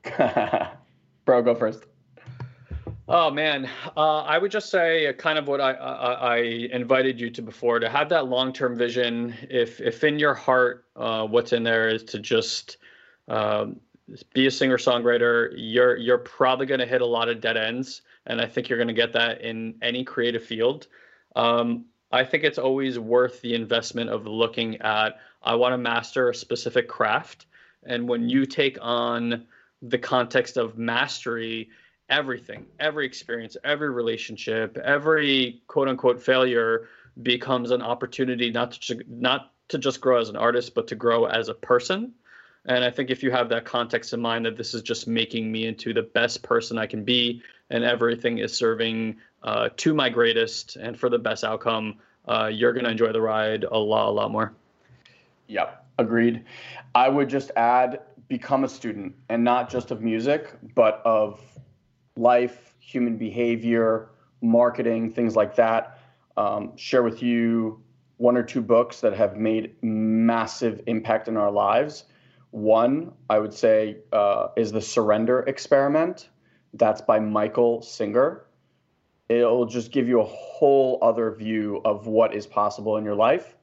Bro, 1.25 1.43
go 1.43 1.55
first. 1.55 1.85
Oh 3.07 3.29
man, 3.29 3.69
uh, 3.97 4.21
I 4.21 4.37
would 4.37 4.51
just 4.51 4.69
say 4.69 5.13
kind 5.17 5.37
of 5.37 5.47
what 5.47 5.59
I, 5.59 5.73
I, 5.73 6.13
I 6.13 6.37
invited 6.71 7.19
you 7.19 7.29
to 7.31 7.41
before 7.41 7.79
to 7.79 7.89
have 7.89 8.09
that 8.09 8.27
long 8.27 8.53
term 8.53 8.77
vision. 8.77 9.35
If 9.49 9.81
if 9.81 10.03
in 10.03 10.19
your 10.19 10.33
heart, 10.33 10.85
uh, 10.95 11.25
what's 11.25 11.53
in 11.53 11.63
there 11.63 11.89
is 11.89 12.03
to 12.05 12.19
just 12.19 12.77
um, 13.27 13.79
be 14.33 14.47
a 14.47 14.51
singer 14.51 14.77
songwriter, 14.77 15.53
you're 15.55 15.97
you're 15.97 16.17
probably 16.17 16.65
going 16.65 16.79
to 16.79 16.85
hit 16.85 17.01
a 17.01 17.05
lot 17.05 17.29
of 17.29 17.41
dead 17.41 17.57
ends 17.57 18.01
and 18.25 18.41
I 18.41 18.45
think 18.45 18.69
you're 18.69 18.77
going 18.77 18.87
to 18.87 18.93
get 18.93 19.13
that 19.13 19.41
in 19.41 19.75
any 19.81 20.03
creative 20.03 20.43
field. 20.43 20.87
Um, 21.35 21.85
I 22.13 22.23
think 22.23 22.43
it's 22.43 22.59
always 22.59 22.99
worth 22.99 23.41
the 23.41 23.55
investment 23.55 24.11
of 24.11 24.27
looking 24.27 24.79
at. 24.81 25.19
I 25.41 25.55
want 25.55 25.73
to 25.73 25.77
master 25.79 26.29
a 26.29 26.35
specific 26.35 26.87
craft, 26.87 27.47
and 27.85 28.07
when 28.07 28.29
you 28.29 28.45
take 28.45 28.77
on 28.81 29.45
the 29.81 29.97
context 29.97 30.55
of 30.55 30.77
mastery, 30.77 31.69
everything, 32.09 32.67
every 32.79 33.07
experience, 33.07 33.57
every 33.63 33.89
relationship, 33.89 34.77
every 34.77 35.63
quote 35.67 35.87
unquote 35.87 36.21
failure 36.21 36.87
becomes 37.23 37.71
an 37.71 37.81
opportunity 37.81 38.51
not 38.51 38.73
to 38.73 39.01
not 39.09 39.51
to 39.69 39.79
just 39.79 39.99
grow 39.99 40.19
as 40.19 40.29
an 40.29 40.35
artist, 40.35 40.75
but 40.75 40.87
to 40.87 40.95
grow 40.95 41.25
as 41.25 41.49
a 41.49 41.53
person. 41.55 42.13
And 42.65 42.83
I 42.83 42.91
think 42.91 43.09
if 43.09 43.23
you 43.23 43.31
have 43.31 43.49
that 43.49 43.65
context 43.65 44.13
in 44.13 44.21
mind 44.21 44.45
that 44.45 44.55
this 44.55 44.75
is 44.75 44.83
just 44.83 45.07
making 45.07 45.51
me 45.51 45.65
into 45.65 45.93
the 45.93 46.03
best 46.03 46.43
person 46.43 46.77
I 46.77 46.85
can 46.85 47.03
be, 47.03 47.41
and 47.71 47.83
everything 47.83 48.37
is 48.37 48.53
serving 48.55 49.17
uh, 49.43 49.69
to 49.77 49.93
my 49.93 50.09
greatest 50.09 50.75
and 50.75 50.99
for 50.99 51.09
the 51.09 51.19
best 51.19 51.43
outcome, 51.43 51.95
uh, 52.27 52.49
you're 52.51 52.73
going 52.73 52.85
to 52.85 52.91
enjoy 52.91 53.11
the 53.11 53.21
ride 53.21 53.63
a 53.63 53.77
lot, 53.77 54.09
a 54.09 54.11
lot 54.11 54.31
more. 54.31 54.53
Yep, 55.47 55.85
agreed. 55.99 56.45
I 56.95 57.09
would 57.09 57.29
just 57.29 57.51
add 57.55 58.01
become 58.29 58.63
a 58.63 58.69
student 58.69 59.13
and 59.29 59.43
not 59.43 59.69
just 59.69 59.91
of 59.91 60.01
music, 60.01 60.53
but 60.73 61.01
of 61.05 61.39
life, 62.15 62.73
human 62.79 63.17
behavior, 63.17 64.09
marketing, 64.41 65.11
things 65.11 65.35
like 65.35 65.55
that. 65.55 65.99
Um, 66.37 66.75
share 66.77 67.03
with 67.03 67.21
you 67.21 67.83
one 68.17 68.37
or 68.37 68.43
two 68.43 68.61
books 68.61 69.01
that 69.01 69.13
have 69.13 69.35
made 69.35 69.75
massive 69.83 70.81
impact 70.87 71.27
in 71.27 71.37
our 71.37 71.51
lives. 71.51 72.05
One, 72.51 73.11
I 73.29 73.39
would 73.39 73.53
say, 73.53 73.97
uh, 74.11 74.47
is 74.55 74.71
The 74.71 74.81
Surrender 74.81 75.41
Experiment 75.41 76.29
that's 76.73 77.01
by 77.01 77.19
Michael 77.19 77.81
Singer. 77.81 78.45
It'll 79.29 79.65
just 79.65 79.91
give 79.91 80.07
you 80.07 80.21
a 80.21 80.25
whole 80.25 80.99
other 81.01 81.31
view 81.31 81.81
of 81.85 82.07
what 82.07 82.35
is 82.35 82.45
possible 82.45 82.97
in 82.97 83.05
your 83.05 83.15
life. 83.15 83.55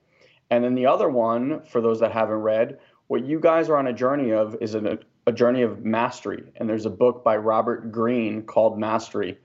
And 0.51 0.65
then 0.65 0.75
the 0.75 0.87
other 0.87 1.09
one, 1.09 1.63
for 1.63 1.81
those 1.81 2.01
that 2.01 2.13
haven't 2.13 2.37
read, 2.37 2.79
what 3.07 3.25
you 3.25 3.39
guys 3.39 3.69
are 3.69 3.77
on 3.77 3.87
a 3.87 3.93
journey 3.93 4.33
of 4.33 4.57
is 4.61 4.75
a, 4.75 4.99
a 5.27 5.33
journey 5.33 5.63
of 5.63 5.85
mastery. 5.85 6.45
And 6.57 6.69
there's 6.69 6.87
a 6.87 6.91
book 6.91 7.23
by 7.23 7.37
Robert 7.37 7.93
Greene 7.93 8.43
called 8.43 8.79
Mastery. 8.79 9.39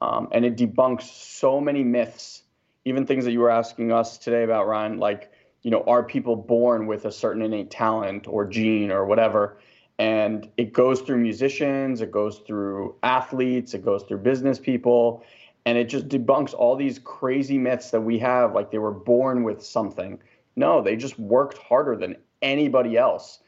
Um, 0.00 0.28
and 0.32 0.44
it 0.44 0.56
debunks 0.56 1.02
so 1.02 1.60
many 1.60 1.82
myths, 1.82 2.42
even 2.84 3.06
things 3.06 3.24
that 3.24 3.32
you 3.32 3.40
were 3.40 3.50
asking 3.50 3.92
us 3.92 4.18
today 4.18 4.44
about, 4.44 4.66
Ryan, 4.66 4.98
like, 4.98 5.32
you 5.62 5.70
know, 5.70 5.82
are 5.86 6.04
people 6.04 6.36
born 6.36 6.86
with 6.86 7.06
a 7.06 7.12
certain 7.12 7.42
innate 7.42 7.70
talent 7.70 8.28
or 8.28 8.44
gene 8.46 8.92
or 8.92 9.06
whatever? 9.06 9.58
and 9.98 10.50
it 10.56 10.72
goes 10.72 11.00
through 11.00 11.16
musicians 11.16 12.00
it 12.00 12.10
goes 12.10 12.40
through 12.46 12.94
athletes 13.02 13.74
it 13.74 13.84
goes 13.84 14.02
through 14.02 14.18
business 14.18 14.58
people 14.58 15.24
and 15.66 15.76
it 15.76 15.86
just 15.86 16.08
debunks 16.08 16.54
all 16.54 16.76
these 16.76 17.00
crazy 17.00 17.58
myths 17.58 17.90
that 17.90 18.00
we 18.00 18.18
have 18.20 18.54
like 18.54 18.70
they 18.70 18.78
were 18.78 18.92
born 18.92 19.42
with 19.42 19.62
something. 19.62 20.18
No 20.54 20.80
they 20.80 20.96
just 20.96 21.18
worked 21.18 21.58
harder 21.58 21.96
than 21.96 22.16
anybody 22.40 22.96
else 22.96 23.40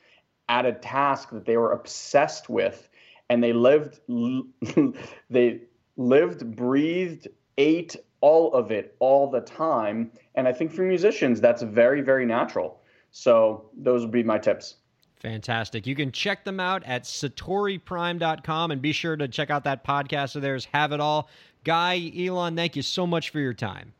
at 0.48 0.66
a 0.66 0.72
task 0.72 1.30
that 1.30 1.46
they 1.46 1.56
were 1.56 1.72
obsessed 1.72 2.50
with. 2.50 2.90
And 3.30 3.42
they 3.42 3.52
lived 3.52 4.00
they 5.30 5.62
lived 5.96 6.56
breathed 6.56 7.28
ate 7.56 7.96
all 8.20 8.52
of 8.52 8.72
it 8.72 8.96
all 8.98 9.30
the 9.30 9.40
time. 9.40 10.10
And 10.34 10.48
i 10.48 10.52
think 10.52 10.72
for 10.72 10.82
musicians 10.82 11.40
that's 11.40 11.62
very 11.62 12.02
very 12.02 12.26
natural. 12.26 12.80
So 13.12 13.70
those 13.76 14.02
would 14.02 14.10
be 14.10 14.24
my 14.24 14.38
tips. 14.38 14.74
Fantastic. 15.20 15.86
You 15.86 15.96
can 15.96 16.12
check 16.12 16.44
them 16.44 16.60
out 16.60 16.84
at 16.84 17.02
satoriprime.com 17.02 18.70
and 18.70 18.80
be 18.80 18.92
sure 18.92 19.16
to 19.16 19.26
check 19.26 19.50
out 19.50 19.64
that 19.64 19.84
podcast 19.84 20.36
of 20.36 20.42
theirs, 20.42 20.68
Have 20.72 20.92
It 20.92 21.00
All. 21.00 21.28
Guy, 21.68 22.10
Ilan, 22.16 22.56
thank 22.56 22.76
you 22.76 22.80
so 22.80 23.06
much 23.06 23.28
for 23.28 23.40
your 23.40 23.52
time. 23.52 23.92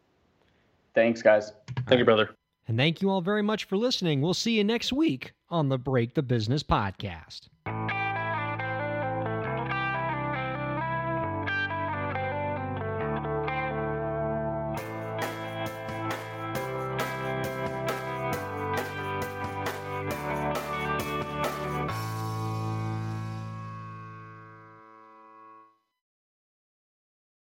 Thanks, 0.95 1.21
guys. 1.21 1.53
Thank 1.87 1.99
you, 1.99 2.05
brother. 2.07 2.31
And 2.67 2.79
thank 2.79 3.03
you 3.03 3.11
all 3.11 3.21
very 3.21 3.43
much 3.43 3.65
for 3.65 3.77
listening. 3.77 4.23
We'll 4.23 4.33
see 4.33 4.57
you 4.57 4.65
next 4.65 4.91
week 4.91 5.35
on 5.51 5.69
the 5.69 5.77
Break 5.77 6.15
the 6.15 6.23
Business 6.23 6.63
podcast. 6.63 7.49